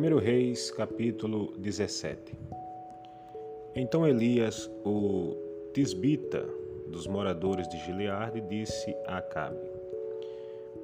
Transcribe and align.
1 0.00 0.16
Reis, 0.16 0.70
capítulo 0.70 1.52
17. 1.58 2.32
Então 3.76 4.08
Elias, 4.08 4.70
o 4.82 5.36
tisbita 5.74 6.42
dos 6.88 7.06
moradores 7.06 7.68
de 7.68 7.76
Gileade, 7.84 8.40
disse 8.40 8.96
a 9.06 9.18
Acabe: 9.18 9.60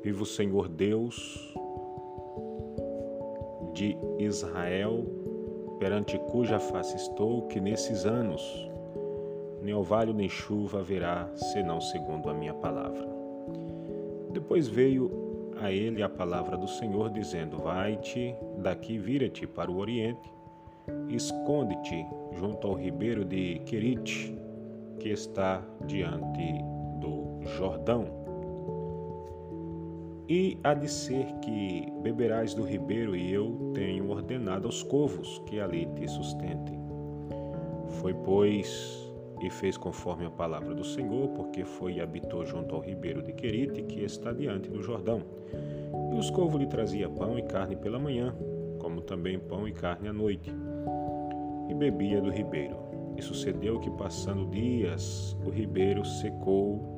Viva 0.02 0.22
o 0.22 0.26
Senhor 0.26 0.68
Deus 0.68 1.16
de 3.72 3.96
Israel, 4.18 5.06
perante 5.78 6.18
cuja 6.30 6.58
face 6.58 6.94
estou, 6.96 7.46
que 7.48 7.58
nesses 7.58 8.04
anos 8.04 8.70
nem 9.62 9.72
orvalho 9.72 10.12
nem 10.12 10.28
chuva 10.28 10.80
haverá, 10.80 11.26
senão 11.54 11.80
segundo 11.80 12.28
a 12.28 12.34
minha 12.34 12.52
palavra. 12.52 13.08
Depois 14.30 14.68
veio 14.68 15.25
a 15.60 15.72
ele 15.72 16.02
a 16.02 16.08
palavra 16.08 16.56
do 16.56 16.68
Senhor, 16.68 17.10
dizendo: 17.10 17.58
Vai-te 17.58 18.34
daqui, 18.58 18.98
vira-te 18.98 19.46
para 19.46 19.70
o 19.70 19.78
oriente, 19.78 20.32
esconde-te 21.08 22.06
junto 22.32 22.66
ao 22.66 22.74
ribeiro 22.74 23.24
de 23.24 23.60
Querite, 23.66 24.36
que 24.98 25.08
está 25.10 25.62
diante 25.86 26.52
do 27.00 27.40
Jordão. 27.56 28.26
E 30.28 30.58
há 30.64 30.74
de 30.74 30.90
ser 30.90 31.24
que 31.40 31.86
beberás 32.02 32.52
do 32.52 32.64
ribeiro, 32.64 33.14
e 33.14 33.32
eu 33.32 33.70
tenho 33.74 34.10
ordenado 34.10 34.66
aos 34.66 34.82
covos 34.82 35.40
que 35.46 35.60
ali 35.60 35.86
te 35.94 36.08
sustentem. 36.08 36.80
Foi, 38.00 38.12
pois, 38.12 39.05
e 39.40 39.50
fez 39.50 39.76
conforme 39.76 40.24
a 40.26 40.30
palavra 40.30 40.74
do 40.74 40.84
Senhor, 40.84 41.28
porque 41.28 41.64
foi 41.64 41.94
e 41.94 42.00
habitou 42.00 42.44
junto 42.44 42.74
ao 42.74 42.80
ribeiro 42.80 43.22
de 43.22 43.32
Querite, 43.32 43.82
que 43.82 44.02
está 44.02 44.32
diante 44.32 44.70
do 44.70 44.82
Jordão. 44.82 45.22
E 46.12 46.18
os 46.18 46.30
covos 46.30 46.60
lhe 46.60 46.66
trazia 46.66 47.08
pão 47.08 47.38
e 47.38 47.42
carne 47.42 47.76
pela 47.76 47.98
manhã, 47.98 48.34
como 48.78 49.00
também 49.00 49.38
pão 49.38 49.68
e 49.68 49.72
carne 49.72 50.08
à 50.08 50.12
noite, 50.12 50.52
e 51.68 51.74
bebia 51.74 52.20
do 52.20 52.30
ribeiro. 52.30 52.76
E 53.16 53.22
sucedeu 53.22 53.80
que, 53.80 53.90
passando 53.90 54.50
dias, 54.50 55.36
o 55.44 55.50
ribeiro 55.50 56.04
secou, 56.04 56.96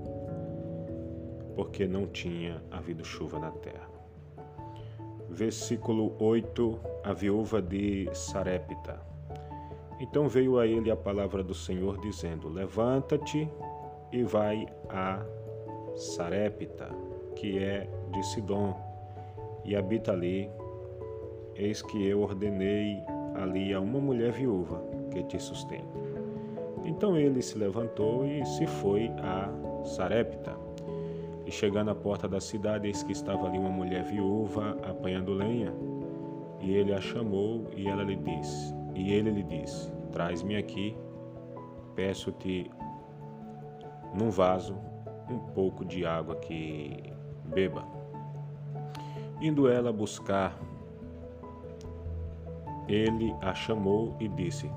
porque 1.55 1.87
não 1.87 2.07
tinha 2.07 2.62
havido 2.71 3.05
chuva 3.05 3.39
na 3.39 3.51
terra. 3.51 3.89
Versículo 5.29 6.17
8: 6.19 6.81
A 7.05 7.12
viúva 7.12 7.61
de 7.61 8.09
Sarepta. 8.12 9.01
Então 10.01 10.29
veio 10.29 10.59
a 10.59 10.67
ele 10.67 10.91
a 10.91 10.97
palavra 10.97 11.43
do 11.43 11.55
Senhor, 11.55 11.99
dizendo: 12.01 12.49
Levanta-te 12.49 13.49
e 14.13 14.23
vai 14.23 14.67
a 14.89 15.25
Sarepta, 15.97 16.89
que 17.35 17.59
é 17.59 17.89
de 18.13 18.23
Sidom, 18.27 18.77
e 19.65 19.75
habita 19.75 20.13
ali. 20.13 20.49
Eis 21.57 21.83
que 21.83 22.07
eu 22.07 22.21
ordenei 22.21 23.03
ali 23.35 23.75
a 23.75 23.81
uma 23.81 23.99
mulher 23.99 24.31
viúva 24.31 24.81
que 25.11 25.25
te 25.25 25.41
sustente. 25.41 25.89
Então 26.85 27.17
ele 27.17 27.43
se 27.43 27.59
levantou 27.59 28.25
e 28.25 28.45
se 28.47 28.67
foi 28.67 29.11
a 29.19 29.51
Sarepta. 29.85 30.57
E 31.45 31.51
chegando 31.51 31.91
à 31.91 31.95
porta 31.95 32.29
da 32.29 32.41
cidade, 32.41 32.87
eis 32.87 33.03
que 33.03 33.11
estava 33.11 33.49
ali 33.49 33.59
uma 33.59 33.71
mulher 33.71 34.05
viúva 34.05 34.79
apanhando 34.89 35.33
lenha. 35.33 35.75
E 36.61 36.73
ele 36.73 36.93
a 36.93 37.01
chamou 37.01 37.67
e 37.77 37.89
ela 37.89 38.05
lhe 38.05 38.17
disse: 38.17 38.78
e 38.99 39.13
ele 39.13 39.31
lhe 39.31 39.43
disse: 39.45 39.91
Traz-me 40.11 40.57
aqui, 40.57 40.97
peço-te 41.95 42.69
num 44.13 44.29
vaso 44.29 44.77
um 45.31 45.39
pouco 45.39 45.85
de 45.85 46.05
água 46.05 46.35
que 46.37 47.13
beba. 47.45 47.85
Indo 49.41 49.69
ela 49.69 49.93
buscar, 49.93 50.59
ele 52.89 53.33
a 53.41 53.55
chamou 53.55 54.17
e 54.19 54.27
disse: 54.27 54.69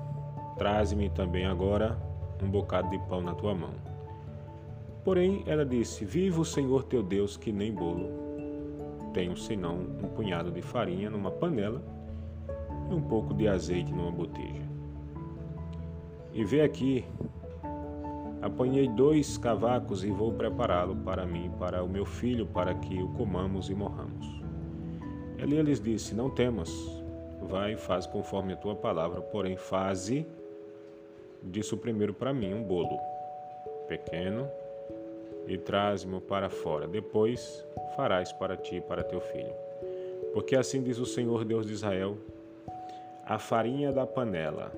Traze-me 0.56 1.10
também 1.10 1.44
agora 1.44 1.98
um 2.40 2.48
bocado 2.48 2.90
de 2.90 2.98
pão 3.08 3.20
na 3.20 3.34
tua 3.34 3.54
mão. 3.54 3.74
Porém, 5.04 5.42
ela 5.46 5.66
disse: 5.66 6.04
Viva 6.04 6.40
o 6.40 6.44
Senhor 6.44 6.84
teu 6.84 7.02
Deus, 7.02 7.36
que 7.36 7.50
nem 7.50 7.72
bolo 7.72 8.22
tenho 9.12 9.36
senão 9.36 9.74
um 10.02 10.08
punhado 10.08 10.50
de 10.50 10.62
farinha 10.62 11.10
numa 11.10 11.30
panela 11.30 11.82
e 12.92 12.94
um 12.94 13.02
pouco 13.02 13.34
de 13.34 13.48
azeite 13.48 13.92
numa 13.92 14.10
botija. 14.10 14.62
E 16.32 16.44
vê 16.44 16.62
aqui, 16.62 17.04
apanhei 18.40 18.88
dois 18.88 19.36
cavacos 19.36 20.04
e 20.04 20.10
vou 20.10 20.32
prepará-lo 20.32 20.96
para 20.96 21.26
mim, 21.26 21.50
para 21.58 21.82
o 21.82 21.88
meu 21.88 22.04
filho, 22.04 22.46
para 22.46 22.74
que 22.74 23.02
o 23.02 23.08
comamos 23.08 23.68
e 23.68 23.74
morramos. 23.74 24.26
Eli 25.38 25.60
lhes 25.62 25.80
disse: 25.80 26.14
Não 26.14 26.30
temas, 26.30 26.70
vai 27.42 27.74
e 27.74 27.76
faz 27.76 28.06
conforme 28.06 28.52
a 28.52 28.56
tua 28.56 28.74
palavra, 28.74 29.20
porém 29.20 29.56
faze, 29.56 30.26
disse 31.42 31.74
o 31.74 31.78
primeiro 31.78 32.14
para 32.14 32.32
mim, 32.32 32.54
um 32.54 32.62
bolo 32.62 32.98
pequeno 33.88 34.48
e 35.46 35.58
traz-me 35.58 36.20
para 36.20 36.48
fora. 36.48 36.86
Depois 36.86 37.66
farás 37.96 38.32
para 38.32 38.56
ti 38.56 38.76
e 38.76 38.80
para 38.80 39.02
teu 39.02 39.20
filho. 39.20 39.52
Porque 40.32 40.56
assim 40.56 40.82
diz 40.82 40.98
o 40.98 41.04
Senhor 41.04 41.44
Deus 41.44 41.66
de 41.66 41.72
Israel: 41.72 42.16
a 43.24 43.38
farinha 43.38 43.92
da 43.92 44.04
panela. 44.04 44.72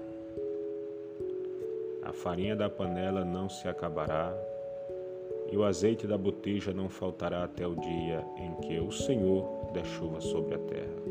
A 2.02 2.12
farinha 2.12 2.54
da 2.54 2.68
panela 2.68 3.24
não 3.24 3.48
se 3.48 3.66
acabará, 3.66 4.36
e 5.50 5.56
o 5.56 5.64
azeite 5.64 6.06
da 6.06 6.18
botija 6.18 6.72
não 6.72 6.90
faltará 6.90 7.44
até 7.44 7.66
o 7.66 7.74
dia 7.74 8.22
em 8.36 8.54
que 8.60 8.78
o 8.78 8.92
Senhor 8.92 9.70
der 9.72 9.86
chuva 9.86 10.20
sobre 10.20 10.56
a 10.56 10.58
terra. 10.58 11.02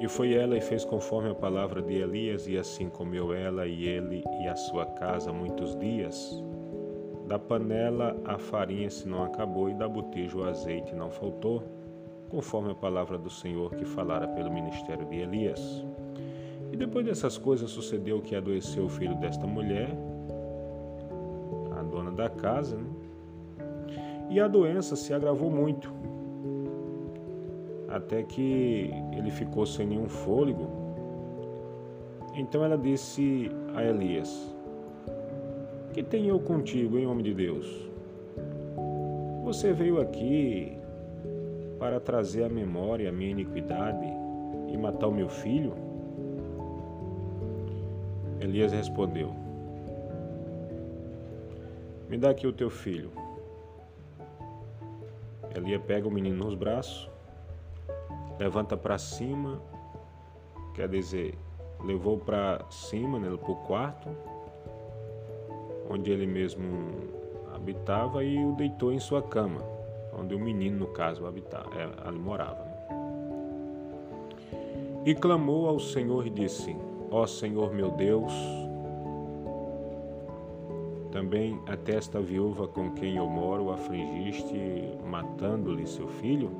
E 0.00 0.08
foi 0.08 0.34
ela 0.34 0.56
e 0.56 0.60
fez 0.60 0.84
conforme 0.84 1.30
a 1.30 1.34
palavra 1.34 1.80
de 1.80 1.94
Elias, 1.94 2.48
e 2.48 2.58
assim 2.58 2.88
comeu 2.88 3.32
ela 3.32 3.64
e 3.64 3.86
ele 3.86 4.24
e 4.42 4.48
a 4.48 4.56
sua 4.56 4.86
casa 4.86 5.32
muitos 5.32 5.76
dias. 5.78 6.42
Da 7.28 7.38
panela 7.38 8.16
a 8.24 8.38
farinha 8.38 8.90
se 8.90 9.08
não 9.08 9.22
acabou, 9.22 9.70
e 9.70 9.74
da 9.74 9.88
botija 9.88 10.36
o 10.36 10.44
azeite 10.44 10.96
não 10.96 11.10
faltou 11.10 11.75
conforme 12.28 12.72
a 12.72 12.74
palavra 12.74 13.18
do 13.18 13.30
Senhor 13.30 13.74
que 13.74 13.84
falara 13.84 14.26
pelo 14.28 14.50
ministério 14.50 15.06
de 15.06 15.16
Elias. 15.16 15.84
E 16.72 16.76
depois 16.76 17.06
dessas 17.06 17.38
coisas 17.38 17.70
sucedeu 17.70 18.20
que 18.20 18.34
adoeceu 18.34 18.84
o 18.84 18.88
filho 18.88 19.14
desta 19.16 19.46
mulher, 19.46 19.90
a 21.78 21.82
dona 21.82 22.10
da 22.10 22.28
casa, 22.28 22.76
né? 22.76 22.90
e 24.28 24.40
a 24.40 24.48
doença 24.48 24.96
se 24.96 25.14
agravou 25.14 25.50
muito, 25.50 25.92
até 27.88 28.22
que 28.22 28.90
ele 29.12 29.30
ficou 29.30 29.64
sem 29.64 29.86
nenhum 29.86 30.08
fôlego. 30.08 30.68
Então 32.34 32.64
ela 32.64 32.76
disse 32.76 33.50
a 33.74 33.84
Elias: 33.84 34.54
Que 35.92 36.02
tenho 36.02 36.30
eu 36.30 36.40
contigo, 36.40 36.98
em 36.98 37.06
nome 37.06 37.22
de 37.22 37.34
Deus? 37.34 37.88
Você 39.44 39.72
veio 39.72 40.00
aqui 40.00 40.75
para 41.78 42.00
trazer 42.00 42.44
à 42.44 42.48
memória 42.48 43.08
a 43.08 43.12
minha 43.12 43.30
iniquidade 43.30 44.06
e 44.68 44.76
matar 44.76 45.08
o 45.08 45.12
meu 45.12 45.28
filho? 45.28 45.74
Elias 48.40 48.72
respondeu: 48.72 49.34
Me 52.08 52.16
dá 52.16 52.30
aqui 52.30 52.46
o 52.46 52.52
teu 52.52 52.70
filho. 52.70 53.10
Elias 55.54 55.82
pega 55.86 56.06
o 56.06 56.10
menino 56.10 56.44
nos 56.44 56.54
braços, 56.54 57.10
levanta 58.38 58.76
para 58.76 58.98
cima, 58.98 59.60
quer 60.74 60.88
dizer, 60.88 61.34
levou 61.82 62.18
para 62.18 62.64
cima, 62.70 63.18
né, 63.18 63.34
para 63.36 63.50
o 63.50 63.56
quarto, 63.56 64.10
onde 65.88 66.10
ele 66.10 66.26
mesmo 66.26 66.64
habitava, 67.54 68.22
e 68.22 68.44
o 68.44 68.52
deitou 68.52 68.92
em 68.92 68.98
sua 68.98 69.22
cama 69.22 69.75
onde 70.18 70.34
o 70.34 70.38
menino, 70.38 70.78
no 70.78 70.86
caso, 70.88 71.26
habitava, 71.26 71.70
é, 71.74 71.88
ali 72.08 72.18
morava. 72.18 72.64
Né? 72.64 72.76
E 75.04 75.14
clamou 75.14 75.68
ao 75.68 75.78
Senhor 75.78 76.26
e 76.26 76.30
disse: 76.30 76.76
Ó 77.10 77.26
Senhor 77.26 77.72
meu 77.72 77.90
Deus, 77.92 78.32
também 81.12 81.60
até 81.66 81.96
esta 81.96 82.20
viúva 82.20 82.66
com 82.66 82.90
quem 82.90 83.16
eu 83.16 83.28
moro 83.28 83.70
afligiste, 83.70 84.58
matando-lhe 85.04 85.86
seu 85.86 86.08
filho? 86.08 86.50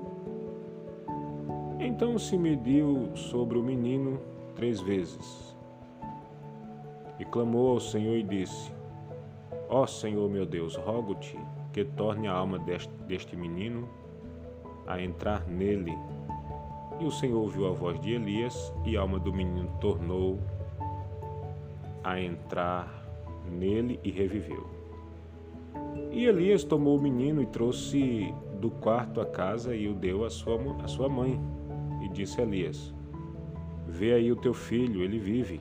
Então 1.81 2.19
se 2.19 2.38
mediu 2.38 3.11
sobre 3.17 3.59
o 3.59 3.62
menino 3.62 4.20
três 4.55 4.81
vezes. 4.81 5.56
E 7.19 7.25
clamou 7.25 7.73
ao 7.73 7.81
Senhor 7.81 8.17
e 8.17 8.23
disse: 8.23 8.73
Ó 9.69 9.87
Senhor 9.87 10.31
meu 10.31 10.47
Deus, 10.47 10.76
rogo-te 10.76 11.37
que 11.76 11.84
torne 11.84 12.26
a 12.26 12.32
alma 12.32 12.58
deste, 12.58 12.90
deste 13.06 13.37
menino 13.37 13.87
a 14.87 14.99
entrar 14.99 15.46
nele. 15.46 15.93
E 16.99 17.05
o 17.05 17.11
Senhor 17.11 17.38
ouviu 17.38 17.69
a 17.69 17.73
voz 17.73 18.00
de 18.00 18.12
Elias, 18.12 18.73
e 18.87 18.96
a 18.96 19.02
alma 19.02 19.19
do 19.19 19.31
menino 19.31 19.69
tornou 19.78 20.38
a 22.02 22.19
entrar 22.19 22.90
nele 23.52 24.00
e 24.02 24.11
reviveu. 24.11 24.67
E 26.11 26.25
Elias 26.25 26.64
tomou 26.64 26.96
o 26.96 27.02
menino 27.02 27.43
e 27.43 27.46
trouxe 27.46 28.32
do 28.58 28.70
quarto 28.70 29.20
à 29.20 29.26
casa 29.26 29.76
e 29.76 29.87
o 29.87 29.93
deu 29.93 30.25
à 30.25 30.31
sua, 30.31 30.58
à 30.82 30.88
sua 30.88 31.11
mãe. 31.11 31.38
E 32.02 32.08
disse 32.08 32.40
Elias: 32.40 32.94
Vê 33.87 34.14
aí 34.14 34.32
o 34.32 34.37
teu 34.37 34.55
filho, 34.55 35.02
ele 35.02 35.19
vive. 35.19 35.61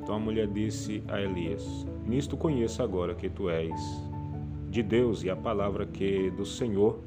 Então 0.00 0.14
a 0.14 0.20
mulher 0.20 0.46
disse 0.46 1.02
a 1.08 1.20
Elias: 1.20 1.84
Nisto 2.06 2.36
conheço 2.36 2.80
agora 2.80 3.12
que 3.16 3.28
tu 3.28 3.50
és 3.50 4.13
de 4.74 4.82
Deus 4.82 5.22
e 5.22 5.30
a 5.30 5.36
palavra 5.36 5.86
que 5.86 6.32
do 6.32 6.44
Senhor 6.44 6.98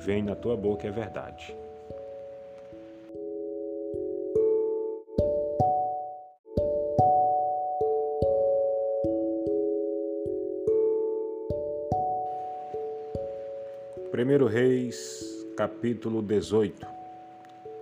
vem 0.00 0.20
na 0.20 0.34
tua 0.34 0.56
boca 0.56 0.84
é 0.84 0.90
verdade. 0.90 1.56
Primeiro 14.10 14.48
Reis, 14.48 15.46
capítulo 15.56 16.20
18. 16.20 16.84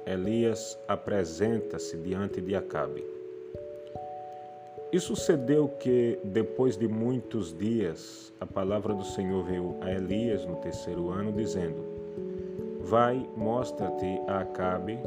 Elias 0.05 0.78
apresenta-se 0.87 1.96
diante 1.96 2.43
de 2.43 2.55
Acabe. 2.55 3.21
E 4.92 5.00
sucedeu 5.00 5.68
que, 5.68 6.18
depois 6.22 6.76
de 6.76 6.86
muitos 6.86 7.56
dias, 7.56 8.30
a 8.38 8.44
palavra 8.44 8.92
do 8.92 9.02
Senhor 9.02 9.42
veio 9.42 9.74
a 9.80 9.90
Elias 9.90 10.44
no 10.44 10.56
terceiro 10.56 11.08
ano, 11.08 11.32
dizendo: 11.32 11.82
Vai, 12.82 13.26
mostra-te 13.34 14.20
a 14.28 14.40
Acabe, 14.40 14.98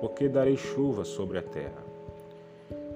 porque 0.00 0.30
darei 0.30 0.56
chuva 0.56 1.04
sobre 1.04 1.36
a 1.36 1.42
terra. 1.42 1.84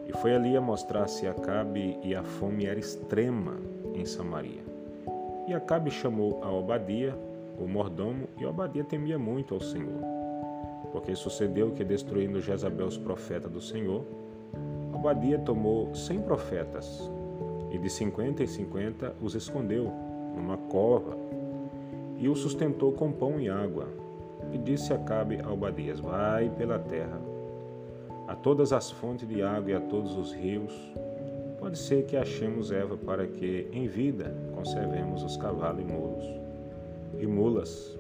E 0.09 0.13
foi 0.23 0.31
Elias 0.31 0.63
mostrar-se 0.63 1.27
a 1.27 1.33
Acabe, 1.33 1.99
e 2.03 2.15
a 2.15 2.23
fome 2.23 2.65
era 2.65 2.81
extrema 2.81 3.59
em 3.95 4.07
Samaria. 4.07 4.63
E 5.47 5.53
Acabe 5.53 5.91
chamou 5.91 6.43
a 6.43 6.51
Obadia, 6.51 7.15
o 7.59 7.69
mordomo, 7.69 8.27
e 8.39 8.47
Obadia 8.47 8.85
temia 8.85 9.19
muito 9.19 9.53
ao 9.53 9.61
Senhor. 9.61 10.01
Porque 10.93 11.15
sucedeu 11.15 11.73
que, 11.73 11.85
destruindo 11.85 12.41
Jezabel 12.41 12.87
os 12.87 12.97
profetas 12.97 13.53
do 13.53 13.61
Senhor, 13.61 14.22
Obadia 15.03 15.37
tomou 15.37 15.93
cem 15.97 16.21
profetas, 16.21 17.11
e 17.73 17.77
de 17.77 17.91
cinquenta 17.91 18.45
em 18.45 18.47
cinquenta 18.47 19.13
os 19.21 19.35
escondeu 19.35 19.91
numa 20.37 20.57
cova, 20.57 21.17
e 22.19 22.29
o 22.29 22.37
sustentou 22.37 22.93
com 22.93 23.11
pão 23.11 23.41
e 23.41 23.49
água. 23.49 23.89
E 24.53 24.59
disse 24.59 24.93
Acabe 24.93 25.41
a 25.43 25.51
Obadias: 25.51 25.99
Vai 25.99 26.49
pela 26.51 26.79
terra, 26.79 27.21
a 28.29 28.37
todas 28.37 28.73
as 28.73 28.93
fontes 28.93 29.27
de 29.27 29.43
água 29.43 29.73
e 29.73 29.75
a 29.75 29.81
todos 29.81 30.17
os 30.17 30.33
rios, 30.33 30.73
pode 31.59 31.79
ser 31.79 32.05
que 32.05 32.17
achemos 32.17 32.71
erva 32.71 32.97
para 32.97 33.27
que, 33.27 33.69
em 33.73 33.89
vida, 33.89 34.33
conservemos 34.55 35.25
os 35.25 35.37
cavalos 35.37 35.83
e 35.83 35.85
mulos 35.85 36.25
e 37.19 37.27
mulas, 37.27 37.99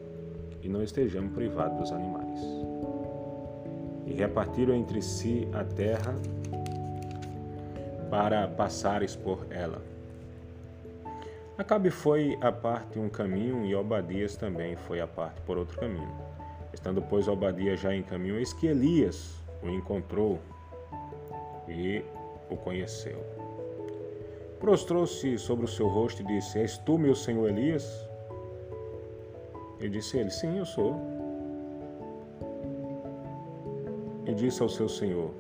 e 0.63 0.69
não 0.69 0.85
estejamos 0.85 1.33
privados 1.33 1.79
dos 1.81 1.91
animais. 1.91 2.41
E 4.07 4.13
repartiram 4.13 4.73
entre 4.73 5.03
si 5.03 5.49
a 5.53 5.65
terra 5.65 6.17
para 8.13 8.47
passares 8.47 9.17
por 9.17 9.47
ela. 9.49 9.81
Acabe 11.57 11.89
foi 11.89 12.37
a 12.43 12.53
parte 12.53 12.99
um 12.99 13.09
caminho 13.09 13.65
e 13.65 13.75
Obadias 13.75 14.37
também 14.37 14.77
foi 14.77 15.01
a 15.01 15.07
parte 15.07 15.41
por 15.41 15.57
outro 15.57 15.81
caminho. 15.81 16.15
Estando, 16.75 17.01
pois, 17.01 17.27
Obadias 17.27 17.81
já 17.81 17.95
em 17.95 18.03
caminho, 18.03 18.37
eis 18.37 18.53
que 18.53 18.67
Elias 18.67 19.35
o 19.63 19.69
encontrou 19.71 20.39
e 21.67 22.05
o 22.51 22.57
conheceu. 22.57 23.19
Prostrou-se 24.61 25.39
sobre 25.39 25.65
o 25.65 25.69
seu 25.69 25.89
rosto 25.89 26.21
e 26.21 26.27
disse: 26.27 26.59
És 26.59 26.77
tu, 26.77 26.99
meu 26.99 27.15
senhor 27.15 27.49
Elias? 27.49 28.07
E 29.81 29.89
disse 29.89 30.19
ele: 30.19 30.31
Sim, 30.31 30.59
eu 30.59 30.67
sou. 30.67 31.01
E 34.27 34.35
disse 34.35 34.61
ao 34.61 34.69
seu 34.69 34.87
senhor: 34.87 35.31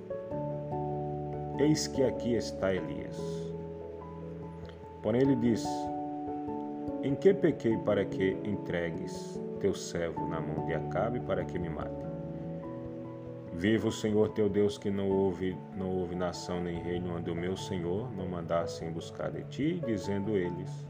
Eis 1.58 1.86
que 1.86 2.02
aqui 2.02 2.34
está 2.34 2.74
Elias. 2.74 3.18
Porém 5.02 5.22
ele 5.22 5.36
disse: 5.36 5.68
Em 7.02 7.14
que 7.14 7.34
pequei 7.34 7.76
para 7.78 8.04
que 8.04 8.36
entregues 8.44 9.40
teu 9.60 9.74
servo 9.74 10.26
na 10.28 10.40
mão 10.40 10.66
de 10.66 10.74
Acabe 10.74 11.20
para 11.20 11.44
que 11.44 11.58
me 11.58 11.68
mate? 11.68 12.02
Viva 13.52 13.88
o 13.88 13.92
Senhor 13.92 14.30
teu 14.30 14.48
Deus 14.48 14.78
que 14.78 14.90
não 14.90 15.10
houve, 15.10 15.56
não 15.76 15.90
houve 15.90 16.14
nação 16.14 16.60
nem 16.60 16.80
reino 16.80 17.16
onde 17.16 17.30
o 17.30 17.34
meu 17.34 17.56
Senhor 17.56 18.10
não 18.16 18.26
mandasse 18.26 18.84
em 18.84 18.90
buscar 18.90 19.30
de 19.30 19.44
ti, 19.44 19.82
dizendo 19.86 20.36
eles: 20.36 20.86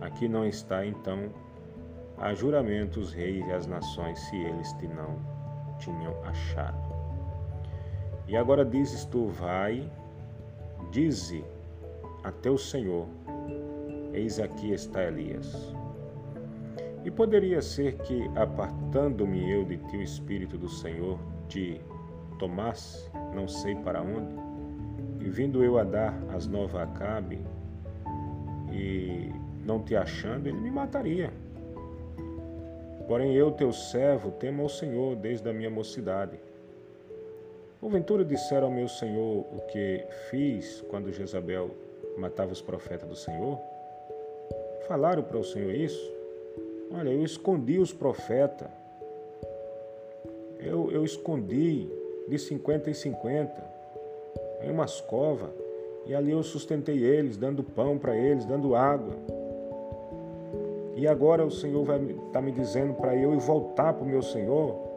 Aqui 0.00 0.28
não 0.28 0.46
está 0.46 0.84
então 0.84 1.30
a 2.18 2.34
juramento 2.34 3.00
os 3.00 3.12
reis 3.12 3.46
e 3.46 3.52
as 3.52 3.66
nações, 3.66 4.18
se 4.20 4.36
eles 4.36 4.72
te 4.74 4.86
não 4.88 5.18
tinham 5.78 6.14
achado. 6.24 6.85
E 8.28 8.36
agora 8.36 8.64
dizes 8.64 9.04
tu, 9.04 9.28
vai, 9.28 9.88
dize 10.90 11.44
a 12.24 12.32
teu 12.32 12.58
Senhor, 12.58 13.06
eis 14.12 14.40
aqui 14.40 14.72
está 14.72 15.04
Elias. 15.04 15.72
E 17.04 17.10
poderia 17.10 17.62
ser 17.62 17.98
que, 17.98 18.28
apartando-me 18.34 19.48
eu 19.48 19.64
de 19.64 19.76
ti, 19.76 19.96
o 19.96 20.02
Espírito 20.02 20.58
do 20.58 20.68
Senhor 20.68 21.20
te 21.48 21.80
tomasse, 22.36 23.08
não 23.32 23.46
sei 23.46 23.76
para 23.76 24.02
onde, 24.02 24.34
e 25.24 25.30
vindo 25.30 25.62
eu 25.62 25.78
a 25.78 25.84
dar 25.84 26.12
as 26.34 26.48
novas 26.48 26.80
a 26.80 26.82
Acabe, 26.82 27.38
e 28.72 29.30
não 29.64 29.80
te 29.80 29.94
achando, 29.94 30.48
ele 30.48 30.58
me 30.58 30.70
mataria. 30.70 31.32
Porém 33.06 33.34
eu, 33.34 33.52
teu 33.52 33.72
servo, 33.72 34.32
temo 34.32 34.62
ao 34.62 34.68
Senhor 34.68 35.14
desde 35.14 35.48
a 35.48 35.52
minha 35.52 35.70
mocidade. 35.70 36.40
Porventura 37.86 38.24
disseram 38.24 38.66
ao 38.66 38.72
meu 38.72 38.88
Senhor 38.88 39.46
o 39.52 39.60
que 39.68 40.04
fiz 40.28 40.84
quando 40.88 41.12
Jezabel 41.12 41.70
matava 42.18 42.50
os 42.50 42.60
profetas 42.60 43.08
do 43.08 43.14
Senhor? 43.14 43.60
Falaram 44.88 45.22
para 45.22 45.38
o 45.38 45.44
Senhor 45.44 45.72
isso? 45.72 46.12
Olha, 46.90 47.10
eu 47.10 47.22
escondi 47.22 47.78
os 47.78 47.92
profetas. 47.92 48.66
Eu, 50.58 50.90
eu 50.90 51.04
escondi 51.04 51.88
de 52.26 52.36
50 52.36 52.90
em 52.90 52.92
50 52.92 53.64
em 54.64 54.70
umas 54.72 55.00
covas 55.00 55.50
e 56.06 56.12
ali 56.12 56.32
eu 56.32 56.42
sustentei 56.42 57.04
eles, 57.04 57.36
dando 57.36 57.62
pão 57.62 57.98
para 57.98 58.16
eles, 58.16 58.44
dando 58.44 58.74
água. 58.74 59.14
E 60.96 61.06
agora 61.06 61.46
o 61.46 61.52
Senhor 61.52 61.84
vai 61.84 62.02
estar 62.02 62.32
tá 62.32 62.42
me 62.42 62.50
dizendo 62.50 62.94
para 62.94 63.14
eu 63.14 63.32
ir 63.32 63.38
voltar 63.38 63.92
para 63.92 64.02
o 64.02 64.08
meu 64.08 64.22
Senhor 64.22 64.95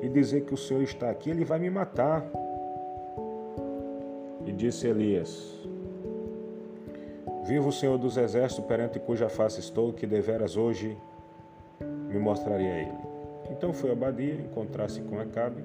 e 0.00 0.08
dizer 0.08 0.42
que 0.42 0.54
o 0.54 0.56
Senhor 0.56 0.82
está 0.82 1.10
aqui, 1.10 1.30
ele 1.30 1.44
vai 1.44 1.58
me 1.58 1.70
matar. 1.70 2.24
E 4.46 4.52
disse 4.52 4.86
Elias: 4.86 5.58
Viva 7.44 7.68
o 7.68 7.72
Senhor 7.72 7.98
dos 7.98 8.16
exércitos 8.16 8.66
perante 8.66 8.98
cuja 8.98 9.28
face 9.28 9.60
estou, 9.60 9.92
que 9.92 10.06
deveras 10.06 10.56
hoje 10.56 10.96
me 11.80 12.18
mostraria 12.18 12.72
a 12.72 12.78
ele. 12.78 12.98
Então 13.50 13.72
foi 13.72 13.90
Abadia 13.90 14.34
encontrar-se 14.34 15.00
com 15.00 15.18
Acabe, 15.18 15.64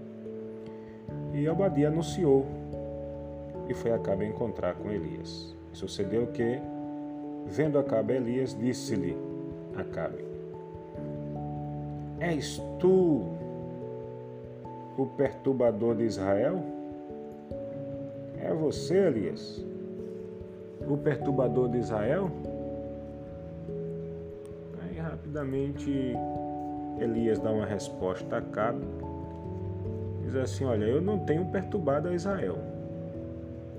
e 1.33 1.47
Abadia 1.47 1.89
anunciou, 1.89 2.45
e 3.67 3.73
foi 3.73 3.91
Acabe 3.91 4.25
encontrar 4.25 4.75
com 4.75 4.89
Elias. 4.89 5.55
E 5.73 5.77
sucedeu 5.77 6.27
que, 6.27 6.59
vendo 7.45 7.77
Acabe 7.77 8.13
Elias, 8.13 8.57
disse-lhe: 8.57 9.17
Acabe. 9.75 10.23
És 12.19 12.61
tu 12.79 13.42
o 14.97 15.05
perturbador 15.05 15.95
de 15.95 16.03
Israel? 16.03 16.62
É 18.38 18.53
você, 18.53 18.97
Elias, 19.07 19.65
o 20.88 20.97
perturbador 20.97 21.69
de 21.69 21.77
Israel? 21.77 22.29
Aí 24.81 24.97
rapidamente 24.97 26.13
Elias 27.00 27.39
dá 27.39 27.51
uma 27.51 27.65
resposta 27.65 28.35
a 28.35 28.39
Acabe. 28.39 28.85
Diz 30.23 30.35
assim: 30.35 30.65
Olha, 30.65 30.85
eu 30.85 31.01
não 31.01 31.19
tenho 31.19 31.45
perturbado 31.45 32.09
a 32.09 32.13
Israel, 32.13 32.57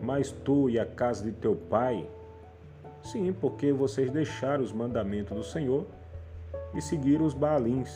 mas 0.01 0.31
tu 0.31 0.71
e 0.71 0.79
a 0.79 0.87
casa 0.87 1.25
de 1.25 1.33
teu 1.33 1.55
pai 1.55 2.09
Sim, 3.05 3.35
porque 3.39 3.71
vocês 3.71 4.11
deixaram 4.11 4.65
os 4.65 4.73
mandamentos 4.73 5.37
do 5.37 5.45
Senhor 5.45 5.87
e 6.75 6.81
seguiram 6.81 7.27
os 7.27 7.35
Baalins. 7.35 7.95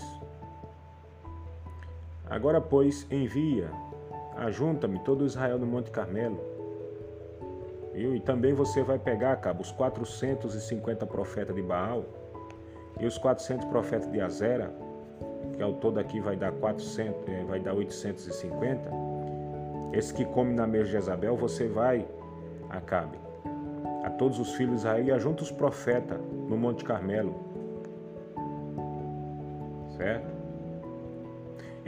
Agora, 2.30 2.60
pois, 2.60 3.06
envia, 3.10 3.70
ajunta-me 4.36 4.98
todo 5.00 5.24
Israel 5.24 5.58
no 5.58 5.66
Monte 5.66 5.90
Carmelo. 5.90 6.38
E 7.94 8.20
também 8.20 8.52
você 8.52 8.82
vai 8.82 8.98
pegar, 8.98 9.36
cabo, 9.36 9.62
os 9.62 9.72
450 9.72 11.06
profetas 11.06 11.54
de 11.54 11.62
Baal 11.62 12.04
e 13.00 13.06
os 13.06 13.18
400 13.18 13.66
profetas 13.66 14.10
de 14.10 14.20
Azera, 14.20 14.72
que 15.56 15.62
ao 15.62 15.74
todo 15.74 15.98
aqui 15.98 16.20
vai 16.20 16.36
dar 16.36 16.52
400, 16.52 17.28
eh, 17.28 17.44
vai 17.48 17.58
dar 17.58 17.74
850. 17.74 18.90
Esse 19.92 20.14
que 20.14 20.24
come 20.24 20.52
na 20.52 20.66
mesa 20.66 20.84
de 20.84 20.92
Jezabel, 20.92 21.36
você 21.36 21.66
vai, 21.66 22.06
Acabe 22.70 23.18
a 24.04 24.10
todos 24.10 24.38
os 24.38 24.54
filhos 24.54 24.72
de 24.72 24.78
Israel 24.78 25.04
e 25.04 25.12
ajunta 25.12 25.42
os 25.42 25.50
profetas 25.50 26.18
no 26.48 26.56
Monte 26.56 26.84
Carmelo. 26.84 27.34
Certo? 29.96 30.37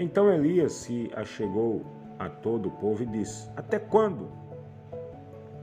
Então 0.01 0.33
Elias 0.33 0.73
se 0.73 1.11
achegou 1.15 1.85
a 2.19 2.27
todo 2.27 2.69
o 2.69 2.71
povo 2.71 3.03
e 3.03 3.07
disse: 3.07 3.51
Até 3.55 3.79
quando 3.79 4.31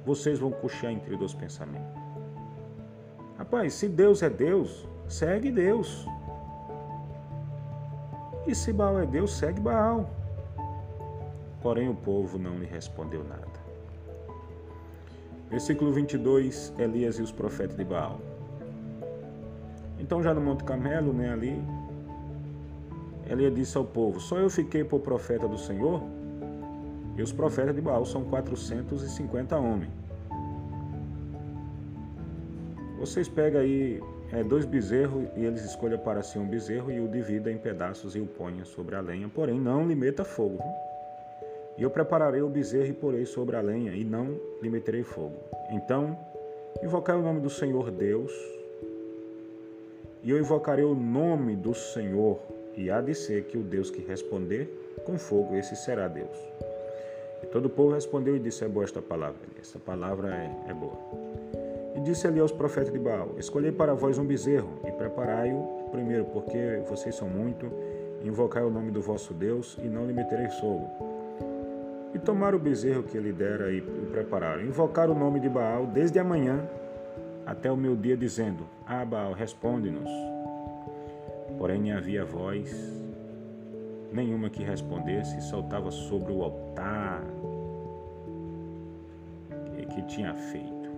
vocês 0.05 0.37
vão 0.37 0.51
coxear 0.51 0.93
entre 0.93 1.17
dois 1.17 1.33
pensamentos? 1.33 1.99
Rapaz, 3.35 3.73
se 3.73 3.89
Deus 3.89 4.21
é 4.21 4.29
Deus, 4.29 4.87
segue 5.07 5.51
Deus. 5.51 6.05
E 8.45 8.53
se 8.53 8.71
Baal 8.71 8.99
é 8.99 9.07
Deus, 9.07 9.35
segue 9.35 9.59
Baal. 9.59 10.07
Porém, 11.59 11.89
o 11.89 11.95
povo 11.95 12.37
não 12.37 12.59
lhe 12.59 12.67
respondeu 12.67 13.23
nada. 13.23 13.57
Versículo 15.49 15.91
22, 15.91 16.73
Elias 16.77 17.17
e 17.17 17.23
os 17.23 17.31
profetas 17.31 17.75
de 17.75 17.83
Baal. 17.83 18.21
Então, 19.99 20.21
já 20.21 20.31
no 20.31 20.41
Monte 20.41 20.63
Carmelo, 20.63 21.11
né, 21.11 21.31
ali, 21.31 21.61
Elias 23.29 23.53
disse 23.53 23.77
ao 23.77 23.85
povo: 23.85 24.19
Só 24.19 24.37
eu 24.37 24.49
fiquei 24.49 24.83
por 24.83 25.01
profeta 25.01 25.47
do 25.47 25.57
Senhor? 25.57 26.01
E 27.17 27.21
os 27.21 27.31
profetas 27.31 27.75
de 27.75 27.81
Baal 27.81 28.05
são 28.05 28.23
450 28.23 29.57
homens. 29.57 29.91
Vocês 32.99 33.27
pegam 33.27 33.61
aí 33.61 34.01
é, 34.31 34.43
dois 34.43 34.65
bezerros 34.65 35.25
e 35.35 35.45
eles 35.45 35.63
escolham 35.63 35.99
para 35.99 36.21
si 36.21 36.37
um 36.37 36.47
bezerro 36.47 36.91
e 36.91 36.99
o 36.99 37.07
divida 37.07 37.51
em 37.51 37.57
pedaços 37.57 38.15
e 38.15 38.19
o 38.19 38.25
ponha 38.25 38.65
sobre 38.65 38.95
a 38.95 39.01
lenha, 39.01 39.29
porém 39.29 39.59
não 39.59 39.87
lhe 39.87 39.95
meta 39.95 40.23
fogo. 40.23 40.63
E 41.77 41.83
eu 41.83 41.89
prepararei 41.89 42.41
o 42.41 42.49
bezerro 42.49 42.87
e 42.87 42.93
porei 42.93 43.25
sobre 43.25 43.55
a 43.55 43.61
lenha 43.61 43.93
e 43.93 44.03
não 44.03 44.39
lhe 44.61 44.69
meterei 44.69 45.03
fogo. 45.03 45.37
Então 45.71 46.17
invocai 46.83 47.15
o 47.15 47.21
nome 47.21 47.39
do 47.39 47.49
Senhor 47.49 47.91
Deus 47.91 48.31
e 50.23 50.31
eu 50.31 50.39
invocarei 50.39 50.85
o 50.85 50.95
nome 50.95 51.55
do 51.55 51.73
Senhor 51.73 52.39
e 52.77 52.91
há 52.91 53.01
de 53.01 53.15
ser 53.15 53.45
que 53.45 53.57
o 53.57 53.63
Deus 53.63 53.89
que 53.89 54.01
responder 54.01 54.69
com 55.03 55.17
fogo, 55.17 55.55
esse 55.55 55.75
será 55.75 56.07
Deus. 56.07 56.37
E 57.41 57.47
todo 57.47 57.65
o 57.65 57.69
povo 57.69 57.93
respondeu 57.93 58.35
e 58.35 58.39
disse: 58.39 58.63
É 58.63 58.67
boa 58.67 58.85
esta 58.85 59.01
palavra, 59.01 59.41
essa 59.59 59.79
palavra 59.79 60.29
é, 60.35 60.69
é 60.69 60.73
boa. 60.73 60.97
E 61.95 61.99
disse 62.01 62.27
ali 62.27 62.39
aos 62.39 62.51
profetas 62.51 62.93
de 62.93 62.99
Baal: 62.99 63.35
Escolhei 63.37 63.71
para 63.71 63.93
vós 63.93 64.17
um 64.17 64.25
bezerro 64.25 64.79
e 64.87 64.91
preparai-o 64.91 65.89
primeiro, 65.91 66.25
porque 66.25 66.81
vocês 66.87 67.15
são 67.15 67.27
muito. 67.27 67.65
Invocai 68.23 68.63
o 68.63 68.69
nome 68.69 68.91
do 68.91 69.01
vosso 69.01 69.33
Deus 69.33 69.77
e 69.81 69.87
não 69.87 70.05
lhe 70.05 70.13
metereis 70.13 70.53
fogo. 70.59 70.89
E 72.13 72.19
tomaram 72.19 72.57
o 72.57 72.61
bezerro 72.61 73.03
que 73.03 73.15
ele 73.15 73.31
dera 73.31 73.71
e 73.71 73.79
o 73.79 74.07
prepararam. 74.11 74.63
Invocaram 74.63 75.13
o 75.13 75.19
nome 75.19 75.39
de 75.39 75.49
Baal 75.49 75.85
desde 75.85 76.17
a 76.19 76.23
manhã 76.23 76.67
até 77.45 77.71
o 77.71 77.77
meu 77.77 77.95
dia, 77.95 78.17
dizendo: 78.17 78.67
Ah, 78.85 79.05
Baal, 79.05 79.33
responde-nos. 79.33 80.36
Porém, 81.57 81.79
nem 81.79 81.91
havia 81.91 82.23
voz 82.23 82.73
nenhuma 84.11 84.49
que 84.49 84.63
respondesse, 84.63 85.41
saltava 85.41 85.91
sobre 85.91 86.31
o 86.31 86.43
altar 86.43 87.23
que 89.97 90.01
tinha 90.03 90.33
feito. 90.33 90.89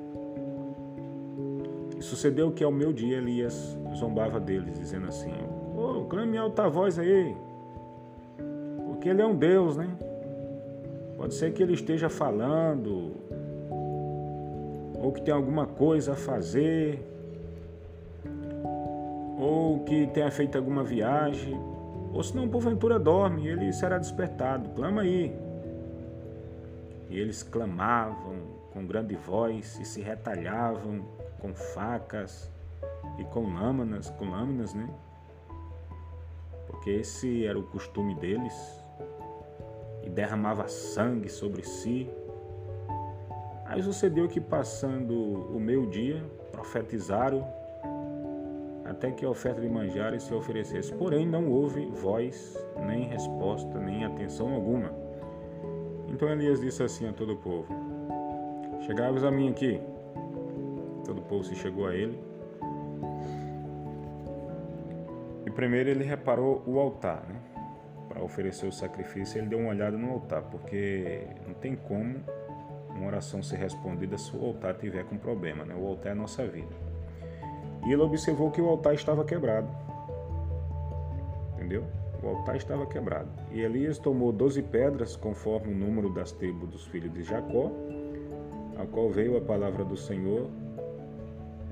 E 1.97 2.01
sucedeu 2.01 2.51
que 2.51 2.63
ao 2.63 2.71
meu 2.71 2.93
dia 2.93 3.17
Elias 3.17 3.77
zombava 3.95 4.39
deles, 4.39 4.77
dizendo 4.77 5.07
assim: 5.07 5.31
Ô, 5.75 6.01
oh, 6.01 6.05
clame 6.05 6.37
alta 6.37 6.69
voz 6.69 6.99
aí, 6.99 7.35
porque 8.87 9.09
ele 9.09 9.21
é 9.21 9.25
um 9.25 9.35
Deus, 9.35 9.77
né? 9.77 9.89
Pode 11.17 11.33
ser 11.33 11.51
que 11.53 11.63
ele 11.63 11.73
esteja 11.73 12.09
falando, 12.09 13.13
ou 15.01 15.11
que 15.11 15.21
tem 15.21 15.33
alguma 15.33 15.65
coisa 15.65 16.13
a 16.13 16.15
fazer, 16.15 17.05
ou 19.39 19.79
que 19.85 20.05
tenha 20.07 20.29
feito 20.29 20.57
alguma 20.57 20.83
viagem, 20.83 21.57
ou 22.11 22.21
se 22.21 22.35
não 22.35 22.49
porventura 22.49 22.99
dorme, 22.99 23.47
ele 23.47 23.71
será 23.71 23.97
despertado. 23.97 24.69
Clama 24.71 25.03
aí. 25.03 25.33
E 27.09 27.17
eles 27.17 27.41
clamavam 27.41 28.35
com 28.73 28.85
grande 28.85 29.15
voz 29.15 29.79
e 29.79 29.85
se 29.85 30.01
retalhavam 30.01 31.05
com 31.39 31.53
facas 31.53 32.51
e 33.17 33.23
com 33.23 33.53
lâminas, 33.53 34.09
com 34.09 34.29
lâminas, 34.29 34.73
né? 34.73 34.89
Porque 36.67 36.89
esse 36.89 37.45
era 37.45 37.57
o 37.57 37.63
costume 37.63 38.15
deles. 38.15 38.83
E 40.03 40.09
derramava 40.09 40.67
sangue 40.67 41.29
sobre 41.29 41.63
si. 41.63 42.09
Aí 43.65 43.81
sucedeu 43.81 44.27
que 44.27 44.41
passando 44.41 45.13
o 45.13 45.59
meio 45.59 45.87
dia, 45.87 46.23
profetizaram 46.51 47.58
até 48.89 49.11
que 49.11 49.23
a 49.23 49.29
oferta 49.29 49.61
de 49.61 49.69
manjares 49.69 50.23
se 50.23 50.33
oferecesse. 50.33 50.91
Porém, 50.93 51.25
não 51.25 51.47
houve 51.47 51.85
voz, 51.85 52.57
nem 52.87 53.03
resposta, 53.03 53.79
nem 53.79 54.03
atenção 54.03 54.51
alguma. 54.51 54.91
Então 56.07 56.27
Elias 56.27 56.59
disse 56.59 56.81
assim 56.81 57.07
a 57.07 57.13
todo 57.13 57.33
o 57.33 57.37
povo: 57.37 57.67
Chegavos 58.81 59.23
a 59.23 59.29
mim 59.29 59.51
aqui, 59.51 59.79
todo 61.05 61.19
o 61.19 61.21
povo 61.21 61.43
se 61.43 61.55
chegou 61.55 61.85
a 61.85 61.95
ele. 61.95 62.19
E 65.45 65.51
primeiro 65.51 65.89
ele 65.89 66.03
reparou 66.03 66.63
o 66.65 66.79
altar, 66.79 67.23
né? 67.29 67.39
Para 68.07 68.23
oferecer 68.23 68.65
o 68.65 68.71
sacrifício, 68.71 69.39
ele 69.39 69.49
deu 69.49 69.59
uma 69.59 69.69
olhada 69.69 69.95
no 69.95 70.09
altar, 70.09 70.41
porque 70.43 71.27
não 71.47 71.53
tem 71.53 71.75
como 71.75 72.23
uma 72.89 73.05
oração 73.05 73.43
ser 73.43 73.57
respondida 73.57 74.17
se 74.17 74.35
o 74.35 74.43
altar 74.43 74.73
tiver 74.73 75.05
com 75.05 75.15
problema, 75.15 75.63
né? 75.63 75.75
O 75.75 75.85
altar 75.85 76.09
é 76.09 76.11
a 76.13 76.15
nossa 76.15 76.45
vida. 76.47 76.88
E 77.89 77.93
ele 77.93 78.03
observou 78.03 78.51
que 78.51 78.61
o 78.61 78.69
altar 78.69 78.93
estava 78.93 79.25
quebrado. 79.25 79.67
Entendeu? 81.55 81.83
O 82.21 82.27
altar 82.27 82.55
estava 82.55 82.85
quebrado. 82.85 83.27
E 83.51 83.61
Elias 83.61 83.97
tomou 83.97 84.31
doze 84.31 84.61
pedras, 84.61 85.15
conforme 85.15 85.73
o 85.73 85.75
número 85.75 86.13
das 86.13 86.31
tribos 86.31 86.69
dos 86.69 86.85
filhos 86.85 87.11
de 87.11 87.23
Jacó, 87.23 87.71
a 88.77 88.85
qual 88.85 89.09
veio 89.09 89.37
a 89.37 89.41
palavra 89.41 89.83
do 89.83 89.97
Senhor 89.97 90.45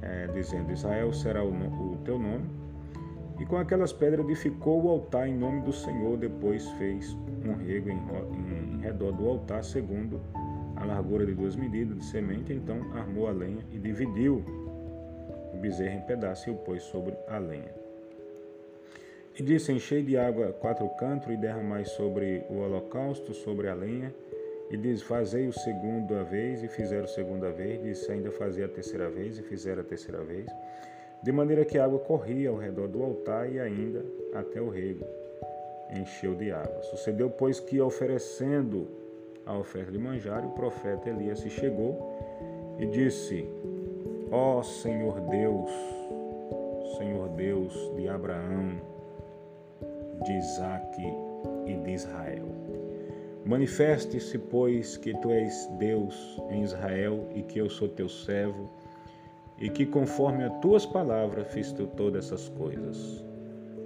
é, 0.01 0.25
dizendo: 0.33 0.71
Israel 0.71 1.13
será 1.13 1.43
o, 1.43 1.51
o 1.51 1.97
teu 2.03 2.17
nome. 2.17 2.49
E 3.39 3.45
com 3.45 3.57
aquelas 3.57 3.93
pedras 3.93 4.25
edificou 4.25 4.85
o 4.85 4.89
altar 4.89 5.29
em 5.29 5.37
nome 5.37 5.61
do 5.61 5.71
Senhor. 5.71 6.17
Depois 6.17 6.67
fez 6.79 7.15
um 7.45 7.53
rego 7.63 7.91
em, 7.91 8.01
em 8.73 8.81
redor 8.81 9.11
do 9.11 9.29
altar, 9.29 9.63
segundo 9.63 10.19
a 10.77 10.83
largura 10.83 11.27
de 11.27 11.35
duas 11.35 11.55
medidas 11.55 11.95
de 11.95 12.05
semente. 12.05 12.53
Então 12.53 12.81
armou 12.95 13.27
a 13.27 13.31
lenha 13.31 13.63
e 13.71 13.77
dividiu 13.77 14.66
o 15.57 15.61
bezerro 15.61 15.97
em 15.97 16.01
pedaços 16.01 16.47
e 16.47 16.51
o 16.51 16.55
pôs 16.55 16.83
sobre 16.83 17.15
a 17.27 17.37
lenha. 17.37 17.73
E 19.37 19.43
disse: 19.43 19.71
Enchei 19.71 20.01
de 20.01 20.17
água 20.17 20.53
quatro 20.53 20.87
cantos 20.89 21.33
e 21.33 21.37
derramai 21.37 21.85
sobre 21.85 22.43
o 22.49 22.59
holocausto, 22.59 23.33
sobre 23.33 23.67
a 23.67 23.73
lenha 23.73 24.13
e 24.69 24.77
diz: 24.77 25.01
Fazei 25.01 25.47
o 25.47 25.53
segunda 25.53 26.23
vez, 26.23 26.63
e 26.63 26.67
fizeram 26.67 27.05
a 27.05 27.07
segunda 27.07 27.51
vez. 27.51 27.81
Disse: 27.81 28.11
Ainda 28.11 28.31
fazia 28.31 28.65
a 28.65 28.69
terceira 28.69 29.09
vez, 29.09 29.37
e 29.37 29.43
fizeram 29.43 29.81
a 29.81 29.85
terceira 29.85 30.23
vez. 30.23 30.47
De 31.23 31.31
maneira 31.31 31.65
que 31.65 31.77
a 31.77 31.85
água 31.85 31.99
corria 31.99 32.49
ao 32.49 32.57
redor 32.57 32.87
do 32.87 33.03
altar 33.03 33.51
e 33.51 33.59
ainda 33.59 34.05
até 34.33 34.61
o 34.61 34.69
rego 34.69 35.05
encheu 35.99 36.35
de 36.35 36.51
água. 36.51 36.81
Sucedeu, 36.83 37.29
pois, 37.29 37.59
que 37.59 37.81
oferecendo 37.81 38.87
a 39.45 39.57
oferta 39.57 39.91
de 39.91 39.97
manjar, 39.97 40.45
o 40.45 40.51
profeta 40.51 41.09
Elias 41.09 41.39
se 41.39 41.49
chegou 41.49 42.75
e 42.79 42.85
disse: 42.85 43.47
Ó 44.31 44.59
oh, 44.59 44.63
Senhor 44.63 45.19
Deus, 45.21 45.71
Senhor 46.97 47.29
Deus 47.29 47.73
de 47.95 48.07
Abraão, 48.09 48.81
de 50.23 50.33
Isaque 50.33 51.13
e 51.65 51.73
de 51.73 51.91
Israel 51.91 52.57
Manifeste-se, 53.47 54.37
pois, 54.37 54.97
que 54.97 55.13
tu 55.19 55.31
és 55.31 55.69
Deus 55.79 56.37
em 56.49 56.63
Israel 56.63 57.29
e 57.33 57.41
que 57.43 57.57
eu 57.57 57.69
sou 57.69 57.87
teu 57.87 58.09
servo, 58.09 58.69
e 59.57 59.69
que 59.69 59.85
conforme 59.85 60.43
as 60.43 60.59
tuas 60.59 60.85
palavras 60.85 61.47
fiz 61.53 61.71
tu 61.71 61.87
todas 61.87 62.25
essas 62.25 62.49
coisas. 62.49 63.23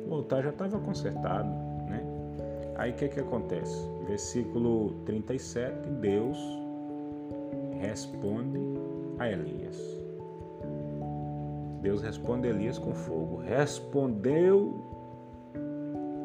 O 0.08 0.16
altar 0.16 0.42
já 0.42 0.50
estava 0.50 0.80
consertado, 0.80 1.48
né? 1.88 2.04
Aí 2.76 2.90
o 2.90 2.96
que, 2.96 3.08
que 3.08 3.20
acontece? 3.20 3.88
Versículo 4.08 4.96
37, 5.06 5.90
Deus 6.02 6.40
responde 7.80 8.60
a 9.20 9.30
Elias. 9.30 10.01
Deus 11.82 12.02
responde 12.02 12.48
Elias 12.48 12.78
com 12.78 12.94
fogo. 12.94 13.38
Respondeu 13.38 14.92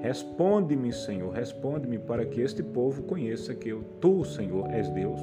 Responde-me, 0.01 0.93
Senhor, 0.93 1.33
responde-me 1.33 1.99
para 1.99 2.25
que 2.25 2.41
este 2.41 2.63
povo 2.63 3.03
conheça 3.03 3.55
que 3.55 3.71
eu, 3.71 3.83
tu, 4.01 4.25
Senhor, 4.25 4.71
és 4.71 4.89
Deus 4.91 5.21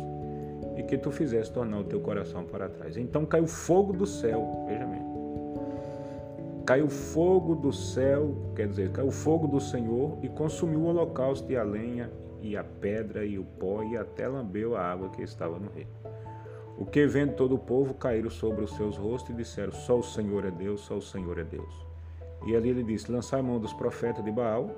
e 0.75 0.83
que 0.83 0.97
tu 0.97 1.11
fizeste 1.11 1.53
tornar 1.53 1.79
o 1.79 1.83
teu 1.83 2.01
coração 2.01 2.43
para 2.43 2.67
trás. 2.67 2.97
Então 2.97 3.25
caiu 3.25 3.47
fogo 3.47 3.93
do 3.93 4.05
céu, 4.05 4.65
veja 4.67 4.85
bem. 4.85 5.01
Caiu 6.65 6.89
fogo 6.89 7.55
do 7.55 7.71
céu, 7.71 8.35
quer 8.55 8.67
dizer, 8.67 8.91
caiu 8.91 9.11
fogo 9.11 9.47
do 9.47 9.61
Senhor 9.61 10.17
e 10.21 10.27
consumiu 10.27 10.79
o 10.81 10.85
holocausto 10.87 11.49
e 11.51 11.55
a 11.55 11.63
lenha 11.63 12.11
e 12.41 12.57
a 12.57 12.63
pedra 12.63 13.25
e 13.25 13.39
o 13.39 13.43
pó 13.43 13.83
e 13.83 13.95
até 13.95 14.27
lambeu 14.27 14.75
a 14.75 14.81
água 14.81 15.09
que 15.09 15.21
estava 15.21 15.59
no 15.59 15.69
rei. 15.69 15.87
O 16.83 16.85
que 16.85 17.07
vendo 17.07 17.33
todo 17.35 17.55
o 17.55 17.57
povo 17.57 17.93
caíram 17.93 18.29
sobre 18.29 18.61
os 18.61 18.75
seus 18.75 18.97
rostos 18.97 19.29
e 19.29 19.37
disseram: 19.37 19.71
Só 19.71 19.99
o 19.99 20.03
Senhor 20.03 20.43
é 20.43 20.51
Deus, 20.51 20.81
só 20.81 20.95
o 20.95 21.01
Senhor 21.01 21.39
é 21.39 21.43
Deus. 21.45 21.73
E 22.45 22.53
ali 22.53 22.67
ele 22.71 22.83
disse: 22.83 23.09
Lançai 23.09 23.41
mão 23.41 23.57
dos 23.57 23.71
profetas 23.71 24.21
de 24.21 24.29
Baal, 24.29 24.69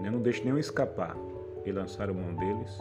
né? 0.00 0.08
não 0.08 0.22
deixe 0.22 0.42
nenhum 0.42 0.56
escapar. 0.56 1.14
E 1.66 1.70
lançaram 1.70 2.14
mão 2.14 2.34
deles. 2.36 2.78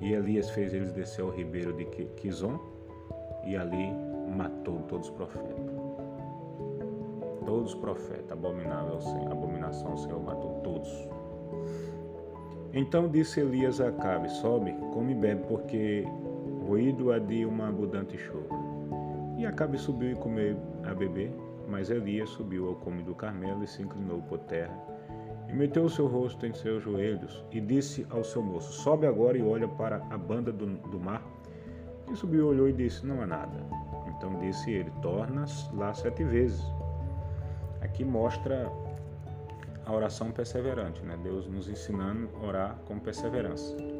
E 0.00 0.14
Elias 0.14 0.48
fez 0.48 0.72
eles 0.72 0.92
descer 0.92 1.20
ao 1.20 1.30
ribeiro 1.30 1.74
de 1.74 1.84
Quizon 1.84 2.58
e 3.44 3.54
ali 3.54 3.92
matou 4.34 4.78
todos 4.88 5.10
os 5.10 5.14
profetas. 5.14 5.56
Todos 7.44 7.74
os 7.74 7.80
profetas, 7.80 8.32
abominável 8.32 8.98
Senhor, 9.02 9.30
abominação 9.30 9.90
ao 9.90 9.98
Senhor, 9.98 10.22
matou 10.22 10.58
todos. 10.64 11.08
Então 12.72 13.10
disse 13.10 13.40
Elias 13.40 13.78
a 13.78 13.88
Acabe: 13.88 14.30
Sobe, 14.30 14.72
come 14.94 15.12
e 15.12 15.14
bebe, 15.14 15.44
porque 15.46 16.06
ruído 16.74 17.12
há 17.12 17.20
de 17.20 17.46
uma 17.46 17.68
abundante 17.68 18.18
chuva. 18.18 18.48
E 19.38 19.46
Acabe 19.46 19.78
subiu 19.78 20.10
e 20.10 20.16
comeu 20.16 20.56
a 20.82 20.92
beber, 20.92 21.32
mas 21.68 21.88
Elias 21.88 22.28
subiu 22.30 22.68
ao 22.68 22.74
cume 22.74 23.00
do 23.04 23.14
Carmelo 23.14 23.62
e 23.62 23.66
se 23.68 23.80
inclinou 23.80 24.20
por 24.22 24.40
terra, 24.40 24.76
e 25.48 25.52
meteu 25.52 25.84
o 25.84 25.88
seu 25.88 26.08
rosto 26.08 26.44
em 26.44 26.52
seus 26.52 26.82
joelhos, 26.82 27.44
e 27.52 27.60
disse 27.60 28.04
ao 28.10 28.24
seu 28.24 28.42
moço: 28.42 28.72
Sobe 28.72 29.06
agora 29.06 29.38
e 29.38 29.42
olha 29.42 29.68
para 29.68 30.04
a 30.10 30.18
banda 30.18 30.50
do, 30.50 30.66
do 30.66 30.98
mar. 30.98 31.22
E 32.10 32.16
subiu, 32.16 32.48
olhou 32.48 32.68
e 32.68 32.72
disse: 32.72 33.06
Não 33.06 33.22
há 33.22 33.26
nada. 33.26 33.56
Então 34.08 34.40
disse 34.40 34.72
ele: 34.72 34.90
Torna 35.00 35.44
lá 35.74 35.94
sete 35.94 36.24
vezes. 36.24 36.60
Aqui 37.82 38.04
mostra 38.04 38.68
a 39.86 39.92
oração 39.92 40.32
perseverante, 40.32 41.04
né? 41.04 41.16
Deus 41.22 41.46
nos 41.46 41.68
ensinando 41.68 42.28
a 42.42 42.46
orar 42.46 42.78
com 42.84 42.98
perseverança. 42.98 43.93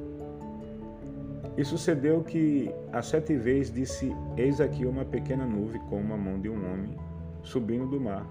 E 1.56 1.64
sucedeu 1.64 2.22
que 2.22 2.68
a 2.92 3.00
sete 3.00 3.36
vezes 3.36 3.72
disse: 3.72 4.12
Eis 4.36 4.60
aqui 4.60 4.84
uma 4.84 5.04
pequena 5.04 5.46
nuvem 5.46 5.80
com 5.82 5.98
a 5.98 6.16
mão 6.16 6.40
de 6.40 6.48
um 6.48 6.72
homem 6.72 6.96
subindo 7.42 7.86
do 7.86 8.00
mar. 8.00 8.26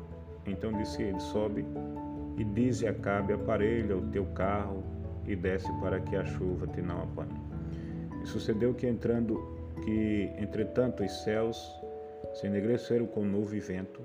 Então 0.45 0.73
disse 0.73 1.01
ele: 1.01 1.19
Sobe 1.19 1.65
e 2.37 2.43
dize 2.43 2.85
a 2.85 2.93
Cabe: 2.93 3.31
Aparelha 3.31 3.95
o 3.95 4.01
teu 4.01 4.25
carro 4.25 4.83
e 5.25 5.37
desce 5.37 5.71
para 5.79 6.01
que 6.01 6.17
a 6.17 6.25
chuva 6.25 6.67
te 6.67 6.81
não 6.81 7.01
apanhe. 7.01 7.39
E 8.21 8.27
sucedeu 8.27 8.73
que 8.73 8.87
entrando 8.87 9.41
que 9.85 10.29
entretanto 10.37 11.03
os 11.03 11.23
céus 11.23 11.57
se 12.33 12.47
enegreceram 12.47 13.05
com 13.05 13.23
nuvem 13.23 13.57
e 13.57 13.61
vento, 13.61 14.01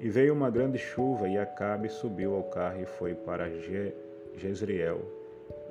e 0.00 0.08
veio 0.08 0.34
uma 0.34 0.50
grande 0.50 0.78
chuva, 0.78 1.28
e 1.28 1.38
Acabe 1.38 1.88
subiu 1.88 2.34
ao 2.34 2.44
carro 2.44 2.82
e 2.82 2.86
foi 2.86 3.14
para 3.14 3.50
Je 3.50 3.94
Jezreel, 4.36 5.00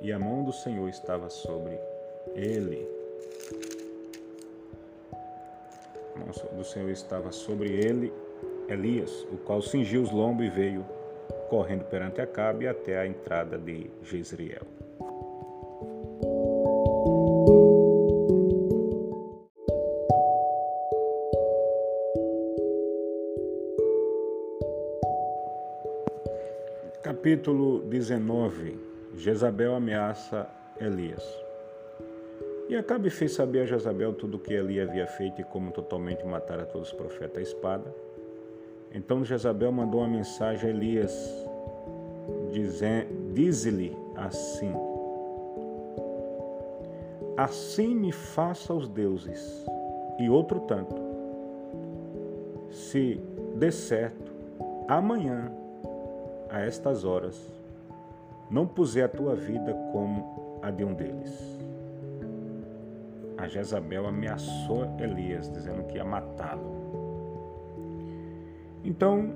e 0.02 0.12
a 0.12 0.18
mão 0.18 0.44
do 0.44 0.52
Senhor 0.52 0.88
estava 0.88 1.30
sobre 1.30 1.78
ele. 2.34 2.98
do 6.58 6.64
Senhor 6.64 6.90
estava 6.90 7.32
sobre 7.32 7.70
ele, 7.70 8.12
Elias, 8.68 9.26
o 9.32 9.36
qual 9.38 9.62
cingiu 9.62 10.02
os 10.02 10.10
lombos 10.10 10.46
e 10.46 10.50
veio 10.50 10.84
correndo 11.48 11.84
perante 11.84 12.20
Acabe 12.20 12.66
até 12.66 12.98
a 12.98 13.06
entrada 13.06 13.56
de 13.56 13.90
Jezreel. 14.02 14.66
Capítulo 27.02 27.80
19 27.80 28.78
Jezabel 29.16 29.74
ameaça 29.74 30.48
Elias. 30.78 31.47
E 32.68 32.76
Acabe 32.76 33.08
fez 33.08 33.32
saber 33.32 33.60
a 33.60 33.64
Jezabel 33.64 34.12
tudo 34.12 34.36
o 34.36 34.40
que 34.40 34.52
Eli 34.52 34.78
havia 34.78 35.06
feito 35.06 35.40
e 35.40 35.44
como 35.44 35.70
totalmente 35.70 36.22
matara 36.26 36.66
todos 36.66 36.88
os 36.88 36.94
profetas 36.94 37.38
à 37.38 37.40
espada. 37.40 37.94
Então 38.92 39.24
Jezabel 39.24 39.72
mandou 39.72 40.00
uma 40.00 40.08
mensagem 40.08 40.68
a 40.68 40.74
Elias, 40.74 41.46
diz-lhe 43.32 43.96
assim: 44.16 44.74
Assim 47.38 47.94
me 47.94 48.12
faça 48.12 48.74
os 48.74 48.86
deuses, 48.86 49.64
e 50.18 50.28
outro 50.28 50.60
tanto, 50.60 51.00
se 52.70 53.18
de 53.54 53.72
certo, 53.72 54.30
amanhã, 54.86 55.50
a 56.50 56.60
estas 56.60 57.02
horas, 57.02 57.50
não 58.50 58.66
puser 58.66 59.06
a 59.06 59.08
tua 59.08 59.34
vida 59.34 59.72
como 59.90 60.60
a 60.60 60.70
de 60.70 60.84
um 60.84 60.92
deles 60.92 61.67
a 63.38 63.46
Jezabel 63.46 64.06
ameaçou 64.06 64.84
Elias, 64.98 65.50
dizendo 65.50 65.84
que 65.84 65.96
ia 65.96 66.04
matá-lo. 66.04 66.76
Então, 68.84 69.32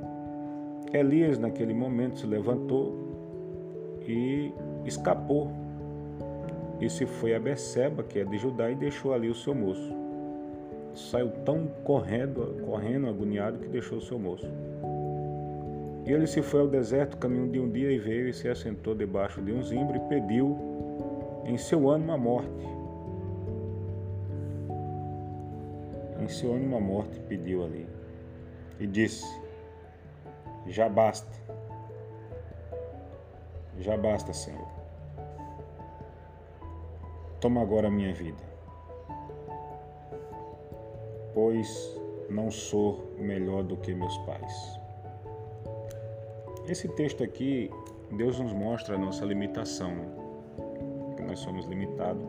Elias, 0.92 1.38
naquele 1.38 1.72
momento, 1.72 2.18
se 2.18 2.26
levantou 2.26 2.92
e 4.06 4.52
escapou. 4.84 5.50
E 6.80 6.90
se 6.90 7.06
foi 7.06 7.34
a 7.34 7.38
Beceba, 7.38 8.02
que 8.02 8.18
é 8.18 8.24
de 8.24 8.38
Judá, 8.38 8.70
e 8.70 8.74
deixou 8.74 9.14
ali 9.14 9.28
o 9.28 9.34
seu 9.34 9.54
moço. 9.54 9.94
Saiu 10.94 11.30
tão 11.44 11.68
correndo, 11.84 12.56
correndo, 12.64 13.08
agoniado, 13.08 13.58
que 13.58 13.68
deixou 13.68 13.98
o 13.98 14.02
seu 14.02 14.18
moço. 14.18 14.50
E 16.04 16.10
ele 16.10 16.26
se 16.26 16.42
foi 16.42 16.60
ao 16.60 16.66
deserto, 16.66 17.16
caminho 17.16 17.48
de 17.48 17.60
um 17.60 17.70
dia, 17.70 17.92
e 17.92 17.98
veio 17.98 18.28
e 18.28 18.32
se 18.32 18.48
assentou 18.48 18.96
debaixo 18.96 19.40
de 19.40 19.52
um 19.52 19.62
zimbro 19.62 19.96
e 19.96 20.00
pediu 20.08 20.58
em 21.44 21.56
seu 21.56 21.88
ânimo 21.88 22.12
a 22.12 22.18
morte. 22.18 22.81
Mencione 26.22 26.64
uma 26.64 26.78
morte 26.78 27.18
pediu 27.22 27.64
ali 27.64 27.84
e 28.78 28.86
disse: 28.86 29.26
Já 30.68 30.88
basta, 30.88 31.36
já 33.80 33.96
basta, 33.96 34.32
Senhor. 34.32 34.68
Toma 37.40 37.60
agora 37.60 37.88
a 37.88 37.90
minha 37.90 38.14
vida, 38.14 38.40
pois 41.34 42.00
não 42.30 42.52
sou 42.52 43.12
melhor 43.18 43.64
do 43.64 43.76
que 43.76 43.92
meus 43.92 44.16
pais. 44.18 44.80
Esse 46.68 46.86
texto 46.86 47.24
aqui, 47.24 47.68
Deus 48.12 48.38
nos 48.38 48.52
mostra 48.52 48.94
a 48.94 48.98
nossa 48.98 49.24
limitação, 49.24 49.92
que 51.16 51.22
nós 51.24 51.40
somos 51.40 51.66
limitados. 51.66 52.22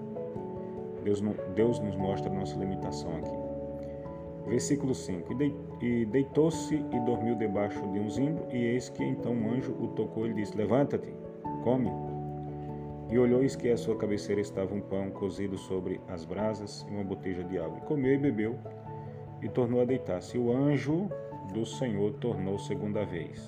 Deus, 1.04 1.22
Deus 1.54 1.80
nos 1.80 1.96
mostra 1.96 2.32
a 2.32 2.34
nossa 2.34 2.58
limitação 2.58 3.18
aqui. 3.18 3.43
Versículo 4.48 4.94
5: 4.94 5.34
E 5.82 6.06
deitou-se 6.06 6.76
e 6.76 7.00
dormiu 7.06 7.36
debaixo 7.36 7.80
de 7.92 8.00
um 8.00 8.10
zimbro, 8.10 8.46
e 8.52 8.58
eis 8.58 8.90
que 8.90 9.04
então 9.04 9.34
um 9.34 9.52
anjo 9.52 9.74
o 9.80 9.88
tocou 9.90 10.28
e 10.28 10.34
disse: 10.34 10.56
Levanta-te, 10.56 11.14
come. 11.64 11.90
E 13.10 13.18
olhou, 13.18 13.42
eis 13.42 13.56
que 13.56 13.70
à 13.70 13.78
sua 13.78 13.96
cabeceira 13.96 14.42
estava 14.42 14.74
um 14.74 14.82
pão 14.82 15.12
cozido 15.12 15.58
sobre 15.58 16.02
as 16.08 16.26
brasas 16.26 16.86
e 16.90 16.92
uma 16.92 17.04
boteja 17.04 17.44
de 17.44 17.58
água. 17.58 17.78
E 17.78 17.82
comeu 17.82 18.14
e 18.14 18.18
bebeu, 18.18 18.58
e 19.42 19.48
tornou 19.48 19.82
a 19.82 19.86
deitar-se. 19.86 20.38
O 20.38 20.52
anjo 20.52 21.10
do 21.54 21.66
Senhor 21.66 22.14
tornou 22.14 22.58
segunda 22.58 23.06
vez. 23.06 23.42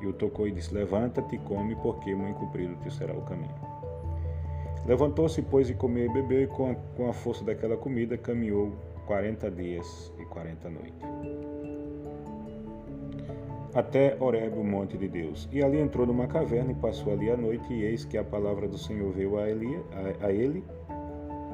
E 0.00 0.06
o 0.06 0.12
tocou 0.12 0.46
e 0.46 0.52
disse: 0.52 0.72
Levanta-te 0.72 1.38
come, 1.38 1.74
porque 1.76 2.14
muito 2.14 2.38
comprido 2.38 2.76
te 2.76 2.90
será 2.92 3.12
o 3.12 3.22
caminho. 3.22 3.54
Levantou-se, 4.86 5.40
pois, 5.42 5.70
e 5.70 5.74
comeu 5.74 6.04
e 6.04 6.12
bebeu, 6.12 6.42
e 6.42 6.46
com 6.46 6.70
a, 6.70 6.74
com 6.96 7.08
a 7.08 7.12
força 7.12 7.42
daquela 7.42 7.76
comida 7.76 8.18
caminhou 8.18 8.72
40 9.06 9.50
dias 9.50 10.12
e 10.18 10.24
40 10.26 10.70
noites. 10.70 11.14
Até 13.74 14.16
Horeb, 14.20 14.56
o 14.56 14.62
monte 14.62 14.96
de 14.96 15.08
Deus. 15.08 15.48
E 15.50 15.62
ali 15.62 15.80
entrou 15.80 16.06
numa 16.06 16.28
caverna 16.28 16.70
e 16.70 16.74
passou 16.76 17.12
ali 17.12 17.28
a 17.28 17.36
noite, 17.36 17.72
e 17.72 17.82
eis 17.82 18.04
que 18.04 18.16
a 18.16 18.22
palavra 18.22 18.68
do 18.68 18.78
Senhor 18.78 19.12
veio 19.12 19.36
a, 19.36 19.50
Elia, 19.50 19.82
a, 20.22 20.26
a 20.26 20.32
ele, 20.32 20.64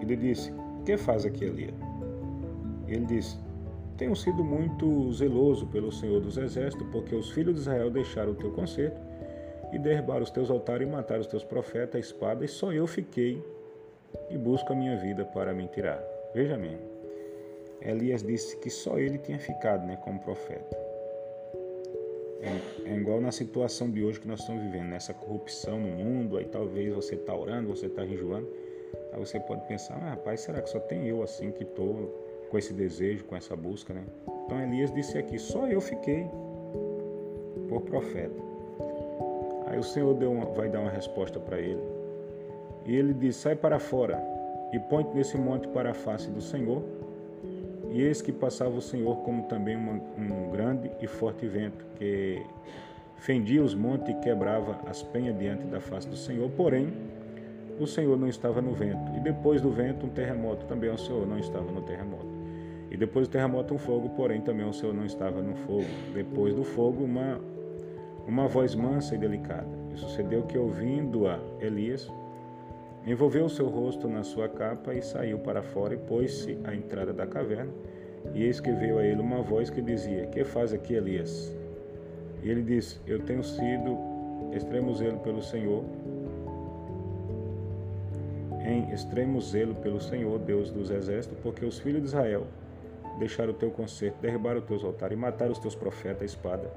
e 0.01 0.05
lhe 0.05 0.17
disse: 0.17 0.53
Que 0.85 0.99
faz 0.99 1.25
aqui, 1.25 1.45
Elia? 1.45 1.73
Ele 2.87 3.07
disse: 3.07 3.39
Tenho 3.97 4.15
sido 4.15 4.45
muito 4.45 5.11
zeloso 5.15 5.67
pelo 5.69 5.91
Senhor 5.91 6.21
dos 6.21 6.37
Exércitos, 6.37 6.87
porque 6.93 7.15
os 7.15 7.31
filhos 7.31 7.55
de 7.55 7.61
Israel 7.63 7.91
deixaram 7.91 8.33
o 8.33 8.35
teu 8.35 8.51
conserto 8.51 9.01
e 9.73 9.79
derrubaram 9.79 10.23
os 10.23 10.31
teus 10.31 10.51
altares 10.51 10.87
e 10.87 10.91
mataram 10.91 11.23
os 11.23 11.27
teus 11.27 11.45
profetas 11.45 11.95
a 11.95 11.99
espada, 12.01 12.45
e 12.45 12.49
só 12.49 12.71
eu 12.71 12.87
fiquei 12.87 13.43
e 14.29 14.37
busco 14.37 14.73
a 14.73 14.77
minha 14.77 14.97
vida 14.97 15.25
para 15.25 15.55
me 15.55 15.67
tirar. 15.69 16.03
Veja 16.35 16.59
mesmo. 16.59 16.90
Elias 17.83 18.23
disse 18.23 18.57
que 18.59 18.71
só 18.71 18.99
ele 18.99 19.19
tinha 19.19 19.39
ficado 19.39 19.87
né, 19.87 19.97
como 20.05 20.21
profeta. 20.21 20.77
É, 22.41 22.91
é, 22.91 22.97
igual 22.97 23.21
na 23.21 23.31
situação 23.31 23.91
de 23.91 24.03
hoje 24.03 24.19
que 24.19 24.27
nós 24.27 24.41
estamos 24.41 24.63
vivendo, 24.63 24.89
nessa 24.89 25.13
corrupção 25.13 25.79
no 25.79 25.89
mundo, 25.89 26.39
aí 26.39 26.47
talvez 26.47 26.95
você 26.95 27.15
está 27.15 27.35
orando, 27.35 27.69
você 27.69 27.87
está 27.87 28.07
jejuando, 28.07 28.49
aí 29.13 29.19
você 29.19 29.39
pode 29.39 29.67
pensar, 29.69 29.95
ah, 29.97 30.11
rapaz, 30.11 30.41
será 30.41 30.63
que 30.63 30.71
só 30.71 30.81
tem 30.81 31.07
eu 31.07 31.23
assim 31.23 31.51
que 31.51 31.65
estou 31.65 32.49
com 32.51 32.59
esse 32.59 32.73
desejo, 32.73 33.25
com 33.25 33.37
essa 33.37 33.55
busca, 33.55 33.93
né? 33.93 34.03
Então 34.45 34.61
Elias 34.61 34.93
disse 34.93 35.19
aqui, 35.19 35.39
só 35.39 35.67
eu 35.69 35.81
fiquei 35.81 36.27
por 37.69 37.83
profeta. 37.83 38.35
Aí 39.67 39.79
o 39.79 39.85
Senhor 39.85 40.17
uma, 40.25 40.47
vai 40.47 40.69
dar 40.69 40.81
uma 40.81 40.91
resposta 40.91 41.39
para 41.39 41.61
ele. 41.61 41.83
E 42.87 42.97
ele 42.97 43.15
diz, 43.15 43.37
sai 43.37 43.55
para 43.55 43.79
fora 43.79 44.21
e 44.73 44.79
põe-te 44.79 45.15
nesse 45.15 45.37
monte 45.37 45.69
para 45.69 45.91
a 45.91 45.95
face 45.95 46.31
do 46.31 46.41
Senhor, 46.41 46.83
e 47.91 48.03
eis 48.03 48.23
que 48.23 48.33
passava 48.33 48.77
o 48.77 48.81
Senhor 48.81 49.17
como 49.19 49.45
também 49.45 49.77
uma, 49.77 50.01
um 50.17 50.51
grande 50.51 50.91
e 51.01 51.07
forte 51.07 51.47
vento, 51.47 51.85
que 51.97 52.43
fendia 53.17 53.63
os 53.63 53.75
montes 53.75 54.09
e 54.09 54.15
quebrava 54.21 54.79
as 54.89 55.03
penhas 55.03 55.37
diante 55.39 55.65
da 55.67 55.81
face 55.81 56.09
do 56.09 56.17
Senhor, 56.17 56.51
porém 56.51 56.93
o 57.79 57.87
Senhor 57.87 58.17
não 58.19 58.29
estava 58.29 58.61
no 58.61 58.73
vento. 58.73 59.17
E 59.17 59.21
depois 59.21 59.61
do 59.61 59.71
vento, 59.71 60.07
um 60.07 60.09
terremoto, 60.11 60.67
também 60.67 60.91
o 60.91 60.99
Senhor 60.99 61.27
não 61.27 61.39
estava 61.39 61.71
no 61.73 61.83
terremoto. 61.83 62.29
E 62.91 62.97
depois 62.97 63.29
do 63.29 63.31
terremoto, 63.31 63.75
um 63.75 63.79
fogo, 63.79 64.11
porém 64.11 64.41
também 64.41 64.67
o 64.67 64.73
Senhor 64.73 64.95
não 64.95 65.05
estava 65.05 65.41
no 65.41 65.55
fogo. 65.55 65.87
Depois 66.13 66.55
do 66.55 66.65
fogo, 66.65 67.05
uma, 67.05 67.41
uma 68.27 68.49
voz 68.49 68.75
mansa 68.75 69.15
e 69.15 69.19
delicada. 69.19 69.69
E 69.95 69.97
sucedeu 69.97 70.43
que, 70.43 70.59
ouvindo-a, 70.59 71.39
Elias 71.61 72.11
envolveu 73.11 73.47
o 73.47 73.51
seu 73.51 73.67
rosto 73.69 74.07
na 74.09 74.23
sua 74.23 74.49
capa 74.49 74.95
e 74.95 75.03
saiu 75.03 75.39
para 75.39 75.63
fora 75.63 75.95
e 75.95 75.97
pôs-se 75.97 76.59
à 76.65 76.75
entrada 76.75 77.13
da 77.13 77.27
caverna. 77.27 77.73
E 78.35 78.45
eis 78.45 78.61
que 78.61 78.71
veio 78.71 78.99
a 78.99 79.05
ele 79.05 79.21
uma 79.21 79.43
voz 79.43 79.71
que 79.71 79.81
dizia: 79.81 80.27
Que 80.27 80.45
faz 80.45 80.73
aqui, 80.73 80.95
Elias? 80.95 81.55
E 82.43 82.51
ele 82.51 82.63
disse: 82.63 83.01
Eu 83.07 83.21
tenho 83.21 83.43
sido 83.43 83.99
extremo 84.53 84.95
zelo 84.95 85.19
pelo 85.21 85.43
Senhor, 85.43 85.85
em 88.65 88.93
extremo 88.93 89.41
zelo 89.41 89.75
pelo 89.77 90.01
Senhor, 90.01 90.39
Deus 90.39 90.71
dos 90.71 90.91
exércitos, 90.91 91.39
porque 91.43 91.65
os 91.65 91.79
filhos 91.79 92.03
de 92.03 92.09
Israel 92.09 92.47
deixaram 93.19 93.51
o 93.51 93.55
teu 93.55 93.71
conserto, 93.71 94.21
derribaram 94.21 94.61
os 94.61 94.67
teus 94.67 94.85
altares 94.85 95.17
e 95.17 95.21
mataram 95.21 95.53
os 95.53 95.59
teus 95.59 95.75
profetas 95.75 96.23
à 96.23 96.25
espada. 96.25 96.71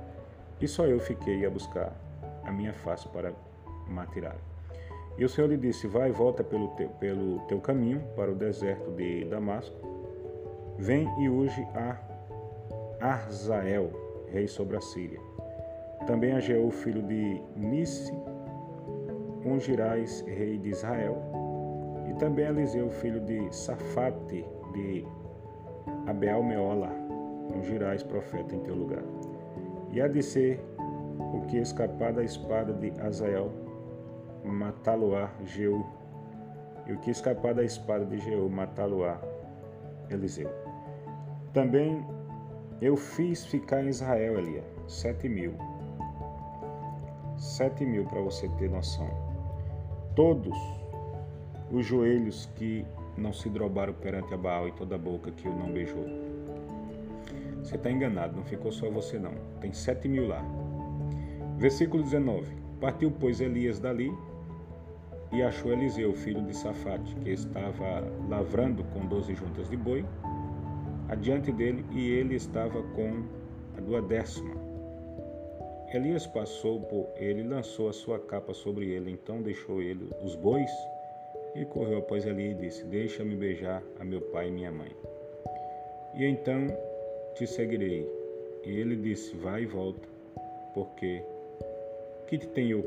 E 0.59 0.67
só 0.67 0.85
eu 0.85 0.99
fiquei 0.99 1.45
a 1.45 1.49
buscar 1.49 1.93
a 2.43 2.51
minha 2.51 2.73
face 2.73 3.07
para 3.09 3.33
matar. 3.87 4.52
E 5.17 5.23
o 5.23 5.29
Senhor 5.29 5.47
lhe 5.47 5.57
disse: 5.57 5.87
Vai 5.87 6.09
e 6.09 6.11
volta 6.11 6.43
pelo 6.43 6.69
teu, 6.69 6.89
pelo 6.99 7.39
teu 7.41 7.59
caminho 7.59 8.01
para 8.15 8.31
o 8.31 8.35
deserto 8.35 8.91
de 8.91 9.25
Damasco. 9.25 9.75
Vem 10.77 11.07
e 11.21 11.29
unge 11.29 11.61
a 11.75 11.97
Arzael, 12.99 13.91
rei 14.27 14.47
sobre 14.47 14.77
a 14.77 14.81
Síria. 14.81 15.19
Também 16.07 16.33
a 16.33 16.39
Jeú, 16.39 16.71
filho 16.71 17.01
de 17.03 17.41
Nisse, 17.55 18.11
ungirás 19.45 20.21
rei 20.27 20.57
de 20.57 20.69
Israel. 20.69 21.17
E 22.09 22.13
também 22.15 22.45
a 22.45 22.49
Eliseu, 22.49 22.89
filho 22.89 23.21
de 23.21 23.53
Safate, 23.55 24.45
de 24.73 25.05
Abel 26.07 26.43
Meola, 26.43 26.91
ungirás 27.55 28.03
profeta 28.03 28.55
em 28.55 28.59
teu 28.59 28.75
lugar. 28.75 29.03
E 29.91 30.01
há 30.01 30.07
de 30.07 30.21
ser 30.23 30.59
o 31.33 31.41
que 31.47 31.57
escapar 31.57 32.13
da 32.13 32.23
espada 32.23 32.73
de 32.73 32.91
Azael, 32.99 33.51
matá-lo-á 34.43 35.29
Jeú. 35.45 35.85
E 36.85 36.93
o 36.93 36.99
que 36.99 37.11
escapar 37.11 37.53
da 37.53 37.63
espada 37.63 38.05
de 38.05 38.19
Jeú, 38.19 38.49
matá-lo-á 38.49 39.19
Eliseu. 40.09 40.49
Também 41.53 42.05
eu 42.81 42.97
fiz 42.97 43.45
ficar 43.45 43.83
em 43.83 43.89
Israel, 43.89 44.37
Elia, 44.37 44.63
sete 44.87 45.29
mil 45.29 45.53
Sete 47.37 47.85
mil 47.85 48.05
para 48.05 48.21
você 48.21 48.47
ter 48.57 48.69
noção. 48.69 49.09
Todos 50.15 50.57
os 51.71 51.85
joelhos 51.85 52.49
que 52.55 52.85
não 53.17 53.33
se 53.33 53.49
drobaram 53.49 53.93
perante 53.93 54.33
a 54.33 54.37
Baal 54.37 54.67
e 54.67 54.71
toda 54.71 54.95
a 54.95 54.97
boca 54.97 55.29
que 55.31 55.47
o 55.47 55.53
não 55.53 55.71
beijou. 55.71 56.05
Você 57.57 57.75
está 57.75 57.91
enganado, 57.91 58.37
não 58.37 58.43
ficou 58.43 58.71
só 58.71 58.89
você 58.89 59.19
não. 59.19 59.33
Tem 59.59 59.73
sete 59.73 60.07
mil 60.07 60.27
lá. 60.27 60.41
Versículo 61.57 62.01
19. 62.01 62.55
Partiu, 62.79 63.11
pois, 63.11 63.41
Elias 63.41 63.79
dali 63.79 64.11
e 65.33 65.41
achou 65.41 65.71
Eliseu, 65.71 66.13
filho 66.13 66.41
de 66.43 66.55
Safate, 66.55 67.15
que 67.15 67.31
estava 67.31 68.03
lavrando 68.29 68.83
com 68.85 69.05
doze 69.07 69.33
juntas 69.33 69.69
de 69.69 69.77
boi, 69.77 70.05
adiante 71.09 71.51
dele, 71.51 71.85
e 71.91 72.09
ele 72.11 72.35
estava 72.35 72.81
com 72.81 73.23
a 73.77 73.81
duodécima 73.81 74.63
Elias 75.93 76.25
passou 76.25 76.79
por 76.79 77.07
ele, 77.17 77.43
lançou 77.43 77.87
a 77.87 77.93
sua 77.93 78.17
capa 78.17 78.51
sobre 78.51 78.89
ele, 78.89 79.11
então 79.11 79.43
deixou 79.43 79.79
ele 79.79 80.09
os 80.23 80.35
bois 80.35 80.71
e 81.53 81.63
correu 81.65 81.99
após 81.99 82.25
Elias 82.25 82.57
e 82.57 82.61
disse: 82.61 82.85
Deixa-me 82.85 83.35
beijar 83.35 83.83
a 83.99 84.03
meu 84.03 84.19
pai 84.19 84.47
e 84.47 84.51
minha 84.51 84.71
mãe. 84.71 84.89
E 86.15 86.25
então 86.25 86.65
te 87.35 87.45
seguirei. 87.45 88.09
E 88.65 88.79
ele 88.79 88.95
disse: 88.95 89.35
Vai 89.35 89.61
e 89.61 89.65
volta, 89.67 90.07
porque 90.73 91.21
que 92.25 92.39
te 92.39 92.47
tenho 92.47 92.83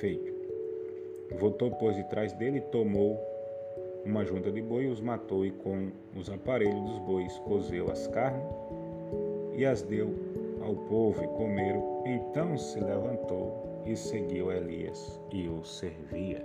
feito? 0.00 0.33
Voltou, 1.32 1.70
pois, 1.72 1.96
de 1.96 2.04
trás 2.04 2.32
dele 2.32 2.60
tomou 2.60 3.20
uma 4.04 4.24
junta 4.24 4.52
de 4.52 4.60
boi, 4.60 4.86
os 4.86 5.00
matou 5.00 5.46
e 5.46 5.50
com 5.50 5.90
os 6.16 6.28
aparelhos 6.30 6.80
dos 6.82 6.98
bois 7.00 7.38
cozeu 7.40 7.90
as 7.90 8.06
carnes 8.08 8.46
e 9.56 9.64
as 9.64 9.82
deu 9.82 10.14
ao 10.60 10.74
povo 10.74 11.22
e 11.22 11.28
comeram. 11.28 12.02
Então 12.06 12.56
se 12.56 12.78
levantou 12.80 13.82
e 13.86 13.96
seguiu 13.96 14.52
Elias 14.52 15.20
e 15.32 15.48
o 15.48 15.64
servia. 15.64 16.44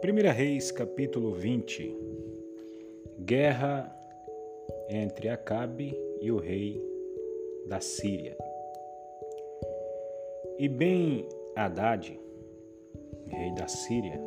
Primeira 0.00 0.32
Reis, 0.32 0.70
capítulo 0.70 1.32
20. 1.32 2.03
Guerra 3.24 3.90
entre 4.90 5.30
Acabe 5.30 5.98
e 6.20 6.30
o 6.30 6.36
rei 6.36 6.78
da 7.66 7.80
Síria. 7.80 8.36
E 10.58 10.68
bem 10.68 11.26
Haddad, 11.56 12.20
rei 13.28 13.54
da 13.54 13.66
Síria, 13.66 14.20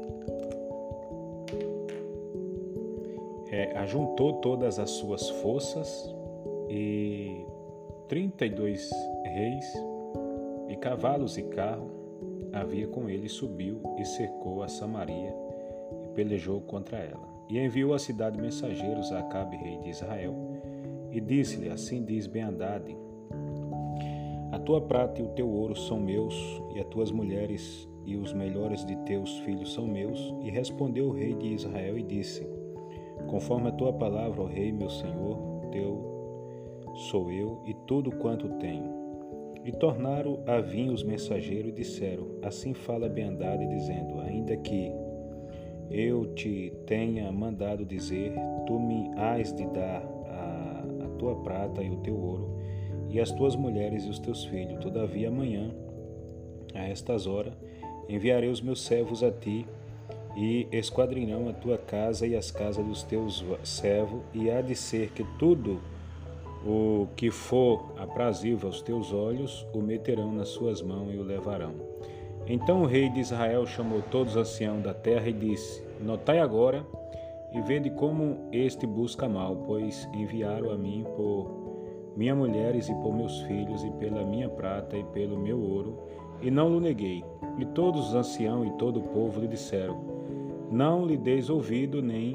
é, 3.52 3.78
ajuntou 3.78 4.42
todas 4.42 4.80
as 4.80 4.90
suas 4.90 5.30
forças 5.30 6.12
e 6.68 7.46
32 8.08 8.90
reis 9.26 9.74
e 10.70 10.76
cavalos 10.76 11.38
e 11.38 11.44
carro 11.44 11.92
havia 12.52 12.88
com 12.88 13.08
ele, 13.08 13.30
subiu 13.30 13.80
e 14.00 14.06
cercou 14.06 14.64
a 14.64 14.68
Samaria 14.68 15.36
e 16.04 16.08
pelejou 16.16 16.62
contra 16.62 16.98
ela. 16.98 17.37
E 17.50 17.60
enviou 17.60 17.94
à 17.94 18.00
cidade 18.00 18.40
mensageiros 18.40 19.12
a 19.12 19.20
Acabe, 19.20 19.56
rei 19.58 19.78
de 19.78 19.90
Israel, 19.90 20.36
e 21.12 21.22
disse-lhe: 21.22 21.70
Assim 21.70 22.04
diz 22.04 22.28
Ben-Hadad, 22.28 22.96
a 24.52 24.60
tua 24.60 24.82
prata 24.82 25.22
e 25.22 25.26
o 25.26 25.30
teu 25.30 25.50
ouro 25.50 25.76
são 25.76 26.00
meus, 26.00 26.36
e 26.74 26.80
as 26.80 26.86
tuas 26.88 27.12
mulheres 27.12 27.88
e 28.06 28.16
os 28.16 28.34
melhores 28.34 28.86
de 28.86 28.96
teus 29.04 29.38
filhos 29.40 29.74
são 29.74 29.86
meus. 29.86 30.34
E 30.42 30.50
respondeu 30.50 31.08
o 31.08 31.12
rei 31.12 31.34
de 31.36 31.54
Israel 31.54 31.98
e 31.98 32.04
disse: 32.04 32.48
Conforme 33.28 33.68
a 33.68 33.74
tua 33.74 33.94
palavra, 33.94 34.42
ó 34.42 34.46
rei, 34.46 34.72
meu 34.72 34.90
senhor, 34.90 35.38
teu 35.72 36.18
sou 37.10 37.32
eu 37.32 37.62
e 37.66 37.74
tudo 37.86 38.12
quanto 38.12 38.50
tenho. 38.58 38.96
E 39.64 39.72
tornaram 39.74 40.40
a 40.48 40.62
vir 40.62 40.90
os 40.90 41.04
mensageiros 41.04 41.72
e 41.72 41.74
disseram: 41.74 42.28
Assim 42.42 42.74
fala 42.74 43.10
Bendade, 43.10 43.68
dizendo: 43.68 44.20
Ainda 44.22 44.56
que 44.56 44.92
eu 45.90 46.34
te 46.34 46.74
tenha 46.86 47.32
mandado 47.32 47.86
dizer, 47.86 48.34
tu 48.66 48.80
me 48.80 49.10
has 49.16 49.54
de 49.54 49.66
dar 49.68 50.04
a, 50.28 51.06
a 51.06 51.08
tua 51.18 51.36
prata 51.36 51.82
e 51.82 51.90
o 51.90 51.98
teu 51.98 52.16
ouro 52.16 52.58
e 53.10 53.20
as 53.20 53.32
tuas 53.32 53.56
mulheres 53.56 54.04
e 54.04 54.10
os 54.10 54.20
teus 54.20 54.46
filhos. 54.46 54.80
Todavia, 54.80 55.30
amanhã, 55.30 55.72
a 56.74 56.88
estas 56.88 57.26
horas, 57.26 57.54
enviarei 58.08 58.50
os 58.50 58.62
meus 58.62 58.82
servos 58.82 59.24
a 59.24 59.32
ti, 59.32 59.66
e 60.36 60.68
esquadrinhão 60.72 61.50
a 61.50 61.54
tua 61.54 61.80
casa 61.80 62.28
e 62.28 62.36
as 62.36 62.52
casas 62.52 62.86
dos 62.86 63.02
teus 63.02 63.44
servos, 63.64 64.22
e 64.34 64.52
há 64.52 64.62
de 64.62 64.76
ser 64.76 65.10
que 65.12 65.24
tudo 65.40 65.82
o 66.64 67.08
que 67.16 67.32
for 67.32 67.94
aprazível 67.98 68.68
aos 68.68 68.82
teus 68.82 69.12
olhos, 69.12 69.66
o 69.74 69.80
meterão 69.80 70.32
nas 70.32 70.50
suas 70.50 70.80
mãos 70.80 71.12
e 71.12 71.18
o 71.18 71.24
levarão. 71.24 71.74
Então 72.50 72.84
o 72.84 72.86
rei 72.86 73.10
de 73.10 73.20
Israel 73.20 73.66
chamou 73.66 74.02
todos 74.10 74.36
os 74.36 74.42
anciãos 74.42 74.82
da 74.82 74.94
terra 74.94 75.28
e 75.28 75.34
disse: 75.34 75.84
Notai 76.00 76.40
agora 76.40 76.86
e 77.52 77.62
vede 77.62 77.90
como 77.90 78.38
este 78.52 78.88
busca 78.88 79.28
mal, 79.28 79.56
pois 79.68 80.08
enviaram 80.14 80.72
a 80.72 80.78
mim 80.78 81.06
por 81.16 82.14
minha 82.16 82.34
mulheres 82.34 82.90
e 82.90 82.96
por 82.96 83.14
meus 83.14 83.42
filhos, 83.42 83.84
e 83.84 83.92
pela 83.92 84.26
minha 84.26 84.50
prata 84.50 84.98
e 84.98 85.04
pelo 85.06 85.38
meu 85.38 85.60
ouro, 85.62 86.00
e 86.42 86.50
não 86.50 86.76
o 86.76 86.80
neguei. 86.80 87.24
E 87.60 87.66
todos 87.66 88.10
os 88.10 88.16
anciãos 88.16 88.68
e 88.68 88.72
todo 88.78 89.00
o 89.00 89.04
povo 89.10 89.42
lhe 89.42 89.48
disseram: 89.48 90.00
Não 90.72 91.06
lhe 91.06 91.18
deis 91.18 91.50
ouvido 91.50 92.02
nem 92.02 92.34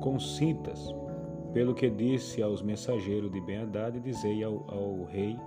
consintas. 0.00 0.94
Pelo 1.52 1.74
que 1.74 1.88
disse 1.88 2.42
aos 2.42 2.62
mensageiros 2.62 3.30
de 3.30 3.40
Ben-Hadad, 3.40 4.00
dizei 4.00 4.42
ao, 4.42 4.64
ao, 4.68 5.04
rei, 5.04 5.38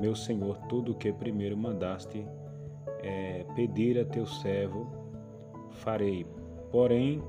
meu 0.00 0.14
senhor, 0.14 0.58
tudo 0.68 0.92
o 0.92 0.94
que 0.94 1.12
primeiro 1.12 1.56
mandaste 1.56 2.26
é, 3.02 3.44
pedir 3.54 3.98
a 3.98 4.04
teu 4.04 4.26
servo, 4.26 4.86
farei. 5.70 6.26
Porém, 6.70 7.22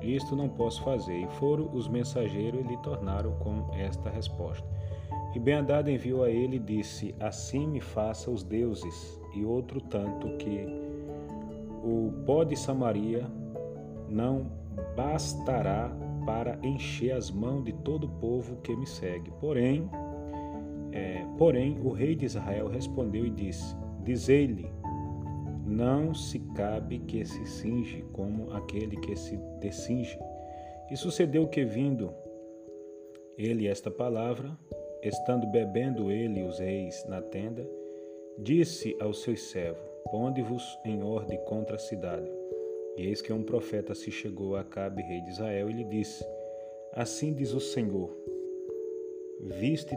isto 0.00 0.34
não 0.34 0.48
posso 0.48 0.82
fazer. 0.82 1.16
E 1.16 1.28
foram 1.28 1.70
os 1.72 1.88
mensageiros 1.88 2.60
e 2.60 2.68
lhe 2.68 2.76
tornaram 2.78 3.32
com 3.38 3.70
esta 3.74 4.10
resposta. 4.10 4.66
E 5.34 5.38
Ben-Hadad 5.38 5.88
enviou 5.88 6.24
a 6.24 6.30
ele 6.30 6.56
e 6.56 6.60
disse: 6.60 7.14
Assim 7.20 7.66
me 7.66 7.80
faça 7.80 8.30
os 8.30 8.42
deuses, 8.42 9.20
e 9.34 9.44
outro 9.44 9.80
tanto 9.80 10.36
que 10.36 10.66
o 11.82 12.12
pó 12.26 12.44
de 12.44 12.56
Samaria 12.56 13.26
não 14.08 14.50
bastará 14.94 15.90
para 16.26 16.58
encher 16.62 17.12
as 17.12 17.30
mãos 17.30 17.64
de 17.64 17.72
todo 17.72 18.04
o 18.04 18.10
povo 18.20 18.56
que 18.56 18.76
me 18.76 18.86
segue. 18.86 19.30
Porém, 19.40 19.88
é, 20.92 21.24
porém 21.38 21.78
o 21.82 21.90
rei 21.90 22.14
de 22.14 22.26
Israel 22.26 22.68
respondeu 22.68 23.24
e 23.24 23.30
disse: 23.30 23.74
Dizei-lhe, 24.04 24.70
não 25.72 26.14
se 26.14 26.38
cabe 26.54 26.98
que 26.98 27.24
se 27.24 27.46
cinge 27.46 28.04
como 28.12 28.52
aquele 28.52 28.96
que 28.98 29.16
se 29.16 29.36
descinge. 29.58 30.18
E 30.90 30.96
sucedeu 30.96 31.48
que, 31.48 31.64
vindo 31.64 32.12
ele 33.38 33.66
esta 33.66 33.90
palavra, 33.90 34.56
estando 35.02 35.46
bebendo 35.46 36.10
ele 36.10 36.42
os 36.42 36.58
reis 36.58 37.04
na 37.08 37.22
tenda, 37.22 37.66
disse 38.38 38.94
aos 39.00 39.22
seus 39.22 39.42
servos: 39.44 39.82
Ponde-vos 40.10 40.78
em 40.84 41.02
ordem 41.02 41.38
contra 41.46 41.76
a 41.76 41.78
cidade. 41.78 42.30
E 42.98 43.06
eis 43.06 43.22
que 43.22 43.32
um 43.32 43.42
profeta 43.42 43.94
se 43.94 44.10
chegou 44.10 44.54
a 44.54 44.60
Acabe, 44.60 45.02
rei 45.02 45.22
de 45.22 45.30
Israel, 45.30 45.70
e 45.70 45.72
lhe 45.72 45.84
disse: 45.84 46.22
Assim 46.92 47.32
diz 47.32 47.54
o 47.54 47.60
Senhor: 47.60 48.14
Viste 49.40 49.96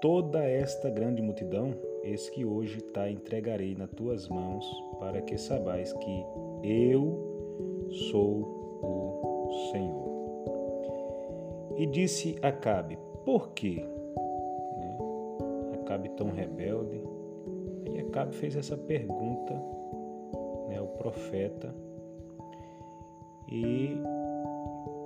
toda 0.00 0.44
esta 0.44 0.88
grande 0.88 1.20
multidão? 1.20 1.87
Eis 2.02 2.30
que 2.30 2.44
hoje 2.44 2.80
tá 2.80 3.10
entregarei 3.10 3.74
nas 3.74 3.90
tuas 3.90 4.28
mãos, 4.28 4.64
para 4.98 5.20
que 5.20 5.36
sabais 5.36 5.92
que 5.92 6.24
eu 6.62 7.88
sou 8.10 8.80
o 8.82 9.70
Senhor. 9.72 10.08
E 11.76 11.86
disse 11.86 12.36
Acabe: 12.42 12.98
Por 13.24 13.50
quê? 13.50 13.84
Né? 14.78 14.98
Acabe 15.80 16.08
tão 16.10 16.30
rebelde. 16.30 17.02
E 17.94 18.00
Acabe 18.00 18.34
fez 18.34 18.56
essa 18.56 18.76
pergunta 18.76 19.54
né, 20.68 20.78
ao 20.78 20.88
profeta 20.88 21.74
e, 23.50 23.96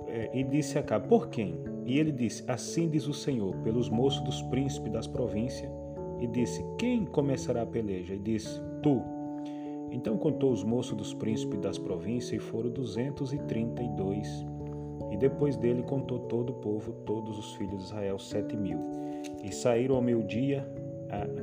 é, 0.07 0.37
e 0.37 0.43
disse 0.43 0.77
Acabe, 0.77 1.07
por 1.07 1.29
quem? 1.29 1.57
E 1.85 1.97
ele 1.97 2.11
disse, 2.11 2.43
assim 2.47 2.89
diz 2.89 3.07
o 3.07 3.13
Senhor, 3.13 3.55
pelos 3.57 3.89
moços 3.89 4.21
dos 4.21 4.41
príncipes 4.43 4.91
das 4.91 5.07
províncias. 5.07 5.71
E 6.19 6.27
disse, 6.27 6.63
quem 6.77 7.05
começará 7.05 7.63
a 7.63 7.65
peleja? 7.65 8.15
E 8.15 8.19
disse, 8.19 8.61
tu. 8.81 9.01
Então 9.91 10.17
contou 10.17 10.51
os 10.51 10.63
moços 10.63 10.97
dos 10.97 11.13
príncipes 11.13 11.59
das 11.59 11.77
províncias 11.77 12.33
e 12.33 12.39
foram 12.39 12.69
duzentos 12.69 13.33
e 13.33 13.37
trinta 13.39 13.83
e 13.83 13.89
dois. 13.89 14.45
E 15.11 15.17
depois 15.17 15.55
dele 15.55 15.83
contou 15.83 16.19
todo 16.21 16.49
o 16.49 16.53
povo, 16.53 16.93
todos 17.05 17.37
os 17.37 17.53
filhos 17.55 17.77
de 17.77 17.83
Israel, 17.83 18.17
sete 18.17 18.57
mil. 18.57 18.79
E 19.43 19.53
saíram 19.53 19.95
ao 19.95 20.01
meio-dia, 20.01 20.67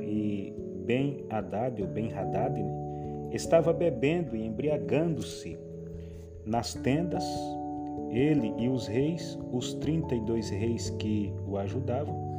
e 0.01 0.53
Ben 0.85 1.23
Haddad, 1.29 1.81
ou 1.81 1.87
Ben 1.87 2.11
Haddad, 2.11 2.61
né, 2.61 3.29
estava 3.31 3.71
bebendo 3.71 4.35
e 4.35 4.45
embriagando-se 4.45 5.57
nas 6.45 6.73
tendas, 6.73 7.23
ele 8.09 8.53
e 8.57 8.67
os 8.67 8.87
reis, 8.87 9.39
os 9.53 9.73
trinta 9.75 10.13
e 10.13 10.19
dois 10.21 10.49
reis 10.49 10.89
que 10.89 11.31
o 11.47 11.57
ajudavam, 11.57 12.30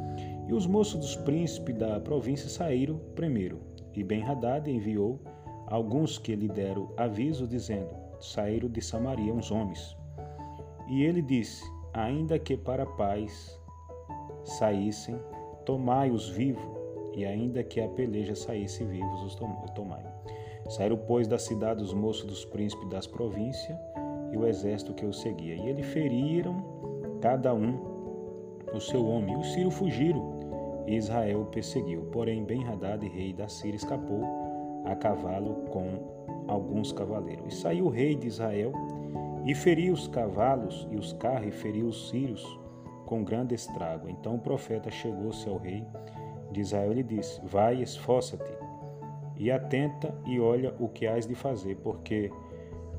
e 0.47 0.53
os 0.53 0.67
moços 0.67 0.99
dos 0.99 1.15
príncipes 1.15 1.75
da 1.75 1.99
província 1.99 2.49
saíram 2.49 2.99
primeiro. 3.15 3.61
E 3.93 4.03
Ben-Hadad 4.03 4.67
enviou 4.69 5.19
alguns 5.67 6.17
que 6.17 6.35
lhe 6.35 6.47
deram 6.47 6.89
aviso, 6.97 7.47
dizendo: 7.47 7.89
Saíram 8.19 8.69
de 8.69 8.81
Samaria 8.81 9.33
uns 9.33 9.51
homens. 9.51 9.95
E 10.89 11.03
ele 11.03 11.21
disse: 11.21 11.63
Ainda 11.93 12.37
que 12.39 12.57
para 12.57 12.85
paz 12.85 13.59
saíssem, 14.43 15.15
tomai-os 15.65 16.29
vivos, 16.29 16.63
e 17.15 17.25
ainda 17.25 17.63
que 17.63 17.79
a 17.79 17.87
peleja 17.87 18.35
saísse 18.35 18.83
vivos, 18.83 19.23
os 19.23 19.35
tomai. 19.35 20.03
Saíram, 20.69 20.97
pois, 20.97 21.27
da 21.27 21.37
cidade 21.37 21.83
os 21.83 21.93
moços 21.93 22.25
dos 22.25 22.45
príncipes 22.45 22.89
das 22.89 23.05
províncias, 23.05 23.77
e 24.31 24.37
o 24.37 24.47
exército 24.47 24.93
que 24.93 25.05
o 25.05 25.13
seguia. 25.13 25.55
E 25.55 25.69
eles 25.69 25.85
feriram 25.85 26.55
cada 27.21 27.53
um 27.53 27.79
o 28.73 28.79
seu 28.79 29.05
homem. 29.05 29.35
E 29.35 29.37
os 29.37 29.53
sírios 29.53 29.75
fugiram, 29.75 30.32
e 30.87 30.95
Israel 30.95 31.41
o 31.41 31.45
perseguiu. 31.45 32.03
Porém, 32.11 32.43
Ben-Hadad, 32.43 33.07
rei 33.07 33.33
da 33.33 33.47
Síria, 33.47 33.77
escapou 33.77 34.23
a 34.85 34.95
cavalo 34.95 35.55
com 35.71 36.45
alguns 36.47 36.91
cavaleiros. 36.91 37.53
E 37.53 37.57
saiu 37.57 37.85
o 37.85 37.89
rei 37.89 38.15
de 38.15 38.27
Israel 38.27 38.73
e 39.45 39.53
feriu 39.53 39.93
os 39.93 40.07
cavalos 40.07 40.87
e 40.91 40.95
os 40.95 41.13
carros, 41.13 41.47
e 41.47 41.51
feriu 41.51 41.87
os 41.87 42.09
sírios 42.09 42.59
com 43.05 43.23
grande 43.23 43.53
estrago. 43.53 44.09
Então 44.09 44.35
o 44.35 44.39
profeta 44.39 44.89
chegou-se 44.89 45.47
ao 45.47 45.57
rei 45.57 45.85
de 46.51 46.61
Israel 46.61 46.97
e 46.97 47.03
disse: 47.03 47.41
Vai, 47.43 47.81
esforça-te, 47.81 48.51
e 49.37 49.51
atenta 49.51 50.13
e 50.25 50.39
olha 50.39 50.73
o 50.79 50.87
que 50.87 51.07
hás 51.07 51.27
de 51.27 51.35
fazer, 51.35 51.75
porque 51.77 52.31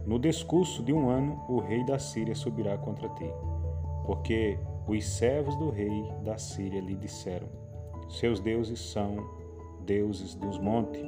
no 0.06 0.18
discurso 0.18 0.82
de 0.82 0.92
um 0.92 1.08
ano, 1.08 1.42
o 1.48 1.60
rei 1.60 1.84
da 1.84 1.98
Síria 1.98 2.34
subirá 2.34 2.76
contra 2.76 3.08
ti, 3.10 3.30
porque 4.04 4.58
os 4.86 5.06
servos 5.06 5.56
do 5.56 5.70
rei 5.70 6.06
da 6.22 6.36
Síria 6.36 6.80
lhe 6.80 6.94
disseram: 6.94 7.48
Seus 8.18 8.40
deuses 8.40 8.80
são 8.80 9.16
deuses 9.84 10.34
dos 10.34 10.58
montes, 10.58 11.02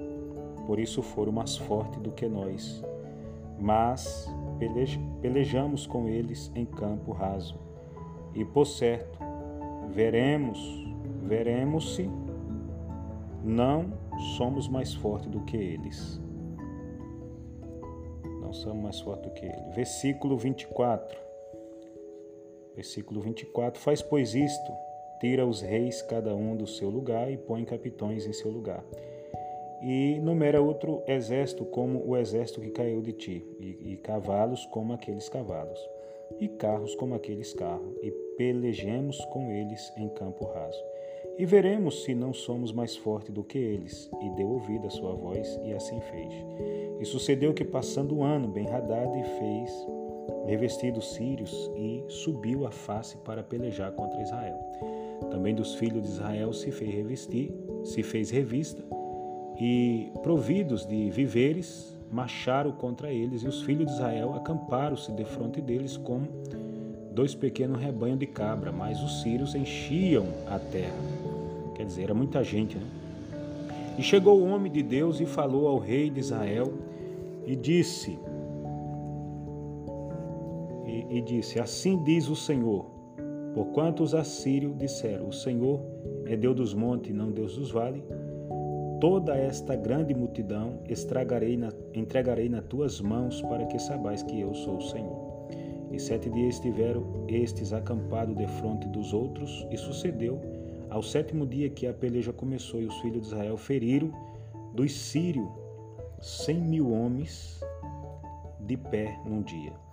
por 0.66 0.78
isso 0.78 1.02
foram 1.02 1.32
mais 1.32 1.56
fortes 1.56 2.00
do 2.00 2.10
que 2.10 2.28
nós. 2.28 2.82
Mas 3.58 4.28
pelejamos 5.20 5.86
com 5.86 6.08
eles 6.08 6.50
em 6.54 6.64
campo 6.64 7.12
raso. 7.12 7.58
E 8.34 8.44
por 8.44 8.66
certo, 8.66 9.18
veremos, 9.88 10.58
veremos-se, 11.22 12.10
não 13.42 13.92
somos 14.36 14.68
mais 14.68 14.92
fortes 14.92 15.28
do 15.28 15.40
que 15.40 15.56
eles 15.56 16.20
não 18.46 18.52
somos 18.52 18.82
mais 18.82 19.00
fortes 19.00 19.28
do 19.28 19.34
que 19.34 19.44
ele. 19.44 19.70
Versículo 19.74 20.36
24. 20.38 21.18
Versículo 22.74 23.20
24. 23.20 23.80
Faz, 23.80 24.00
pois, 24.02 24.34
isto: 24.34 24.72
tira 25.20 25.46
os 25.46 25.60
reis 25.60 26.02
cada 26.02 26.34
um 26.34 26.56
do 26.56 26.66
seu 26.66 26.88
lugar 26.88 27.30
e 27.30 27.36
põe 27.36 27.64
capitões 27.64 28.26
em 28.26 28.32
seu 28.32 28.50
lugar. 28.50 28.84
E 29.82 30.18
numera 30.20 30.60
outro 30.60 31.02
exército 31.06 31.64
como 31.64 32.02
o 32.06 32.16
exército 32.16 32.60
que 32.60 32.70
caiu 32.70 33.02
de 33.02 33.12
ti, 33.12 33.46
e, 33.60 33.92
e 33.92 33.96
cavalos 33.98 34.64
como 34.66 34.92
aqueles 34.92 35.28
cavalos, 35.28 35.78
e 36.40 36.48
carros 36.48 36.94
como 36.94 37.14
aqueles 37.14 37.52
carros, 37.52 37.94
e 38.02 38.10
pelejemos 38.36 39.22
com 39.26 39.50
eles 39.50 39.92
em 39.96 40.08
campo 40.08 40.46
raso. 40.46 40.82
E 41.38 41.44
veremos 41.44 42.04
se 42.04 42.14
não 42.14 42.32
somos 42.32 42.72
mais 42.72 42.96
fortes 42.96 43.32
do 43.32 43.44
que 43.44 43.58
eles. 43.58 44.10
E 44.22 44.30
deu 44.30 44.48
ouvido 44.48 44.86
à 44.86 44.90
sua 44.90 45.12
voz, 45.12 45.60
e 45.62 45.74
assim 45.74 46.00
fez. 46.00 46.32
E 46.98 47.04
sucedeu 47.04 47.52
que, 47.52 47.64
passando 47.64 48.16
o 48.16 48.24
ano, 48.24 48.48
Ben-Hadad 48.48 49.22
fez 49.38 49.86
revestido 50.46 50.98
os 50.98 51.12
sírios 51.12 51.70
e 51.76 52.02
subiu 52.08 52.66
a 52.66 52.70
face 52.70 53.18
para 53.18 53.42
pelejar 53.42 53.92
contra 53.92 54.22
Israel. 54.22 54.58
Também 55.30 55.54
dos 55.54 55.74
filhos 55.74 56.02
de 56.02 56.08
Israel 56.08 56.52
se 56.52 56.70
fez 56.70 56.94
revestir, 56.94 57.52
se 57.84 58.02
fez 58.02 58.30
revista, 58.30 58.82
e 59.58 60.10
providos 60.22 60.86
de 60.86 61.10
viveres, 61.10 61.96
marcharam 62.10 62.72
contra 62.72 63.12
eles, 63.12 63.42
e 63.42 63.48
os 63.48 63.62
filhos 63.62 63.86
de 63.86 63.92
Israel 63.92 64.34
acamparam-se 64.34 65.10
de 65.12 65.24
frente 65.24 65.60
deles 65.60 65.96
como 65.96 66.28
dois 67.12 67.34
pequenos 67.34 67.80
rebanhos 67.80 68.18
de 68.18 68.26
cabra, 68.26 68.70
mas 68.70 69.02
os 69.02 69.22
sírios 69.22 69.54
enchiam 69.54 70.26
a 70.46 70.58
terra. 70.58 70.94
Quer 71.74 71.86
dizer, 71.86 72.04
era 72.04 72.14
muita 72.14 72.44
gente, 72.44 72.76
né? 72.76 72.86
E 73.98 74.02
chegou 74.02 74.38
o 74.38 74.46
homem 74.46 74.70
de 74.70 74.82
Deus 74.82 75.20
e 75.20 75.26
falou 75.26 75.66
ao 75.66 75.78
rei 75.78 76.10
de 76.10 76.20
Israel 76.20 76.72
e 77.46 77.56
disse: 77.56 78.18
e, 80.84 81.18
e 81.18 81.20
disse: 81.20 81.58
Assim 81.58 82.02
diz 82.04 82.28
o 82.28 82.36
Senhor, 82.36 82.86
porquanto 83.56 84.02
os 84.02 84.14
assírios 84.14 84.76
disseram: 84.76 85.28
O 85.28 85.32
Senhor 85.32 85.80
é 86.26 86.36
Deus 86.36 86.54
dos 86.54 86.74
montes, 86.74 87.14
não 87.14 87.32
Deus 87.32 87.56
dos 87.56 87.70
vales. 87.70 88.02
Toda 89.00 89.34
esta 89.34 89.74
grande 89.74 90.14
multidão 90.14 90.80
estragarei 90.86 91.56
na, 91.56 91.70
entregarei 91.94 92.50
nas 92.50 92.64
tuas 92.66 93.00
mãos 93.00 93.40
para 93.42 93.64
que 93.64 93.78
sabais 93.78 94.22
que 94.22 94.38
eu 94.38 94.54
sou 94.54 94.76
o 94.76 94.82
Senhor. 94.82 95.48
E 95.90 95.98
sete 95.98 96.28
dias 96.28 96.56
estiveram 96.56 97.24
estes 97.28 97.72
acampados 97.72 98.36
defronte 98.36 98.86
dos 98.88 99.14
outros, 99.14 99.66
e 99.70 99.76
sucedeu 99.78 100.38
ao 100.90 101.02
sétimo 101.02 101.46
dia 101.46 101.70
que 101.70 101.86
a 101.86 101.94
peleja 101.94 102.34
começou 102.34 102.82
e 102.82 102.86
os 102.86 103.00
filhos 103.00 103.22
de 103.22 103.28
Israel 103.28 103.56
feriram 103.56 104.10
dos 104.74 104.92
sírios 104.92 105.48
cem 106.20 106.60
mil 106.60 106.92
homens 106.92 107.60
de 108.60 108.76
pé 108.76 109.18
num 109.24 109.40
dia. 109.40 109.85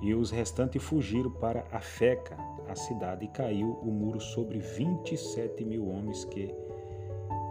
E 0.00 0.14
os 0.14 0.30
restantes 0.30 0.82
fugiram 0.82 1.30
para 1.30 1.64
a 1.72 1.80
Feca, 1.80 2.36
a 2.68 2.74
cidade, 2.74 3.24
e 3.24 3.28
caiu 3.28 3.78
o 3.82 3.90
muro 3.90 4.20
sobre 4.20 4.58
vinte 4.58 5.14
e 5.14 5.16
sete 5.16 5.64
mil 5.64 5.88
homens 5.88 6.24
que 6.26 6.54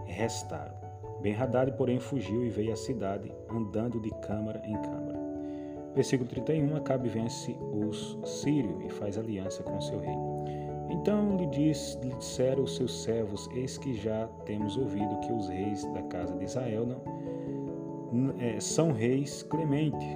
restaram. 0.06 0.76
Ben-Hadad, 1.22 1.74
porém, 1.74 2.00
fugiu 2.00 2.46
e 2.46 2.50
veio 2.50 2.72
à 2.72 2.76
cidade, 2.76 3.32
andando 3.50 4.00
de 4.00 4.10
câmara 4.22 4.62
em 4.66 4.80
câmara. 4.82 5.18
Versículo 5.96 6.30
31, 6.30 6.76
Acabe 6.76 7.10
vence 7.10 7.58
os 7.60 8.18
sírios 8.42 8.86
e 8.86 8.90
faz 8.90 9.18
aliança 9.18 9.64
com 9.64 9.82
seu 9.82 10.00
rei. 10.00 10.16
Então 10.90 11.36
lhe, 11.36 11.48
diz, 11.48 12.00
lhe 12.04 12.14
disseram 12.14 12.64
os 12.64 12.76
seus 12.76 13.04
servos: 13.04 13.50
Eis 13.54 13.78
que 13.78 13.94
já 13.96 14.28
temos 14.46 14.78
ouvido 14.78 15.20
que 15.22 15.34
os 15.34 15.50
reis 15.50 15.84
da 15.94 16.04
casa 16.04 16.36
de 16.36 16.46
Israel 16.46 16.86
não, 16.86 18.36
é, 18.40 18.60
são 18.60 18.92
reis 18.92 19.44
clementes, 19.44 20.08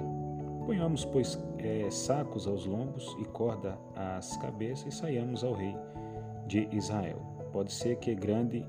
Ponhamos, 0.72 1.04
pois, 1.04 1.38
é, 1.58 1.90
sacos 1.90 2.46
aos 2.46 2.64
lombos 2.64 3.14
e 3.20 3.26
corda 3.26 3.78
às 3.94 4.38
cabeças 4.38 4.86
e 4.86 4.96
saiamos 4.96 5.44
ao 5.44 5.52
rei 5.52 5.76
de 6.46 6.66
Israel. 6.72 7.18
Pode 7.52 7.70
ser 7.70 7.96
que 7.96 8.14
grande 8.14 8.64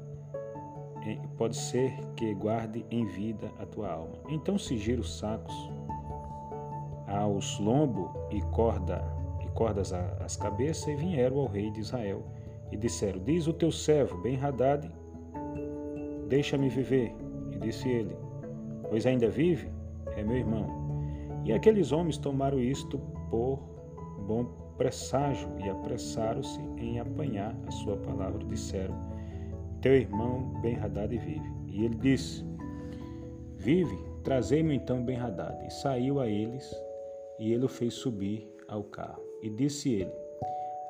pode 1.37 1.55
ser 1.55 1.93
que 2.17 2.33
guarde 2.33 2.85
em 2.91 3.05
vida 3.05 3.49
a 3.57 3.65
tua 3.65 3.89
alma. 3.89 4.17
Então 4.27 4.57
gira 4.57 4.99
os 4.99 5.17
sacos 5.17 5.55
aos 7.07 7.57
lombos 7.57 8.11
e 8.31 8.41
corda 8.51 9.01
e 9.41 9.47
cordas 9.51 9.93
às 9.93 10.35
cabeças 10.35 10.89
e 10.89 10.95
vieram 10.95 11.39
ao 11.39 11.47
rei 11.47 11.71
de 11.71 11.79
Israel 11.79 12.21
e 12.69 12.75
disseram: 12.75 13.23
Diz 13.23 13.47
o 13.47 13.53
teu 13.53 13.71
servo 13.71 14.17
Ben-Hadad, 14.17 14.91
deixa-me 16.27 16.67
viver. 16.67 17.15
E 17.53 17.59
disse 17.59 17.87
ele: 17.87 18.13
Pois 18.89 19.05
ainda 19.05 19.29
vive? 19.29 19.71
É 20.17 20.21
meu 20.21 20.35
irmão. 20.35 20.82
E 21.45 21.51
aqueles 21.51 21.91
homens 21.91 22.17
tomaram 22.17 22.59
isto 22.59 22.97
por 23.29 23.59
bom 24.25 24.45
presságio 24.77 25.49
e 25.63 25.69
apressaram-se 25.69 26.59
em 26.77 26.99
apanhar 26.99 27.55
a 27.67 27.71
sua 27.71 27.97
palavra. 27.97 28.43
Disseram: 28.45 28.95
Teu 29.81 29.95
irmão 29.95 30.53
Ben-Hadad 30.61 31.17
vive. 31.17 31.51
E 31.67 31.85
ele 31.85 31.95
disse: 31.95 32.45
Vive, 33.57 33.97
trazei-me 34.23 34.75
então 34.75 35.03
Ben-Hadad. 35.03 35.65
E 35.65 35.69
saiu 35.69 36.19
a 36.19 36.27
eles, 36.27 36.73
e 37.39 37.51
ele 37.53 37.65
o 37.65 37.69
fez 37.69 37.93
subir 37.93 38.49
ao 38.67 38.83
carro. 38.83 39.21
E 39.41 39.49
disse 39.49 39.93
ele: 39.93 40.11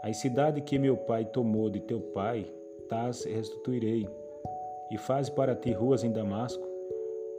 A 0.04 0.14
cidade 0.14 0.62
que 0.62 0.78
meu 0.78 0.96
pai 0.96 1.26
tomou 1.26 1.70
de 1.70 1.80
teu 1.82 2.00
pai, 2.00 2.46
tas 2.88 3.26
restituirei. 3.26 4.08
E 4.92 4.98
faz 4.98 5.30
para 5.30 5.56
ti 5.56 5.72
ruas 5.72 6.04
em 6.04 6.12
Damasco, 6.12 6.64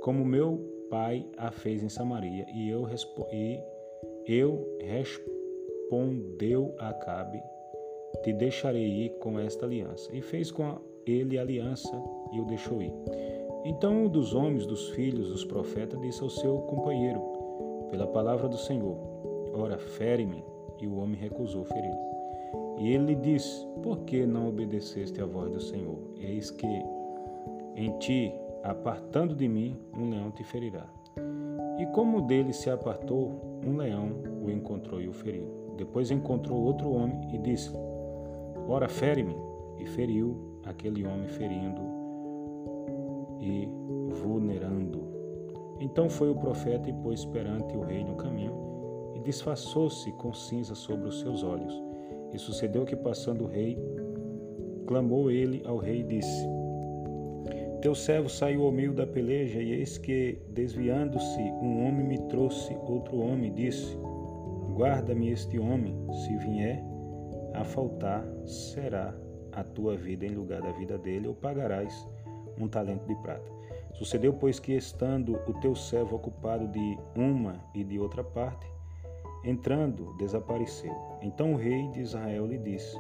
como 0.03 0.25
meu 0.25 0.74
pai 0.95 1.27
a 1.37 1.51
fez 1.51 1.83
em 1.83 1.89
Samaria. 1.89 2.47
E 2.55 2.71
eu, 2.71 2.87
e 3.33 3.59
eu 4.33 4.79
respondeu 4.79 6.73
a 6.79 6.91
Acabe, 6.91 7.43
te 8.23 8.33
deixarei 8.33 8.87
ir 8.87 9.19
com 9.19 9.37
esta 9.41 9.67
aliança. 9.67 10.15
E 10.15 10.23
fez 10.23 10.53
com 10.53 10.79
ele 11.05 11.37
aliança 11.37 11.91
e 12.33 12.41
o 12.41 12.45
deixou 12.45 12.81
ir. 12.81 12.93
Então 13.65 14.05
um 14.05 14.09
dos 14.09 14.35
homens, 14.35 14.67
dos 14.67 14.91
filhos 14.91 15.31
dos 15.31 15.45
profetas, 15.45 16.01
disse 16.01 16.23
ao 16.23 16.31
seu 16.31 16.59
companheiro, 16.59 17.21
pela 17.91 18.07
palavra 18.07 18.49
do 18.49 18.57
Senhor, 18.57 18.97
Ora, 19.53 19.79
fere-me. 19.79 20.45
E 20.81 20.87
o 20.87 20.97
homem 20.99 21.19
recusou 21.21 21.65
feri-lo. 21.65 21.99
E 22.79 22.93
ele 22.93 23.07
lhe 23.07 23.15
disse, 23.17 23.67
por 23.83 23.99
que 24.01 24.27
não 24.27 24.49
obedeceste 24.49 25.21
à 25.21 25.27
voz 25.27 25.51
do 25.51 25.61
Senhor? 25.61 25.99
Eis 26.21 26.51
que 26.51 26.67
em 27.77 27.97
ti 27.99 28.33
apartando 28.65 29.37
de 29.37 29.47
mim, 29.47 29.77
um 29.93 30.09
leão 30.09 30.31
te 30.31 30.43
ferirá. 30.43 30.87
E 31.79 31.87
como 31.87 32.23
dele 32.23 32.53
se 32.53 32.71
apartou, 32.71 33.61
um 33.65 33.77
leão 33.77 34.13
o 34.43 34.51
encontrou 34.51 35.01
e 35.01 35.07
o 35.09 35.13
feriu. 35.13 35.75
Depois 35.77 36.11
encontrou 36.11 36.63
outro 36.63 36.91
homem 36.91 37.29
e 37.35 37.39
disse: 37.39 37.71
Ora, 38.67 38.89
fere-me. 38.89 39.37
E 39.79 39.87
feriu 39.87 40.61
aquele 40.65 41.05
homem, 41.05 41.29
ferindo 41.29 41.83
e 43.41 43.69
vulnerando. 44.23 45.03
Então 45.81 46.09
foi 46.09 46.31
o 46.31 46.37
profeta 46.37 46.89
e 46.89 46.93
pôs 46.93 47.25
perante 47.25 47.77
o 47.77 47.83
rei 47.83 48.05
no 48.05 48.15
caminho, 48.15 48.55
e 49.15 49.21
disfarçou-se 49.21 50.11
com 50.13 50.33
cinza 50.33 50.75
sobre 50.75 51.09
os 51.09 51.21
seus 51.21 51.43
olhos. 51.43 51.75
E 52.33 52.39
sucedeu 52.39 52.85
que, 52.85 52.97
passando 52.97 53.45
o 53.45 53.49
rei, 53.49 53.77
clamou 54.87 55.31
ele 55.31 55.63
ao 55.67 55.77
rei 55.77 56.01
e 56.01 56.05
disse: 56.05 56.54
teu 57.85 57.95
servo 57.95 58.31
saiu 58.31 58.65
ao 58.65 58.73
meio 58.73 58.95
da 58.95 59.07
peleja, 59.07 59.61
e 59.61 59.73
eis 59.73 59.99
que, 59.99 60.39
desviando-se, 60.49 61.43
um 61.43 61.87
homem 61.87 62.07
me 62.07 62.19
trouxe 62.29 62.75
outro 62.77 63.19
homem, 63.19 63.53
disse: 63.53 63.95
Guarda-me 64.73 65.29
este 65.29 65.59
homem, 65.59 65.95
se 66.11 66.35
vier 66.39 66.83
a 67.53 67.63
faltar, 67.63 68.27
será 68.47 69.15
a 69.53 69.63
tua 69.63 69.99
vida 69.99 70.25
em 70.25 70.31
lugar 70.31 70.63
da 70.63 70.73
vida 70.73 70.97
dele, 70.97 71.29
ou 71.29 71.35
pagarás 71.35 72.09
um 72.59 72.67
talento 72.67 73.07
de 73.07 73.15
prata. 73.17 73.53
Sucedeu, 73.93 74.33
pois, 74.33 74.59
que 74.59 74.73
estando 74.73 75.39
o 75.47 75.53
teu 75.61 75.77
servo 75.77 76.17
ocupado 76.17 76.67
de 76.69 76.99
uma 77.15 77.63
e 77.75 77.85
de 77.85 77.99
outra 77.99 78.25
parte, 78.25 78.67
entrando, 79.45 80.17
desapareceu. 80.17 80.97
Então 81.21 81.53
o 81.53 81.57
rei 81.59 81.87
de 81.89 82.01
Israel 82.01 82.47
lhe 82.47 82.57
disse: 82.57 82.97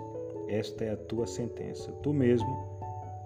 Esta 0.46 0.84
é 0.84 0.90
a 0.90 0.96
tua 0.98 1.26
sentença. 1.26 1.90
Tu 2.02 2.12
mesmo 2.12 2.73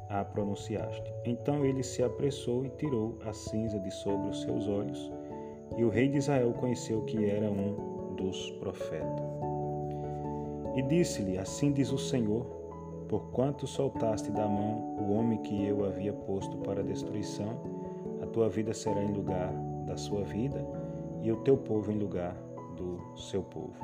a 0.08 0.24
pronunciaste. 0.24 1.12
Então 1.24 1.64
ele 1.64 1.82
se 1.82 2.02
apressou 2.02 2.64
e 2.64 2.70
tirou 2.70 3.18
a 3.24 3.32
cinza 3.32 3.78
de 3.78 3.90
sobre 3.90 4.30
os 4.30 4.42
seus 4.42 4.68
olhos, 4.68 5.12
e 5.76 5.84
o 5.84 5.88
rei 5.88 6.08
de 6.08 6.18
Israel 6.18 6.52
conheceu 6.54 7.02
que 7.02 7.24
era 7.24 7.50
um 7.50 8.14
dos 8.16 8.50
profetas. 8.52 9.26
E 10.74 10.82
disse-lhe: 10.82 11.38
Assim 11.38 11.72
diz 11.72 11.92
o 11.92 11.98
Senhor: 11.98 12.44
Porquanto 13.08 13.66
soltaste 13.66 14.30
da 14.30 14.46
mão 14.46 14.96
o 14.98 15.12
homem 15.12 15.38
que 15.38 15.64
eu 15.64 15.84
havia 15.84 16.12
posto 16.12 16.56
para 16.58 16.82
destruição, 16.82 17.60
a 18.22 18.26
tua 18.26 18.48
vida 18.48 18.72
será 18.74 19.02
em 19.02 19.12
lugar 19.12 19.52
da 19.86 19.96
sua 19.96 20.22
vida, 20.22 20.64
e 21.22 21.32
o 21.32 21.36
teu 21.36 21.56
povo 21.56 21.90
em 21.90 21.98
lugar 21.98 22.36
do 22.76 23.00
seu 23.16 23.42
povo. 23.42 23.74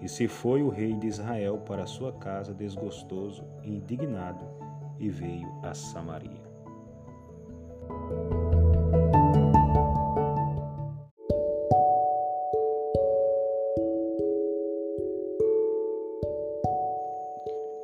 E 0.00 0.08
se 0.08 0.28
foi 0.28 0.62
o 0.62 0.68
rei 0.68 0.92
de 0.94 1.06
Israel 1.06 1.58
para 1.58 1.86
sua 1.86 2.12
casa 2.12 2.52
desgostoso 2.52 3.44
e 3.62 3.76
indignado, 3.76 4.44
e 4.98 5.08
veio 5.08 5.48
a 5.62 5.74
Samaria. 5.74 6.44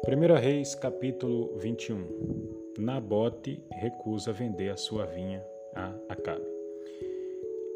Primeira 0.05 0.38
Reis, 0.38 0.75
capítulo 0.75 1.57
21. 1.59 2.75
Nabote 2.79 3.62
recusa 3.70 4.33
vender 4.33 4.70
a 4.70 4.77
sua 4.77 5.07
vinha 5.07 5.44
a 5.75 5.94
Acabe. 6.09 6.44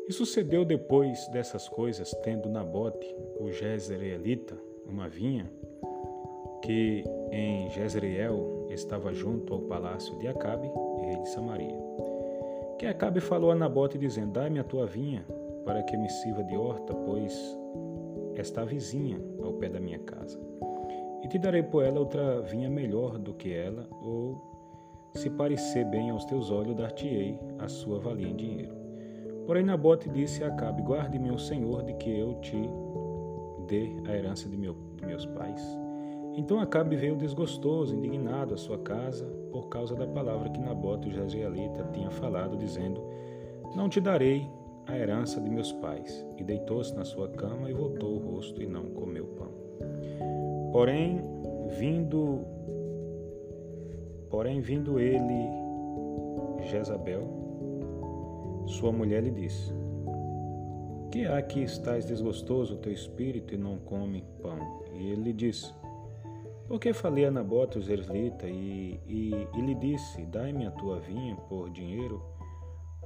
E 0.09 0.13
sucedeu 0.13 0.65
depois 0.65 1.27
dessas 1.29 1.69
coisas, 1.69 2.11
tendo 2.23 2.49
Nabote, 2.49 3.07
o 3.39 3.51
Jezreelita, 3.51 4.59
uma 4.85 5.09
vinha, 5.09 5.51
que 6.63 7.05
em 7.31 7.71
Jezreel 7.71 8.54
estava 8.75 9.15
junto 9.15 9.55
ao 9.55 9.61
palácio 9.61 10.17
de 10.19 10.27
Acabe, 10.29 10.71
rei 11.01 11.17
de 11.23 11.29
Samaria. 11.29 11.79
Que 12.79 12.87
Acabe 12.87 13.21
falou 13.21 13.51
a 13.51 13.55
Nabote, 13.55 13.97
dizendo: 13.97 14.33
Dai-me 14.33 14.59
a 14.59 14.65
tua 14.65 14.87
vinha, 14.87 15.25
para 15.65 15.83
que 15.83 15.97
me 15.97 16.09
sirva 16.09 16.43
de 16.45 16.57
horta, 16.57 16.95
pois 16.95 17.59
está 18.37 18.65
vizinha 18.65 19.21
ao 19.43 19.53
pé 19.55 19.69
da 19.69 19.81
minha 19.81 19.99
casa. 20.01 20.39
E 21.23 21.29
te 21.29 21.39
darei 21.39 21.63
por 21.63 21.85
ela 21.85 22.01
outra 22.01 22.43
vinha 22.43 22.69
melhor 22.69 23.17
do 23.19 23.33
que 23.33 23.53
ela, 23.53 23.89
ou, 24.03 24.37
se 25.15 25.31
parecer 25.31 25.87
bem 25.87 26.11
aos 26.11 26.25
teus 26.25 26.51
olhos, 26.51 26.77
dar-te-ei 26.77 27.39
a 27.59 27.69
sua 27.69 27.99
valia 27.99 28.29
em 28.29 28.37
dinheiro. 28.37 28.75
Porém, 29.47 29.63
Nabote 29.63 30.09
disse 30.11 30.43
a 30.43 30.49
Acabe: 30.49 30.83
Guarde-me 30.83 31.31
o 31.31 31.39
Senhor 31.39 31.85
de 31.85 31.95
que 31.95 32.11
eu 32.11 32.35
te 32.41 32.69
dê 33.69 33.95
a 34.07 34.17
herança 34.17 34.49
de, 34.49 34.57
meu, 34.57 34.77
de 34.97 35.07
meus 35.07 35.25
pais 35.27 35.84
então 36.37 36.61
Acabe 36.61 36.97
veio 36.97 37.17
desgostoso, 37.17 37.95
indignado 37.95 38.55
à 38.55 38.57
sua 38.57 38.79
casa, 38.79 39.25
por 39.51 39.69
causa 39.69 39.95
da 39.95 40.07
palavra 40.07 40.49
que 40.51 40.61
Nabote, 40.61 41.09
o 41.09 41.13
jezreelita, 41.13 41.89
tinha 41.93 42.11
falado, 42.11 42.57
dizendo: 42.57 43.01
Não 43.77 43.89
te 43.89 44.01
darei 44.01 44.49
a 44.87 44.97
herança 44.97 45.41
de 45.41 45.49
meus 45.51 45.73
pais. 45.73 46.27
E 46.37 46.45
deitou-se 46.45 46.95
na 46.95 47.05
sua 47.05 47.29
cama 47.29 47.71
e 47.71 47.73
voltou 47.73 48.17
o 48.17 48.35
rosto 48.35 48.63
e 48.63 48.67
não 48.67 48.85
comeu 48.87 49.27
pão. 49.27 49.53
Porém, 50.73 51.21
vindo 51.79 52.41
Porém, 54.35 54.61
vindo 54.61 54.99
ele, 54.99 55.49
Jezabel, 56.69 57.23
sua 58.67 58.91
mulher 58.91 59.23
lhe 59.23 59.31
disse: 59.31 59.73
Que 61.13 61.25
há 61.25 61.41
que 61.41 61.61
estás 61.61 62.05
desgostoso 62.05 62.75
o 62.75 62.79
teu 62.79 62.93
espírito 62.93 63.55
e 63.55 63.57
não 63.57 63.79
come 63.79 64.25
pão? 64.43 64.59
E 64.93 65.13
ele 65.13 65.23
lhe 65.23 65.33
disse: 65.33 65.73
porque 66.69 66.93
falei 66.93 67.27
a 67.27 67.31
Nabote, 67.31 67.79
o 67.79 67.83
Zerlita, 67.83 68.47
e, 68.47 69.01
e, 69.07 69.49
e 69.55 69.61
lhe 69.61 69.75
disse: 69.75 70.25
Dai-me 70.27 70.67
a 70.67 70.71
tua 70.71 70.99
vinha 70.99 71.37
por 71.49 71.71
dinheiro, 71.71 72.23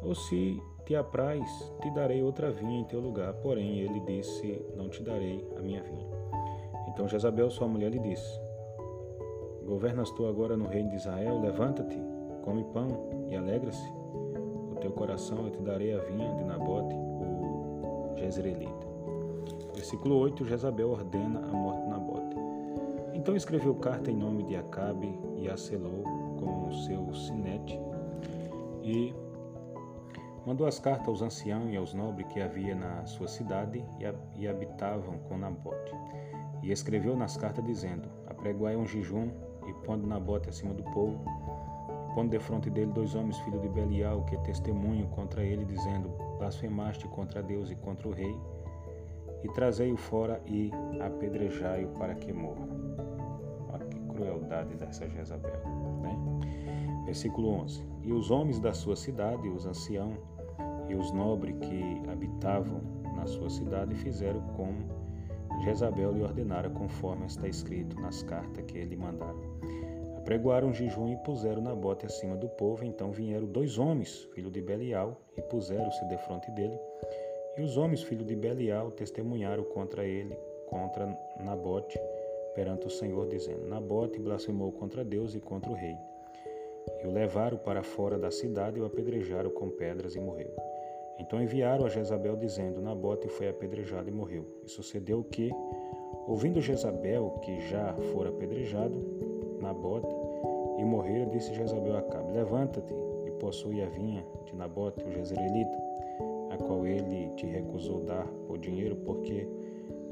ou 0.02 0.14
se 0.14 0.62
te 0.86 0.94
apraz, 0.94 1.72
te 1.82 1.90
darei 1.90 2.22
outra 2.22 2.50
vinha 2.50 2.80
em 2.80 2.84
teu 2.84 3.00
lugar. 3.00 3.32
Porém, 3.34 3.80
ele 3.80 4.00
disse: 4.00 4.64
Não 4.76 4.88
te 4.88 5.02
darei 5.02 5.46
a 5.56 5.60
minha 5.60 5.82
vinha. 5.82 6.06
Então 6.88 7.08
Jezabel, 7.08 7.50
sua 7.50 7.68
mulher, 7.68 7.90
lhe 7.90 7.98
disse: 7.98 8.40
Governas 9.64 10.10
tu 10.12 10.26
agora 10.26 10.56
no 10.56 10.66
reino 10.66 10.88
de 10.88 10.96
Israel? 10.96 11.40
Levanta-te, 11.40 12.00
come 12.42 12.64
pão 12.72 13.26
e 13.28 13.36
alegra-se. 13.36 13.86
O 14.72 14.76
teu 14.80 14.92
coração 14.92 15.44
eu 15.44 15.50
te 15.50 15.60
darei 15.60 15.92
a 15.92 15.98
vinha 15.98 16.34
de 16.36 16.44
Nabote, 16.44 16.94
o 16.94 18.14
Jezreelita. 18.16 18.86
Versículo 19.74 20.16
8: 20.20 20.44
Jezabel 20.46 20.90
ordena 20.90 21.40
a 21.40 21.52
morte 21.52 21.82
de 21.82 21.88
Nabote. 21.88 22.07
Então 23.28 23.36
escreveu 23.36 23.74
carta 23.74 24.10
em 24.10 24.16
nome 24.16 24.42
de 24.42 24.56
Acabe 24.56 25.20
e 25.36 25.50
a 25.50 25.56
selou 25.58 26.02
com 26.38 26.66
o 26.66 26.72
seu 26.72 27.12
sinete 27.12 27.78
e 28.82 29.14
Mandou 30.46 30.66
as 30.66 30.78
cartas 30.78 31.08
aos 31.08 31.20
anciãos 31.20 31.70
e 31.70 31.76
aos 31.76 31.92
nobres 31.92 32.26
que 32.28 32.40
havia 32.40 32.74
na 32.74 33.04
sua 33.04 33.28
cidade 33.28 33.84
e 34.34 34.48
habitavam 34.48 35.18
com 35.28 35.36
Nabote. 35.36 35.92
E 36.62 36.72
escreveu 36.72 37.14
nas 37.14 37.36
cartas 37.36 37.62
dizendo: 37.66 38.08
Apregoai 38.26 38.74
um 38.76 38.86
jejum 38.86 39.28
e 39.66 39.74
pondo 39.84 40.06
Nabote 40.06 40.48
acima 40.48 40.72
do 40.72 40.84
povo, 40.84 41.22
pondo 42.14 42.30
de 42.30 42.38
frente 42.38 42.70
dele 42.70 42.92
dois 42.94 43.14
homens, 43.14 43.38
filhos 43.40 43.60
de 43.60 43.68
Belial, 43.68 44.24
que 44.24 44.38
testemunham 44.38 45.06
contra 45.08 45.44
ele, 45.44 45.66
dizendo: 45.66 46.08
Blasfemaste 46.38 47.06
contra 47.08 47.42
Deus 47.42 47.70
e 47.70 47.74
contra 47.74 48.08
o 48.08 48.10
rei, 48.10 48.34
e 49.44 49.48
trazei-o 49.48 49.98
fora 49.98 50.40
e 50.46 50.70
apedrejai-o 50.98 51.88
para 51.88 52.14
que 52.14 52.32
morra. 52.32 52.77
Crueldade 54.18 54.74
dessa 54.74 55.08
Jezabel. 55.08 55.62
Né? 56.02 57.04
Versículo 57.04 57.50
11: 57.50 57.84
E 58.02 58.12
os 58.12 58.32
homens 58.32 58.58
da 58.58 58.72
sua 58.72 58.96
cidade, 58.96 59.48
os 59.48 59.64
anciãos, 59.64 60.18
e 60.88 60.94
os 60.96 61.12
nobres 61.12 61.54
que 61.60 62.02
habitavam 62.10 62.80
na 63.14 63.26
sua 63.28 63.48
cidade 63.48 63.94
fizeram 63.94 64.40
como 64.56 64.76
Jezabel 65.62 66.12
lhe 66.12 66.22
ordenara, 66.22 66.68
conforme 66.68 67.26
está 67.26 67.46
escrito 67.46 68.00
nas 68.00 68.24
cartas 68.24 68.64
que 68.64 68.76
ele 68.76 68.96
mandara. 68.96 69.36
Apregoaram 70.16 70.72
jejum 70.72 71.12
e 71.12 71.16
puseram 71.18 71.62
na 71.62 71.74
bote 71.74 72.04
acima 72.04 72.36
do 72.36 72.48
povo. 72.48 72.84
Então 72.84 73.12
vieram 73.12 73.46
dois 73.46 73.78
homens, 73.78 74.28
filho 74.34 74.50
de 74.50 74.60
Belial, 74.60 75.16
e 75.36 75.42
puseram-se 75.42 76.04
defronte 76.06 76.50
dele. 76.50 76.76
E 77.56 77.62
os 77.62 77.76
homens, 77.76 78.02
filho 78.02 78.24
de 78.24 78.34
Belial, 78.34 78.90
testemunharam 78.90 79.62
contra 79.64 80.04
ele, 80.04 80.36
contra 80.68 81.06
Nabote, 81.40 81.98
perante 82.58 82.88
o 82.88 82.90
Senhor, 82.90 83.28
dizendo: 83.28 83.68
Nabote 83.68 84.18
blasfemou 84.18 84.72
contra 84.72 85.04
Deus 85.04 85.32
e 85.32 85.40
contra 85.40 85.70
o 85.70 85.74
rei. 85.74 85.96
E 87.00 87.06
o 87.06 87.12
levaram 87.12 87.56
para 87.56 87.84
fora 87.84 88.18
da 88.18 88.32
cidade 88.32 88.78
e 88.78 88.82
o 88.82 88.84
apedrejaram 88.84 89.48
com 89.48 89.70
pedras 89.70 90.16
e 90.16 90.20
morreu. 90.20 90.50
Então 91.20 91.40
enviaram 91.40 91.86
a 91.86 91.88
Jezabel 91.88 92.34
dizendo: 92.34 92.80
Nabote 92.80 93.28
foi 93.28 93.48
apedrejado 93.48 94.08
e 94.08 94.12
morreu. 94.12 94.44
E 94.64 94.68
sucedeu 94.68 95.22
que, 95.22 95.52
ouvindo 96.26 96.60
Jezabel 96.60 97.38
que 97.44 97.60
já 97.68 97.94
fora 98.12 98.30
apedrejado, 98.30 98.96
Nabote, 99.60 100.12
e 100.78 100.84
morrera, 100.84 101.26
disse 101.26 101.54
Jezabel 101.54 101.94
a 101.94 102.00
Acabe: 102.00 102.32
Levanta-te 102.32 102.92
e 103.24 103.30
possui 103.38 103.80
a 103.82 103.88
vinha 103.88 104.26
de 104.46 104.56
Nabote, 104.56 105.04
o 105.04 105.12
jezreelita, 105.12 105.78
a 106.50 106.56
qual 106.56 106.84
ele 106.84 107.28
te 107.36 107.46
recusou 107.46 108.00
dar 108.00 108.26
por 108.48 108.58
dinheiro, 108.58 108.96
porque 108.96 109.46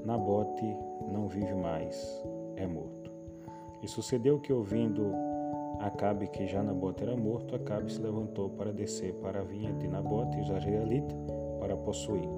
Nabote 0.05 0.77
não 1.11 1.27
vive 1.27 1.53
mais, 1.55 2.25
é 2.57 2.67
morto. 2.67 3.11
E 3.83 3.89
sucedeu 3.89 4.41
que, 4.41 4.53
ouvindo 4.53 5.13
Acabe 5.81 6.27
que 6.29 6.47
já 6.47 6.63
Nabote 6.63 7.03
era 7.03 7.17
morto, 7.17 7.55
Acabe 7.55 7.93
se 7.93 8.01
levantou 8.01 8.51
para 8.51 8.73
descer 8.73 9.13
para 9.15 9.41
a 9.41 9.45
vinha 9.45 9.73
de 9.75 9.87
Nabote, 9.87 10.41
os 10.41 10.49
israelitas, 10.49 11.17
para 11.61 11.77
possuir. 11.77 12.29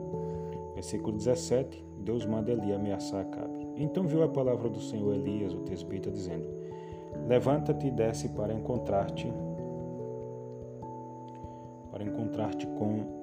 Versículo 0.74 1.16
17, 1.16 1.84
Deus 2.00 2.26
manda 2.26 2.50
Eli 2.50 2.72
ameaçar 2.72 3.22
Acabe. 3.22 3.68
Então 3.76 4.04
viu 4.04 4.22
a 4.22 4.28
palavra 4.28 4.68
do 4.68 4.80
Senhor 4.80 5.14
Elias, 5.14 5.54
o 5.54 5.60
tesbita, 5.60 6.10
dizendo, 6.10 6.46
Levanta-te 7.26 7.86
e 7.86 7.90
desce 7.90 8.28
para 8.30 8.52
encontrar-te 8.52 9.32
para 11.90 12.04
encontrar-te 12.04 12.66
com 12.66 13.18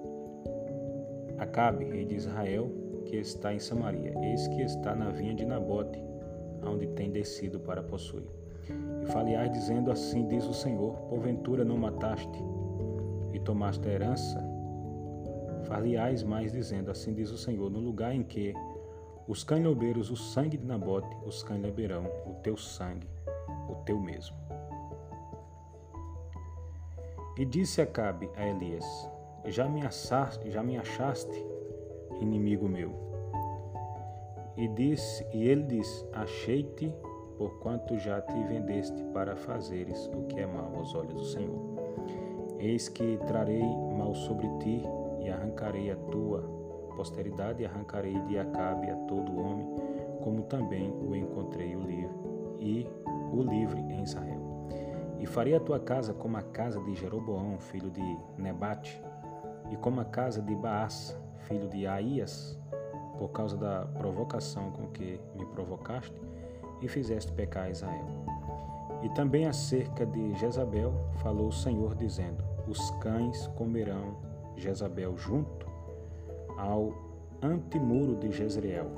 Acabe, 1.38 1.86
rei 1.86 2.06
de 2.06 2.16
Israel, 2.16 2.70
que 3.06 3.18
está 3.18 3.54
em 3.54 3.60
Samaria. 3.60 4.14
Eis 4.22 4.48
que 4.50 4.62
está 4.62 4.96
na 4.96 5.10
vinha 5.10 5.34
de 5.34 5.46
Nabote, 5.46 6.02
onde 6.68 6.88
tem 6.88 7.12
descido 7.12 7.60
para 7.60 7.84
possuir. 7.84 8.28
E 9.02 9.06
faleais 9.06 9.52
dizendo 9.52 9.92
assim 9.92 10.28
diz 10.28 10.46
o 10.46 10.54
Senhor, 10.54 10.94
porventura 11.10 11.64
não 11.64 11.78
mataste 11.78 12.44
e 13.34 13.40
tomaste 13.40 13.88
a 13.88 13.92
herança? 13.92 14.44
Faleais 15.66 16.24
mais 16.24 16.52
dizendo 16.52 16.92
assim 16.92 17.14
diz 17.14 17.32
o 17.32 17.38
Senhor, 17.38 17.70
no 17.70 17.80
lugar 17.80 18.14
em 18.14 18.24
que 18.24 18.54
os 19.28 19.44
cães 19.44 19.64
lobeiros 19.64 20.12
o 20.12 20.16
sangue 20.16 20.58
de 20.58 20.66
Nabote, 20.66 21.16
os 21.26 21.44
beberão 21.44 22.06
o 22.28 22.34
teu 22.44 22.56
sangue, 22.56 23.08
o 23.68 23.76
teu 23.84 24.00
mesmo. 24.00 24.36
E 27.38 27.44
disse 27.44 27.82
Acabe 27.82 28.30
a 28.36 28.48
Elias, 28.48 28.86
já 29.46 29.68
me, 29.68 29.82
já 30.46 30.64
me 30.64 30.78
achaste, 30.78 31.46
inimigo 32.22 32.70
meu. 32.70 33.15
E, 34.58 34.68
disse, 34.70 35.26
e 35.34 35.48
ele 35.48 35.64
disse, 35.64 36.06
achei-te 36.14 36.94
porquanto 37.38 37.98
já 37.98 38.22
te 38.22 38.44
vendeste 38.44 39.04
para 39.14 39.36
fazeres 39.36 40.10
o 40.14 40.24
que 40.24 40.40
é 40.40 40.46
mal 40.46 40.72
aos 40.76 40.96
olhos 40.96 41.14
do 41.14 41.26
Senhor. 41.26 41.60
Eis 42.58 42.88
que 42.88 43.20
trarei 43.28 43.64
mal 43.98 44.16
sobre 44.16 44.48
ti 44.60 44.82
e 45.20 45.30
arrancarei 45.30 45.92
a 45.92 45.96
tua 45.96 46.42
posteridade 46.96 47.62
e 47.62 47.66
arrancarei 47.66 48.18
de 48.22 48.40
Acabe 48.40 48.90
a 48.90 48.96
todo 49.08 49.38
homem, 49.38 49.68
como 50.24 50.44
também 50.44 50.92
o 50.92 51.14
encontrei 51.14 51.76
o 51.76 51.82
livre 51.82 52.16
e 52.58 52.88
o 53.34 53.42
livre 53.42 53.80
em 53.82 54.04
Israel. 54.04 54.42
E 55.20 55.26
farei 55.26 55.56
a 55.56 55.60
tua 55.60 55.80
casa 55.80 56.14
como 56.14 56.38
a 56.38 56.42
casa 56.42 56.80
de 56.82 56.96
Jeroboão, 56.96 57.60
filho 57.60 57.90
de 57.90 58.18
Nebate, 58.38 59.02
e 59.70 59.76
como 59.76 60.00
a 60.00 60.06
casa 60.06 60.42
de 60.42 60.56
Baás, 60.56 61.18
filho 61.48 61.68
de 61.68 61.86
Aías, 61.86 62.60
por 63.18 63.30
causa 63.30 63.58
da 63.58 63.86
provocação 63.98 64.72
com 64.72 64.88
que 64.88 65.20
me 65.36 65.46
provocaste, 65.48 66.20
e 66.82 66.88
fizeste 66.88 67.32
pecar 67.32 67.70
Israel. 67.70 68.06
E 69.02 69.10
também 69.10 69.46
acerca 69.46 70.06
de 70.06 70.34
Jezabel 70.36 70.94
falou 71.18 71.48
o 71.48 71.52
Senhor, 71.52 71.96
dizendo: 71.96 72.44
Os 72.68 72.92
cães 73.02 73.48
comerão 73.56 74.18
Jezabel 74.56 75.16
junto 75.18 75.68
ao 76.58 76.94
antemuro 77.42 78.16
de 78.16 78.32
Jezreel. 78.32 78.92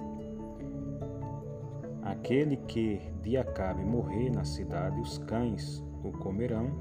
Aquele 2.03 2.57
que 2.57 3.01
de 3.21 3.37
Acabe 3.37 3.83
morrer 3.83 4.29
na 4.29 4.45
cidade, 4.45 4.99
os 5.01 5.17
cães 5.17 5.83
o 6.03 6.11
comerão, 6.11 6.71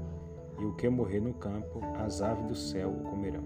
e 0.59 0.65
o 0.65 0.73
que 0.73 0.89
morrer 0.89 1.19
no 1.19 1.33
campo, 1.33 1.81
as 2.03 2.21
aves 2.21 2.45
do 2.45 2.55
céu 2.55 2.89
o 2.89 3.03
comerão. 3.09 3.43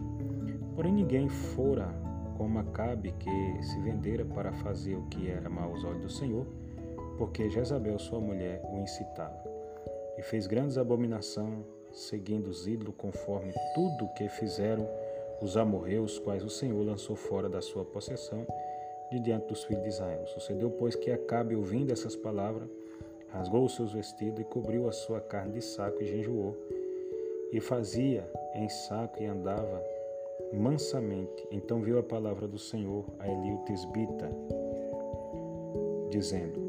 Porém 0.76 0.94
ninguém 0.94 1.28
fora 1.28 1.94
como 2.42 2.58
Acabe, 2.58 3.12
que 3.20 3.64
se 3.64 3.80
vendera 3.82 4.26
para 4.26 4.52
fazer 4.52 4.96
o 4.96 5.04
que 5.04 5.30
era 5.30 5.48
mal 5.48 5.70
aos 5.70 5.84
olhos 5.84 6.02
do 6.02 6.10
Senhor, 6.10 6.44
porque 7.16 7.48
Jezabel, 7.48 8.00
sua 8.00 8.20
mulher, 8.20 8.60
o 8.74 8.80
incitava. 8.80 9.44
E 10.18 10.24
fez 10.24 10.48
grandes 10.48 10.76
abominações, 10.76 11.64
seguindo 11.92 12.48
os 12.48 12.66
ídolos, 12.66 12.96
conforme 12.98 13.54
tudo 13.76 14.12
que 14.16 14.28
fizeram 14.28 14.90
os 15.40 15.56
amorreus, 15.56 16.18
quais 16.18 16.44
o 16.44 16.50
Senhor 16.50 16.84
lançou 16.84 17.16
fora 17.16 17.48
da 17.48 17.62
sua 17.62 17.86
possessão, 17.86 18.44
de 19.12 19.20
diante 19.20 19.46
dos 19.46 19.64
filhos 19.64 19.84
de 19.84 19.90
Israel. 19.90 20.26
Sucedeu, 20.26 20.72
pois, 20.72 20.96
que 20.96 21.12
Acabe, 21.12 21.56
ouvindo 21.56 21.94
essas 21.94 22.16
palavras, 22.16 22.68
rasgou 23.30 23.66
os 23.66 23.76
seus 23.76 23.94
vestidos 23.94 24.42
e 24.42 24.46
cobriu 24.46 24.90
a 24.90 24.92
sua 24.92 25.22
carne 25.22 25.54
de 25.54 25.62
saco 25.62 26.02
e 26.02 26.08
jejuou, 26.08 26.58
e 27.52 27.62
fazia 27.62 28.28
em 28.56 28.68
saco 28.68 29.22
e 29.22 29.28
andava 29.28 29.91
mansamente. 30.54 31.48
Então 31.52 31.82
viu 31.82 32.00
a 32.00 32.04
palavra 32.04 32.48
do 32.48 32.58
Senhor 32.58 33.06
a 33.20 33.28
Eliu 33.28 33.58
Tisbita, 33.66 34.30
dizendo: 36.10 36.60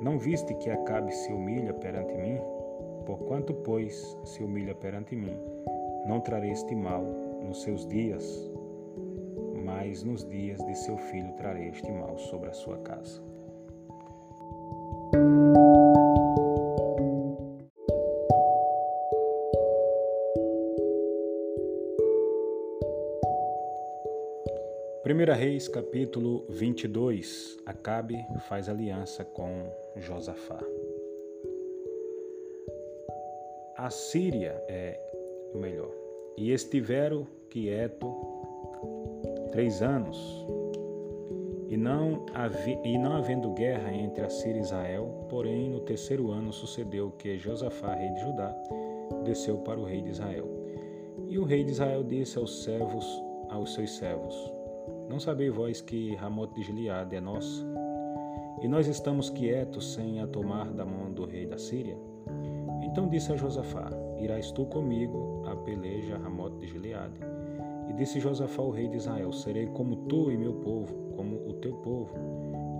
não 0.00 0.18
viste 0.18 0.54
que 0.56 0.70
Acabe 0.70 1.12
se 1.12 1.32
humilha 1.32 1.72
perante 1.72 2.14
mim? 2.14 2.38
Porquanto, 3.06 3.54
pois, 3.54 4.16
se 4.24 4.42
humilha 4.42 4.74
perante 4.74 5.16
mim, 5.16 5.36
não 6.06 6.20
trarei 6.20 6.50
este 6.50 6.74
mal 6.74 7.02
nos 7.42 7.62
seus 7.62 7.86
dias, 7.86 8.50
mas 9.64 10.02
nos 10.02 10.24
dias 10.26 10.62
de 10.64 10.74
seu 10.74 10.96
filho 10.96 11.32
trarei 11.34 11.68
este 11.68 11.90
mal 11.90 12.18
sobre 12.18 12.50
a 12.50 12.52
sua 12.52 12.78
casa. 12.78 13.33
Reis, 25.34 25.66
capítulo 25.66 26.44
22. 26.48 27.58
Acabe 27.66 28.24
faz 28.48 28.68
aliança 28.68 29.24
com 29.24 29.68
Josafá. 29.96 30.60
A 33.76 33.90
Síria 33.90 34.62
é 34.68 34.96
o 35.52 35.58
melhor. 35.58 35.90
E 36.36 36.52
estiveram 36.52 37.26
quieto 37.50 38.14
três 39.50 39.82
anos, 39.82 40.46
e 41.68 41.76
não, 41.76 42.24
e 42.84 42.96
não 42.96 43.16
havendo 43.16 43.50
guerra 43.54 43.92
entre 43.92 44.24
a 44.24 44.30
Síria 44.30 44.60
e 44.60 44.62
Israel, 44.62 45.26
porém 45.28 45.68
no 45.68 45.80
terceiro 45.80 46.30
ano 46.30 46.52
sucedeu 46.52 47.10
que 47.10 47.36
Josafá, 47.38 47.92
rei 47.94 48.10
de 48.10 48.20
Judá, 48.20 48.54
desceu 49.24 49.58
para 49.58 49.80
o 49.80 49.84
rei 49.84 50.00
de 50.00 50.10
Israel. 50.10 50.48
E 51.28 51.38
o 51.38 51.44
rei 51.44 51.64
de 51.64 51.72
Israel 51.72 52.04
disse 52.04 52.38
aos 52.38 52.62
servos, 52.62 53.04
aos 53.50 53.74
seus 53.74 53.96
servos: 53.96 54.63
Não 55.08 55.20
sabeis 55.20 55.54
vós 55.54 55.80
que 55.80 56.14
Ramote 56.14 56.54
de 56.54 56.62
Gileade 56.62 57.14
é 57.14 57.20
nosso? 57.20 57.66
E 58.62 58.68
nós 58.68 58.86
estamos 58.86 59.28
quietos 59.28 59.92
sem 59.92 60.20
a 60.20 60.26
tomar 60.26 60.72
da 60.72 60.84
mão 60.84 61.12
do 61.12 61.26
rei 61.26 61.46
da 61.46 61.58
Síria? 61.58 61.96
Então 62.82 63.08
disse 63.08 63.32
a 63.32 63.36
Josafá: 63.36 63.90
Irás 64.18 64.50
tu 64.52 64.64
comigo 64.66 65.42
a 65.46 65.54
peleja 65.56 66.16
Ramote 66.16 66.58
de 66.58 66.68
Gileade? 66.68 67.20
E 67.88 67.92
disse 67.92 68.20
Josafá, 68.20 68.62
o 68.62 68.70
rei 68.70 68.88
de 68.88 68.96
Israel: 68.96 69.32
Serei 69.32 69.66
como 69.66 69.96
tu 70.08 70.30
e 70.30 70.36
meu 70.36 70.54
povo, 70.54 70.94
como 71.16 71.36
o 71.48 71.52
teu 71.54 71.74
povo, 71.74 72.14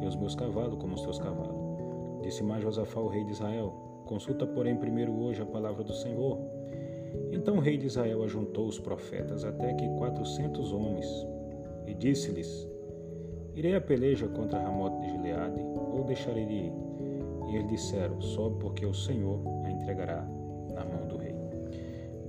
e 0.02 0.06
os 0.06 0.16
meus 0.16 0.34
cavalos 0.34 0.78
como 0.78 0.94
os 0.94 1.02
teus 1.02 1.18
cavalos. 1.18 1.62
Disse 2.22 2.42
mais 2.42 2.62
Josafá, 2.62 3.00
o 3.00 3.08
rei 3.08 3.24
de 3.24 3.32
Israel: 3.32 3.74
Consulta, 4.06 4.46
porém, 4.46 4.76
primeiro 4.76 5.12
hoje 5.12 5.42
a 5.42 5.46
palavra 5.46 5.84
do 5.84 5.92
Senhor. 5.92 6.38
Então 7.32 7.56
o 7.56 7.60
rei 7.60 7.76
de 7.76 7.86
Israel 7.86 8.22
ajuntou 8.22 8.66
os 8.66 8.78
profetas 8.78 9.44
até 9.44 9.74
que 9.74 9.88
quatrocentos 9.98 10.72
homens, 10.72 11.06
e 11.86 11.94
disse-lhes: 11.94 12.68
Irei 13.54 13.76
a 13.76 13.80
peleja 13.80 14.26
contra 14.28 14.60
Ramote 14.60 15.00
de 15.00 15.10
Gileade, 15.12 15.60
ou 15.60 16.04
deixarei 16.04 16.44
de 16.44 16.52
ir? 16.52 16.72
E 17.48 17.56
eles 17.56 17.68
disseram: 17.68 18.20
Sobe, 18.20 18.56
porque 18.58 18.84
o 18.84 18.94
Senhor 18.94 19.40
a 19.64 19.70
entregará 19.70 20.22
na 20.72 20.84
mão 20.84 21.06
do 21.06 21.16
rei. 21.16 21.34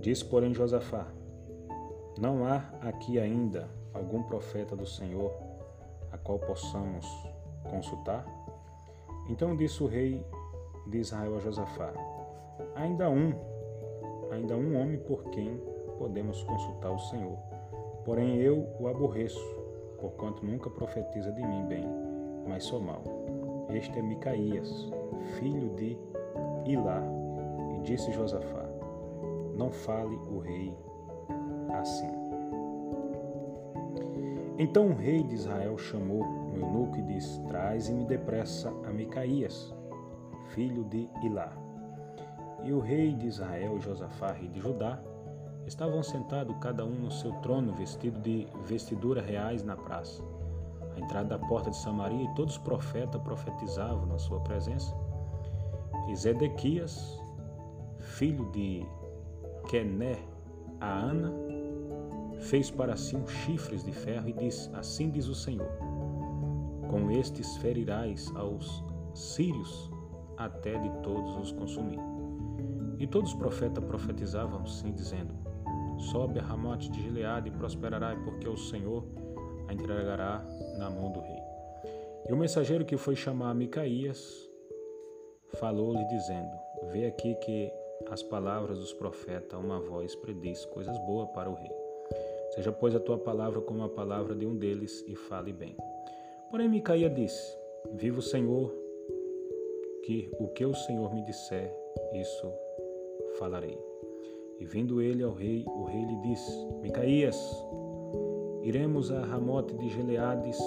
Disse, 0.02 0.24
porém, 0.24 0.54
Josafá: 0.54 1.08
Não 2.20 2.46
há 2.46 2.58
aqui 2.82 3.20
ainda 3.20 3.68
algum 3.94 4.22
profeta 4.24 4.76
do 4.76 4.86
Senhor 4.86 5.34
a 6.12 6.18
qual 6.18 6.38
possamos 6.38 7.06
consultar? 7.70 8.26
Então 9.28 9.56
disse 9.56 9.82
o 9.82 9.88
rei 9.88 10.24
de 10.88 11.00
Israel 11.00 11.38
a 11.38 11.40
Josafá: 11.40 11.92
Ainda 12.76 13.10
um, 13.10 13.34
ainda 14.32 14.56
um 14.56 14.80
homem 14.80 15.00
por 15.00 15.24
quem 15.32 15.58
podemos 15.98 16.44
consultar 16.44 16.92
o 16.92 17.00
Senhor. 17.00 17.55
Porém 18.06 18.36
eu 18.36 18.68
o 18.80 18.88
aborreço, 18.88 19.44
porquanto 20.00 20.46
nunca 20.46 20.70
profetiza 20.70 21.32
de 21.32 21.44
mim 21.44 21.66
bem, 21.66 21.86
mas 22.48 22.64
sou 22.64 22.80
mal. 22.80 23.02
Este 23.70 23.98
é 23.98 24.02
Micaías, 24.04 24.70
filho 25.40 25.72
de 25.72 25.98
Ilá. 26.68 27.02
E 27.76 27.82
disse 27.82 28.12
Josafá: 28.12 28.70
Não 29.58 29.72
fale 29.72 30.16
o 30.30 30.38
rei 30.38 30.78
assim. 31.74 32.12
Então 34.60 34.90
o 34.90 34.94
rei 34.94 35.24
de 35.24 35.34
Israel 35.34 35.76
chamou 35.76 36.22
o 36.22 36.58
eunuco 36.58 37.00
e 37.00 37.02
disse: 37.02 37.42
Traze-me 37.48 38.06
depressa 38.06 38.72
a 38.86 38.92
Micaías, 38.92 39.74
filho 40.54 40.84
de 40.84 41.10
Ilá. 41.24 41.52
E 42.64 42.72
o 42.72 42.80
rei 42.80 43.16
de 43.16 43.26
Israel 43.26 43.78
e 43.78 43.82
Josafá, 43.82 44.32
rei 44.32 44.48
de 44.48 44.60
Judá, 44.60 45.02
estavam 45.68 46.02
sentados 46.04 46.56
cada 46.62 46.86
um 46.86 46.96
no 46.96 47.12
seu 47.12 47.32
trono, 47.42 47.74
vestido 47.74 48.20
de 48.20 48.48
vestidura 48.66 49.22
reais 49.22 49.64
na 49.64 49.76
praça. 49.76 50.24
À 50.96 51.00
entrada 51.00 51.38
da 51.38 51.48
porta 51.48 51.70
de 51.70 51.78
Samaria, 51.78 52.24
e 52.24 52.36
todos 52.36 52.56
os 52.56 52.62
profetas 52.62 53.22
profetizavam 53.22 54.06
na 54.06 54.18
sua 54.18 54.40
presença. 54.42 54.96
E 56.08 56.16
Zedequias, 56.16 57.20
filho 58.00 58.50
de 58.52 58.86
Kené, 59.68 60.20
a 60.80 60.88
Ana, 60.88 61.34
fez 62.42 62.70
para 62.70 62.96
si 62.96 63.16
um 63.16 63.28
chifres 63.28 63.84
de 63.84 63.92
ferro 63.92 64.30
e 64.30 64.34
disse: 64.34 64.70
Assim 64.74 65.10
diz 65.10 65.28
o 65.28 65.36
Senhor: 65.36 65.70
Com 66.90 67.10
estes 67.12 67.58
ferirás 67.58 68.32
aos 68.36 68.84
sírios 69.14 69.92
até 70.38 70.78
de 70.78 70.90
todos 71.02 71.36
os 71.38 71.52
consumir. 71.52 72.00
E 73.00 73.08
todos 73.08 73.32
os 73.32 73.38
profetas 73.38 73.84
profetizavam 73.84 74.62
assim, 74.62 74.92
dizendo: 74.92 75.45
Sobe 76.00 76.40
a 76.40 76.44
Ramote 76.44 76.90
de 76.92 77.02
Gileade 77.02 77.50
e 77.50 77.52
prosperará, 77.52 78.16
porque 78.24 78.48
o 78.48 78.58
Senhor 78.58 79.04
a 79.68 79.74
entregará 79.74 80.46
na 80.78 80.90
mão 80.90 81.12
do 81.12 81.20
rei. 81.20 81.40
E 82.28 82.34
o 82.34 82.38
mensageiro 82.38 82.86
que 82.86 82.98
foi 82.98 83.16
chamar 83.16 83.54
Micaías 83.54 84.50
falou-lhe, 85.56 86.04
dizendo: 86.06 86.52
Vê 86.92 87.06
aqui 87.06 87.36
que 87.36 87.72
as 88.10 88.22
palavras 88.22 88.80
dos 88.80 88.94
profetas, 88.94 89.60
uma 89.60 89.80
voz 89.80 90.16
prediz 90.16 90.66
coisas 90.66 90.98
boas 91.00 91.30
para 91.30 91.50
o 91.50 91.54
rei. 91.54 91.72
Seja, 92.52 92.72
pois, 92.72 92.96
a 92.96 93.00
tua 93.00 93.18
palavra 93.18 93.62
como 93.62 93.84
a 93.84 93.90
palavra 93.90 94.36
de 94.36 94.46
um 94.46 94.56
deles 94.56 95.04
e 95.08 95.16
fale 95.16 95.52
bem. 95.52 95.76
Porém, 96.50 96.70
Micaia 96.70 97.10
disse: 97.10 97.58
Viva 97.94 98.20
o 98.20 98.22
Senhor, 98.22 98.74
que 100.04 100.30
o 100.40 100.48
que 100.50 100.66
o 100.66 100.74
Senhor 100.74 101.14
me 101.14 101.24
disser, 101.24 101.74
isso 102.14 102.52
falarei. 103.38 103.95
E 104.60 104.66
vindo 104.66 105.02
ele 105.02 105.22
ao 105.22 105.34
rei, 105.34 105.66
o 105.68 105.84
rei 105.84 106.06
lhe 106.06 106.16
disse: 106.22 106.66
Micaías, 106.82 107.38
iremos 108.64 109.12
a 109.12 109.26
Ramote 109.26 109.76
de 109.76 109.90
Geleades 109.90 110.60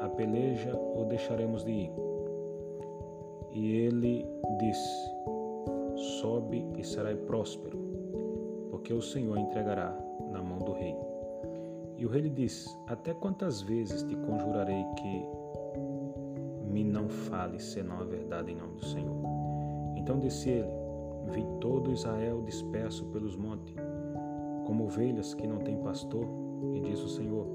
a 0.00 0.08
peleja 0.08 0.74
ou 0.76 1.04
deixaremos 1.06 1.64
de 1.64 1.70
ir? 1.70 1.92
E 3.52 3.76
ele 3.76 4.26
disse: 4.58 5.10
Sobe 6.20 6.66
e 6.76 6.84
serás 6.84 7.18
próspero, 7.20 7.78
porque 8.70 8.92
o 8.92 9.00
Senhor 9.00 9.38
entregará 9.38 9.96
na 10.30 10.42
mão 10.42 10.58
do 10.58 10.72
rei. 10.72 10.96
E 11.96 12.04
o 12.04 12.08
rei 12.08 12.22
lhe 12.22 12.30
disse: 12.30 12.68
Até 12.86 13.14
quantas 13.14 13.62
vezes 13.62 14.02
te 14.02 14.16
conjurarei 14.16 14.84
que 14.96 15.26
me 16.68 16.84
não 16.84 17.08
fales 17.08 17.62
senão 17.62 18.00
a 18.00 18.04
verdade 18.04 18.52
em 18.52 18.56
nome 18.56 18.74
do 18.76 18.84
Senhor? 18.84 19.16
Então 19.96 20.18
disse 20.18 20.50
ele: 20.50 20.75
Vi 21.30 21.44
todo 21.60 21.92
Israel 21.92 22.42
disperso 22.42 23.04
pelos 23.06 23.36
montes, 23.36 23.74
como 24.64 24.84
ovelhas 24.84 25.34
que 25.34 25.46
não 25.46 25.58
têm 25.58 25.76
pastor, 25.78 26.26
e 26.74 26.80
diz 26.80 27.00
o 27.00 27.08
Senhor: 27.08 27.46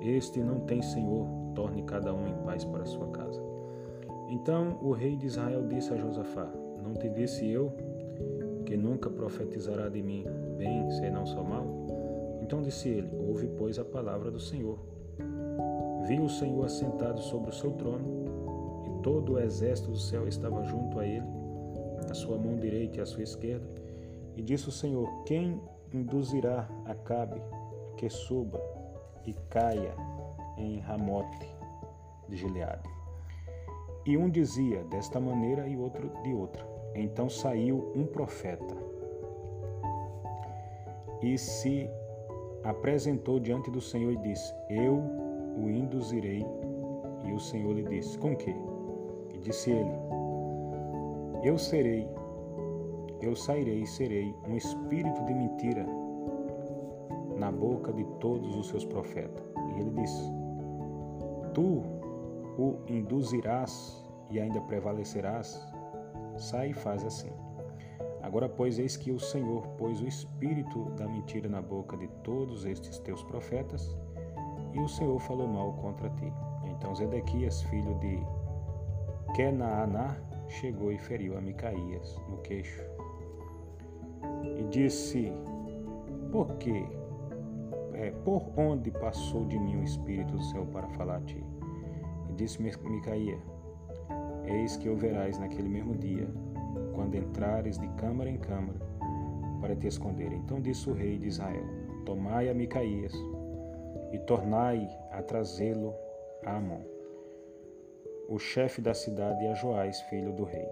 Este 0.00 0.42
não 0.42 0.60
tem 0.60 0.82
Senhor, 0.82 1.26
torne 1.54 1.82
cada 1.82 2.12
um 2.14 2.26
em 2.26 2.34
paz 2.44 2.64
para 2.64 2.84
sua 2.84 3.08
casa. 3.08 3.42
Então 4.28 4.78
o 4.82 4.92
rei 4.92 5.16
de 5.16 5.26
Israel 5.26 5.66
disse 5.66 5.92
a 5.92 5.96
Josafá: 5.96 6.50
Não 6.82 6.94
te 6.94 7.08
disse 7.08 7.48
eu 7.48 7.72
que 8.64 8.76
nunca 8.76 9.08
profetizará 9.08 9.88
de 9.88 10.02
mim 10.02 10.24
bem, 10.56 10.90
senão 10.90 11.24
só 11.24 11.42
mal? 11.42 11.66
Então 12.42 12.62
disse 12.62 12.88
ele: 12.88 13.10
Ouve, 13.28 13.48
pois, 13.56 13.78
a 13.78 13.84
palavra 13.84 14.30
do 14.30 14.40
Senhor. 14.40 14.78
Viu 16.06 16.22
o 16.22 16.28
Senhor 16.28 16.64
assentado 16.64 17.20
sobre 17.20 17.50
o 17.50 17.52
seu 17.52 17.72
trono, 17.72 18.04
e 18.86 19.02
todo 19.02 19.32
o 19.32 19.38
exército 19.40 19.90
do 19.90 19.98
céu 19.98 20.28
estava 20.28 20.62
junto 20.62 21.00
a 21.00 21.06
ele, 21.06 21.26
a 22.10 22.14
sua 22.14 22.36
mão 22.38 22.56
direita 22.56 22.98
e 22.98 23.00
a 23.00 23.06
sua 23.06 23.22
esquerda. 23.22 23.66
E 24.36 24.42
disse 24.42 24.68
o 24.68 24.72
Senhor: 24.72 25.08
Quem 25.24 25.60
induzirá 25.92 26.68
Acabe 26.84 27.40
que 27.96 28.08
suba 28.08 28.60
e 29.24 29.32
caia 29.48 29.94
em 30.56 30.78
Ramote 30.78 31.46
de 32.28 32.36
Gileade? 32.36 32.88
E 34.04 34.16
um 34.16 34.30
dizia 34.30 34.84
desta 34.84 35.18
maneira 35.18 35.66
e 35.66 35.76
outro 35.76 36.10
de 36.22 36.32
outra. 36.32 36.64
Então 36.94 37.28
saiu 37.28 37.92
um 37.94 38.06
profeta 38.06 38.74
e 41.22 41.36
se 41.36 41.88
apresentou 42.62 43.40
diante 43.40 43.70
do 43.70 43.80
Senhor 43.80 44.12
e 44.12 44.16
disse: 44.18 44.54
Eu 44.68 44.96
o 45.56 45.68
induzirei. 45.68 46.44
E 47.24 47.32
o 47.32 47.40
Senhor 47.40 47.72
lhe 47.72 47.82
disse: 47.82 48.18
Com 48.18 48.36
que? 48.36 48.54
E 49.34 49.38
disse 49.38 49.70
ele: 49.70 50.15
Eu 51.46 51.56
serei, 51.56 52.08
eu 53.22 53.36
sairei 53.36 53.82
e 53.82 53.86
serei 53.86 54.34
um 54.48 54.56
espírito 54.56 55.24
de 55.26 55.32
mentira 55.32 55.86
na 57.36 57.52
boca 57.52 57.92
de 57.92 58.04
todos 58.18 58.56
os 58.56 58.66
seus 58.66 58.84
profetas. 58.84 59.44
E 59.56 59.80
ele 59.80 59.90
disse: 59.90 60.28
Tu 61.54 61.84
o 62.58 62.78
induzirás 62.88 64.04
e 64.28 64.40
ainda 64.40 64.60
prevalecerás? 64.62 65.64
Sai 66.36 66.70
e 66.70 66.74
faz 66.74 67.04
assim. 67.04 67.30
Agora, 68.22 68.48
pois, 68.48 68.80
eis 68.80 68.96
que 68.96 69.12
o 69.12 69.20
Senhor 69.20 69.68
pôs 69.78 70.00
o 70.00 70.08
espírito 70.08 70.86
da 70.96 71.06
mentira 71.06 71.48
na 71.48 71.62
boca 71.62 71.96
de 71.96 72.08
todos 72.24 72.64
estes 72.64 72.98
teus 72.98 73.22
profetas, 73.22 73.96
e 74.72 74.80
o 74.80 74.88
Senhor 74.88 75.20
falou 75.20 75.46
mal 75.46 75.74
contra 75.74 76.10
ti. 76.10 76.32
Então 76.64 76.92
Zedequias, 76.92 77.62
filho 77.62 77.94
de 78.00 78.18
Kenaaná, 79.36 80.16
chegou 80.48 80.92
e 80.92 80.98
feriu 80.98 81.36
a 81.36 81.40
Micaías 81.40 82.20
no 82.28 82.38
queixo. 82.38 82.82
E 84.58 84.64
disse: 84.70 85.32
Por 86.30 86.54
quê? 86.56 86.84
É, 87.94 88.10
por 88.24 88.42
onde 88.56 88.90
passou 88.90 89.44
de 89.46 89.58
mim 89.58 89.76
o 89.76 89.84
Espírito 89.84 90.36
do 90.36 90.42
Senhor 90.42 90.66
para 90.66 90.88
falar 90.90 91.16
a 91.16 91.20
ti? 91.22 91.42
E 92.28 92.32
disse 92.34 92.62
Micaías: 92.62 93.40
Eis 94.44 94.76
que 94.76 94.88
o 94.88 94.96
verás 94.96 95.38
naquele 95.38 95.68
mesmo 95.68 95.94
dia 95.94 96.28
quando 96.94 97.14
entrares 97.14 97.78
de 97.78 97.88
câmara 97.88 98.30
em 98.30 98.38
câmara 98.38 98.78
para 99.60 99.74
te 99.74 99.86
esconder. 99.86 100.32
Então 100.32 100.60
disse 100.60 100.88
o 100.88 100.94
rei 100.94 101.18
de 101.18 101.28
Israel: 101.28 101.64
Tomai 102.04 102.48
a 102.48 102.54
Micaías 102.54 103.12
e 104.12 104.18
tornai 104.20 104.88
a 105.10 105.22
trazê-lo 105.22 105.94
a 106.44 106.56
Amon, 106.56 106.80
o 108.28 108.38
chefe 108.38 108.80
da 108.80 108.94
cidade, 108.94 109.46
a 109.46 109.54
Joás, 109.54 110.00
filho 110.02 110.32
do 110.32 110.44
rei. 110.44 110.68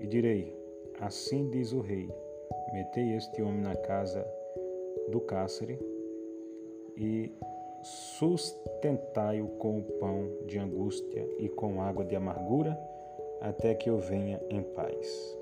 E 0.00 0.06
direi: 0.06 0.56
Assim 1.00 1.50
diz 1.50 1.72
o 1.72 1.80
rei: 1.80 2.08
Metei 2.72 3.14
este 3.14 3.42
homem 3.42 3.62
na 3.62 3.74
casa 3.76 4.26
do 5.10 5.20
cárcere 5.20 5.78
e 6.96 7.32
sustentai-o 7.82 9.48
com 9.58 9.78
o 9.78 9.82
pão 9.82 10.30
de 10.46 10.58
angústia 10.58 11.28
e 11.38 11.48
com 11.48 11.82
água 11.82 12.04
de 12.04 12.16
amargura 12.16 12.78
até 13.40 13.74
que 13.74 13.90
eu 13.90 13.98
venha 13.98 14.40
em 14.48 14.62
paz. 14.62 15.38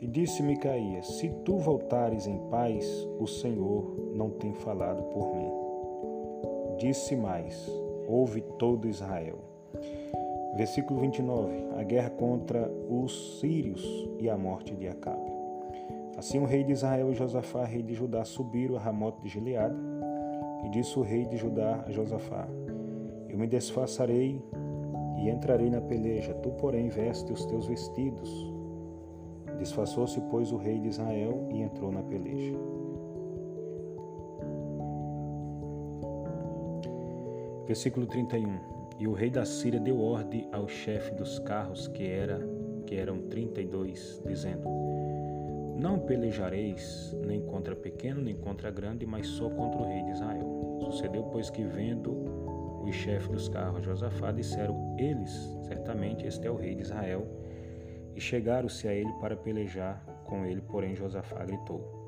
E 0.00 0.06
disse 0.06 0.42
Micaías: 0.42 1.06
Se 1.18 1.28
tu 1.44 1.58
voltares 1.58 2.26
em 2.26 2.38
paz, 2.50 2.86
o 3.20 3.26
Senhor 3.26 3.96
não 4.14 4.30
tem 4.30 4.52
falado 4.52 5.02
por 5.04 5.34
mim. 5.36 5.50
Disse 6.78 7.14
mais: 7.14 7.81
Ouve 8.12 8.42
todo 8.58 8.86
Israel. 8.86 9.38
Versículo 10.54 11.00
29. 11.00 11.70
A 11.78 11.82
guerra 11.82 12.10
contra 12.10 12.70
os 12.90 13.40
sírios 13.40 13.82
e 14.20 14.28
a 14.28 14.36
morte 14.36 14.76
de 14.76 14.86
Acabe. 14.86 15.32
Assim 16.18 16.38
o 16.38 16.44
rei 16.44 16.62
de 16.62 16.72
Israel 16.72 17.10
e 17.10 17.14
Josafá, 17.14 17.64
rei 17.64 17.82
de 17.82 17.94
Judá, 17.94 18.22
subiram 18.22 18.76
a 18.76 18.80
Ramote 18.80 19.22
de 19.22 19.30
Gileade. 19.30 19.74
E 20.62 20.68
disse 20.68 20.98
o 20.98 21.02
rei 21.02 21.24
de 21.24 21.38
Judá 21.38 21.82
a 21.86 21.90
Josafá: 21.90 22.46
Eu 23.30 23.38
me 23.38 23.46
desfaçarei 23.46 24.44
e 25.16 25.30
entrarei 25.30 25.70
na 25.70 25.80
peleja, 25.80 26.34
tu, 26.34 26.50
porém, 26.50 26.90
veste 26.90 27.32
os 27.32 27.46
teus 27.46 27.66
vestidos. 27.66 28.52
Desfaçou-se, 29.58 30.20
pois, 30.30 30.52
o 30.52 30.58
rei 30.58 30.78
de 30.78 30.88
Israel 30.88 31.48
e 31.50 31.62
entrou 31.62 31.90
na 31.90 32.02
peleja. 32.02 32.71
Versículo 37.66 38.06
31. 38.06 38.58
E 38.98 39.06
o 39.08 39.12
rei 39.12 39.30
da 39.30 39.44
Síria 39.44 39.80
deu 39.80 40.00
ordem 40.00 40.48
ao 40.52 40.68
chefe 40.68 41.12
dos 41.14 41.38
carros, 41.40 41.88
que 41.88 42.06
era 42.06 42.40
que 42.86 42.96
eram 42.96 43.22
32, 43.22 44.22
dizendo: 44.26 44.68
não 45.82 45.98
pelejareis 45.98 47.12
nem 47.26 47.40
contra 47.40 47.74
pequeno, 47.74 48.22
nem 48.22 48.36
contra 48.36 48.70
grande, 48.70 49.04
mas 49.04 49.26
só 49.26 49.50
contra 49.50 49.80
o 49.80 49.84
rei 49.84 50.02
de 50.04 50.12
Israel. 50.12 50.78
Sucedeu, 50.80 51.24
pois, 51.24 51.50
que 51.50 51.64
vendo 51.64 52.12
os 52.84 52.94
chefes 52.94 53.28
dos 53.28 53.48
carros 53.48 53.84
Josafá, 53.84 54.30
disseram 54.30 54.94
eles, 54.98 55.30
certamente 55.66 56.26
este 56.26 56.46
é 56.46 56.50
o 56.50 56.56
rei 56.56 56.74
de 56.74 56.82
Israel, 56.82 57.26
e 58.14 58.20
chegaram-se 58.20 58.86
a 58.86 58.94
ele 58.94 59.12
para 59.14 59.36
pelejar 59.36 60.04
com 60.24 60.44
ele, 60.44 60.60
porém 60.60 60.94
Josafá 60.94 61.44
gritou. 61.44 62.01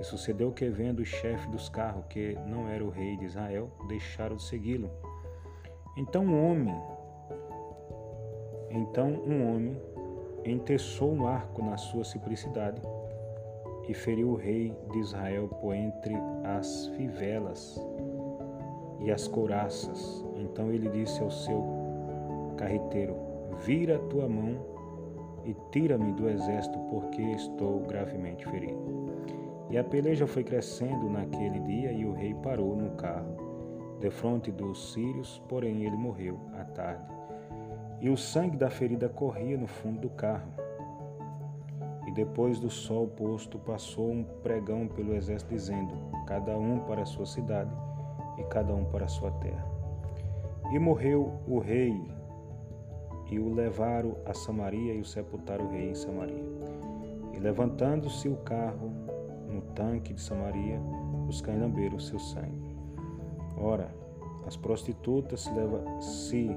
E 0.00 0.04
sucedeu 0.04 0.52
que, 0.52 0.68
vendo 0.68 1.00
os 1.00 1.08
chefes 1.08 1.46
dos 1.48 1.68
carros 1.68 2.04
que 2.08 2.36
não 2.46 2.68
era 2.68 2.84
o 2.84 2.90
rei 2.90 3.16
de 3.16 3.24
Israel, 3.24 3.70
deixaram 3.88 4.36
de 4.36 4.42
segui-lo. 4.44 4.90
Então 5.96 6.24
um 6.24 6.50
homem, 6.50 6.74
então 8.70 9.08
um 9.26 9.52
homem 9.52 9.82
enteçou 10.44 11.12
um 11.12 11.26
arco 11.26 11.62
na 11.62 11.76
sua 11.76 12.04
simplicidade 12.04 12.80
e 13.88 13.94
feriu 13.94 14.30
o 14.30 14.36
rei 14.36 14.76
de 14.92 14.98
Israel 14.98 15.48
por 15.48 15.74
entre 15.74 16.14
as 16.44 16.86
fivelas 16.96 17.80
e 19.00 19.10
as 19.10 19.26
couraças. 19.26 20.24
Então 20.36 20.70
ele 20.70 20.88
disse 20.90 21.20
ao 21.20 21.30
seu 21.30 22.54
carreteiro: 22.56 23.16
Vira 23.64 23.96
a 23.96 24.00
tua 24.08 24.28
mão 24.28 24.56
e 25.44 25.56
tira-me 25.72 26.12
do 26.12 26.28
exército, 26.28 26.78
porque 26.90 27.22
estou 27.22 27.80
gravemente 27.80 28.46
ferido. 28.46 29.07
E 29.70 29.76
a 29.76 29.84
peleja 29.84 30.26
foi 30.26 30.42
crescendo 30.42 31.10
naquele 31.10 31.60
dia, 31.60 31.92
e 31.92 32.06
o 32.06 32.12
rei 32.12 32.34
parou 32.34 32.74
no 32.74 32.90
carro, 32.92 33.36
defronte 34.00 34.50
dos 34.50 34.92
sírios, 34.92 35.42
porém 35.48 35.84
ele 35.84 35.96
morreu 35.96 36.40
à 36.54 36.64
tarde. 36.64 37.04
E 38.00 38.08
o 38.08 38.16
sangue 38.16 38.56
da 38.56 38.70
ferida 38.70 39.08
corria 39.08 39.58
no 39.58 39.66
fundo 39.66 40.00
do 40.00 40.10
carro. 40.10 40.50
E 42.06 42.12
depois 42.12 42.58
do 42.58 42.70
sol 42.70 43.06
posto, 43.08 43.58
passou 43.58 44.10
um 44.10 44.24
pregão 44.42 44.88
pelo 44.88 45.14
exército, 45.14 45.52
dizendo: 45.52 45.94
Cada 46.26 46.56
um 46.56 46.78
para 46.80 47.02
a 47.02 47.06
sua 47.06 47.26
cidade 47.26 47.70
e 48.38 48.44
cada 48.44 48.74
um 48.74 48.84
para 48.84 49.04
a 49.04 49.08
sua 49.08 49.30
terra. 49.32 49.66
E 50.72 50.78
morreu 50.78 51.32
o 51.46 51.58
rei, 51.58 52.00
e 53.30 53.38
o 53.38 53.52
levaram 53.52 54.16
a 54.24 54.32
Samaria 54.32 54.94
e 54.94 55.00
o 55.00 55.04
sepultaram 55.04 55.66
o 55.66 55.70
rei 55.70 55.90
em 55.90 55.94
Samaria. 55.94 56.44
E 57.34 57.38
levantando-se 57.38 58.28
o 58.28 58.36
carro 58.36 58.90
no 59.58 59.62
tanque 59.74 60.14
de 60.14 60.20
Samaria, 60.20 60.80
os 61.28 61.40
cães 61.40 61.60
lamberam 61.60 61.98
seu 61.98 62.18
sangue. 62.18 62.76
Ora, 63.56 63.92
as 64.46 64.56
prostitutas 64.56 65.40
se, 65.40 65.50
leva, 65.50 66.00
se 66.00 66.50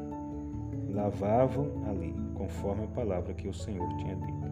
lavavam 0.90 1.84
ali, 1.90 2.14
conforme 2.36 2.84
a 2.84 2.88
palavra 2.88 3.34
que 3.34 3.48
o 3.48 3.54
Senhor 3.54 3.88
tinha 3.98 4.16
dito. 4.16 4.52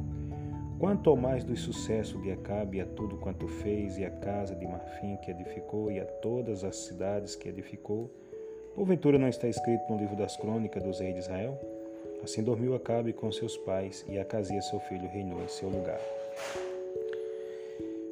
Quanto 0.79 1.09
ao 1.09 1.17
mais 1.17 1.43
do 1.43 1.55
sucesso 1.55 2.17
de 2.19 2.31
Acabe 2.31 2.77
e 2.77 2.81
a 2.81 2.85
tudo 2.85 3.17
quanto 3.17 3.47
fez, 3.47 3.97
e 3.97 4.05
a 4.05 4.09
casa 4.09 4.55
de 4.55 4.65
marfim 4.65 5.17
que 5.17 5.29
edificou, 5.29 5.91
e 5.91 5.99
a 5.99 6.05
todas 6.05 6.63
as 6.63 6.75
cidades 6.75 7.35
que 7.35 7.49
edificou, 7.49 8.09
porventura 8.73 9.19
não 9.19 9.27
está 9.27 9.47
escrito 9.47 9.83
no 9.89 9.97
livro 9.97 10.15
das 10.15 10.37
crônicas 10.37 10.81
dos 10.81 10.99
reis 10.99 11.13
de 11.13 11.19
Israel? 11.19 11.59
Assim 12.23 12.43
dormiu 12.43 12.75
Acabe 12.75 13.13
com 13.13 13.31
seus 13.31 13.57
pais, 13.57 14.05
e 14.09 14.17
Acasias 14.17 14.69
seu 14.69 14.79
filho 14.79 15.07
reinou 15.09 15.41
em 15.43 15.47
seu 15.47 15.69
lugar. 15.69 15.99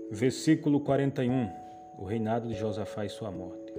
Versículo 0.09 0.79
41 0.79 1.49
O 1.97 2.05
reinado 2.05 2.47
de 2.47 2.53
Josafá 2.53 3.03
e 3.03 3.09
sua 3.09 3.29
morte. 3.29 3.73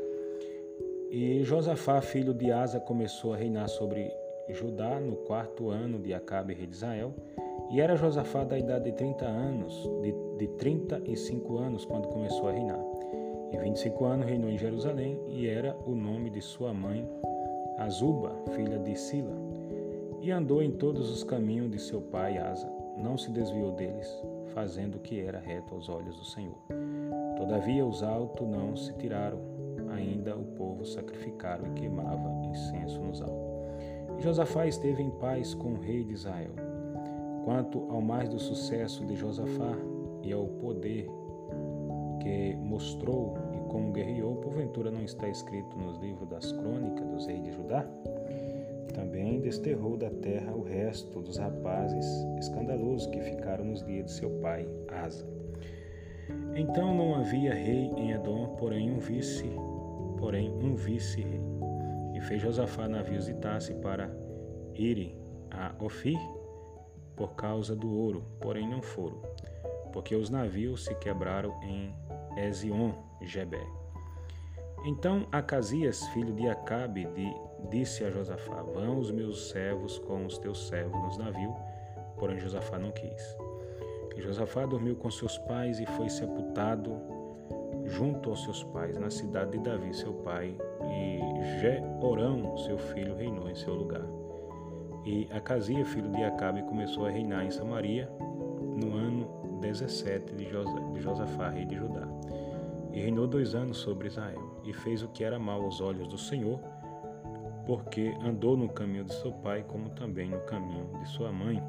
E 1.11 1.43
Josafá, 1.43 2.03
filho 2.03 2.35
de 2.35 2.53
Asa, 2.53 2.79
começou 2.79 3.33
a 3.33 3.37
reinar 3.39 3.67
sobre 3.67 4.13
Judá 4.51 5.01
no 5.01 5.17
quarto 5.17 5.71
ano 5.71 5.99
de 5.99 6.13
Acabe, 6.13 6.53
rei 6.53 6.67
de 6.67 6.75
Israel, 6.75 7.15
e 7.71 7.81
era 7.81 7.97
Josafá 7.97 8.45
da 8.45 8.59
idade 8.59 8.85
de 8.85 8.93
30 8.93 9.25
anos, 9.25 9.73
de, 10.03 10.15
de 10.37 10.49
35 10.59 11.57
anos, 11.57 11.87
quando 11.87 12.09
começou 12.09 12.49
a 12.49 12.53
reinar. 12.53 12.85
Em 13.51 13.59
25 13.59 14.05
anos 14.05 14.27
reinou 14.27 14.51
em 14.51 14.59
Jerusalém 14.59 15.19
e 15.29 15.49
era 15.49 15.75
o 15.87 15.95
nome 15.95 16.29
de 16.29 16.43
sua 16.43 16.75
mãe, 16.75 17.09
Azuba, 17.79 18.37
filha 18.55 18.79
de 18.79 18.95
Sila. 18.97 19.35
E 20.21 20.31
andou 20.31 20.63
em 20.63 20.73
todos 20.73 21.11
os 21.11 21.25
caminhos 21.25 21.71
de 21.71 21.79
seu 21.79 22.03
pai 22.03 22.37
Asa, 22.37 22.71
não 22.99 23.17
se 23.17 23.31
desviou 23.31 23.73
deles, 23.73 24.23
fazendo 24.49 24.97
o 24.97 25.01
que 25.01 25.21
era 25.21 25.39
reto 25.39 25.75
aos 25.75 25.89
olhos 25.89 26.17
do 26.17 26.25
Senhor. 26.25 26.59
Todavia 27.37 27.87
os 27.87 28.03
altos 28.03 28.47
não 28.47 28.77
se 28.77 28.93
tiraram, 28.95 29.39
ainda 29.93 30.37
o 30.37 30.45
povo 30.45 30.85
sacrificava 30.85 31.67
e 31.67 31.73
queimava 31.73 32.31
incenso 32.47 33.01
nos 33.01 33.23
altos. 33.23 33.59
E 34.19 34.23
Josafá 34.23 34.67
esteve 34.67 35.03
em 35.03 35.11
paz 35.11 35.55
com 35.55 35.75
o 35.75 35.81
rei 35.81 36.03
de 36.03 36.15
Israel. 36.15 36.51
Quanto 37.45 37.87
ao 37.91 38.01
mais 38.01 38.29
do 38.29 38.39
sucesso 38.39 39.07
de 39.07 39.15
Josafá 39.15 39.73
e 40.23 40.33
ao 40.33 40.47
poder 40.47 41.09
que 42.21 42.57
mostrou 42.57 43.35
e 43.55 43.71
como 43.71 43.93
guerreou, 43.93 44.37
porventura 44.37 44.91
não 44.91 45.03
está 45.03 45.29
escrito 45.29 45.79
nos 45.79 45.99
livros 45.99 46.29
das 46.29 46.53
crônicas 46.53 47.07
dos 47.07 47.27
reis 47.27 47.43
de 47.43 47.53
Judá? 47.53 47.87
Também 48.95 49.41
desterrou 49.41 49.97
da 49.97 50.11
terra 50.11 50.53
o 50.53 50.63
resto 50.63 51.21
dos 51.21 51.37
rapazes 51.37 52.07
escandalosos 52.39 53.07
que 53.09 53.21
ficaram 53.21 53.65
nos 53.65 53.85
dias 53.85 54.07
de 54.07 54.13
seu 54.13 54.31
pai 54.41 54.69
Asa. 54.89 55.27
Então 56.55 56.95
não 56.95 57.15
havia 57.15 57.55
rei 57.55 57.91
em 57.97 58.13
Edom, 58.13 58.57
porém 58.57 58.91
um 58.91 58.99
vice, 58.99 59.49
porém 60.19 60.51
um 60.51 60.75
vice-rei. 60.75 61.41
E 62.15 62.21
fez 62.21 62.43
Josafá 62.43 62.89
navios 62.89 63.27
de 63.27 63.35
Tasse 63.35 63.75
para 63.75 64.11
irem 64.75 65.17
a 65.51 65.73
Ofir 65.83 66.19
por 67.17 67.35
causa 67.35 67.75
do 67.75 67.93
ouro, 67.93 68.25
porém 68.41 68.69
não 68.69 68.81
foram, 68.81 69.21
porque 69.93 70.15
os 70.15 70.31
navios 70.31 70.85
se 70.85 70.95
quebraram 70.97 71.55
em 71.63 71.93
Ezion, 72.37 72.93
Gebé. 73.23 73.65
Então 74.85 75.27
Acasias, 75.33 76.07
filho 76.09 76.33
de 76.33 76.49
Acabe, 76.49 77.05
de, 77.07 77.35
disse 77.71 78.05
a 78.05 78.11
Josafá: 78.11 78.63
Vão 78.63 78.99
os 78.99 79.11
meus 79.11 79.51
servos 79.51 79.99
com 79.99 80.27
os 80.27 80.39
teus 80.39 80.69
servos 80.69 81.01
nos 81.03 81.19
navios. 81.19 81.55
Porém 82.17 82.39
Josafá 82.39 82.79
não 82.79 82.91
quis. 82.91 83.37
E 84.17 84.21
Josafá 84.21 84.67
dormiu 84.67 84.97
com 84.97 85.11
seus 85.11 85.39
pais 85.39 85.79
e 85.79 85.87
foi 85.87 86.09
sepultado 86.09 87.01
junto 87.85 88.31
aos 88.31 88.43
seus 88.43 88.65
pais 88.65 88.99
na 88.99 89.11
cidade 89.11 89.53
de 89.53 89.59
Davi, 89.59 89.95
seu 89.95 90.13
pai, 90.13 90.57
e 90.83 91.61
Jeorão, 91.61 92.57
seu 92.59 92.77
filho, 92.77 93.15
reinou 93.17 93.49
em 93.49 93.55
seu 93.55 93.75
lugar. 93.75 94.05
E 95.05 95.29
Acasia, 95.33 95.85
filho 95.85 96.11
de 96.11 96.23
Acabe, 96.23 96.63
começou 96.63 97.07
a 97.07 97.11
reinar 97.11 97.45
em 97.45 97.51
Samaria 97.51 98.11
no 98.21 98.95
ano 98.95 99.59
17 99.61 100.35
de, 100.35 100.49
Josafá, 101.01 101.49
rei 101.49 101.65
de 101.65 101.77
Judá. 101.77 102.07
E 102.93 103.01
reinou 103.01 103.27
dois 103.27 103.55
anos 103.55 103.79
sobre 103.79 104.09
Israel, 104.09 104.61
e 104.65 104.73
fez 104.73 105.03
o 105.03 105.09
que 105.09 105.25
era 105.25 105.39
mal 105.39 105.63
aos 105.63 105.81
olhos 105.81 106.09
do 106.09 106.19
Senhor, 106.19 106.61
porque 107.69 108.17
andou 108.23 108.57
no 108.57 108.67
caminho 108.67 109.05
de 109.05 109.13
seu 109.13 109.31
pai, 109.31 109.63
como 109.63 109.91
também 109.91 110.27
no 110.27 110.41
caminho 110.41 110.91
de 110.99 111.07
sua 111.07 111.31
mãe, 111.31 111.63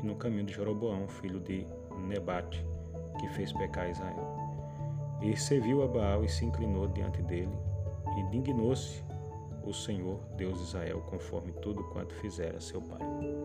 e 0.00 0.02
no 0.02 0.16
caminho 0.16 0.46
de 0.46 0.54
Jeroboão, 0.54 1.06
filho 1.06 1.38
de 1.40 1.66
Nebate, 2.08 2.66
que 3.20 3.28
fez 3.28 3.52
pecar 3.52 3.90
Israel. 3.90 4.34
E 5.20 5.36
serviu 5.36 5.82
a 5.82 5.86
Baal 5.86 6.24
e 6.24 6.28
se 6.30 6.46
inclinou 6.46 6.88
diante 6.88 7.20
dele, 7.20 7.52
e 8.16 8.22
dignou-se 8.30 9.04
o 9.62 9.74
Senhor, 9.74 10.18
Deus 10.38 10.56
de 10.56 10.64
Israel, 10.64 11.02
conforme 11.10 11.52
tudo 11.60 11.84
quanto 11.84 12.14
fizera 12.14 12.58
seu 12.58 12.80
pai. 12.80 13.35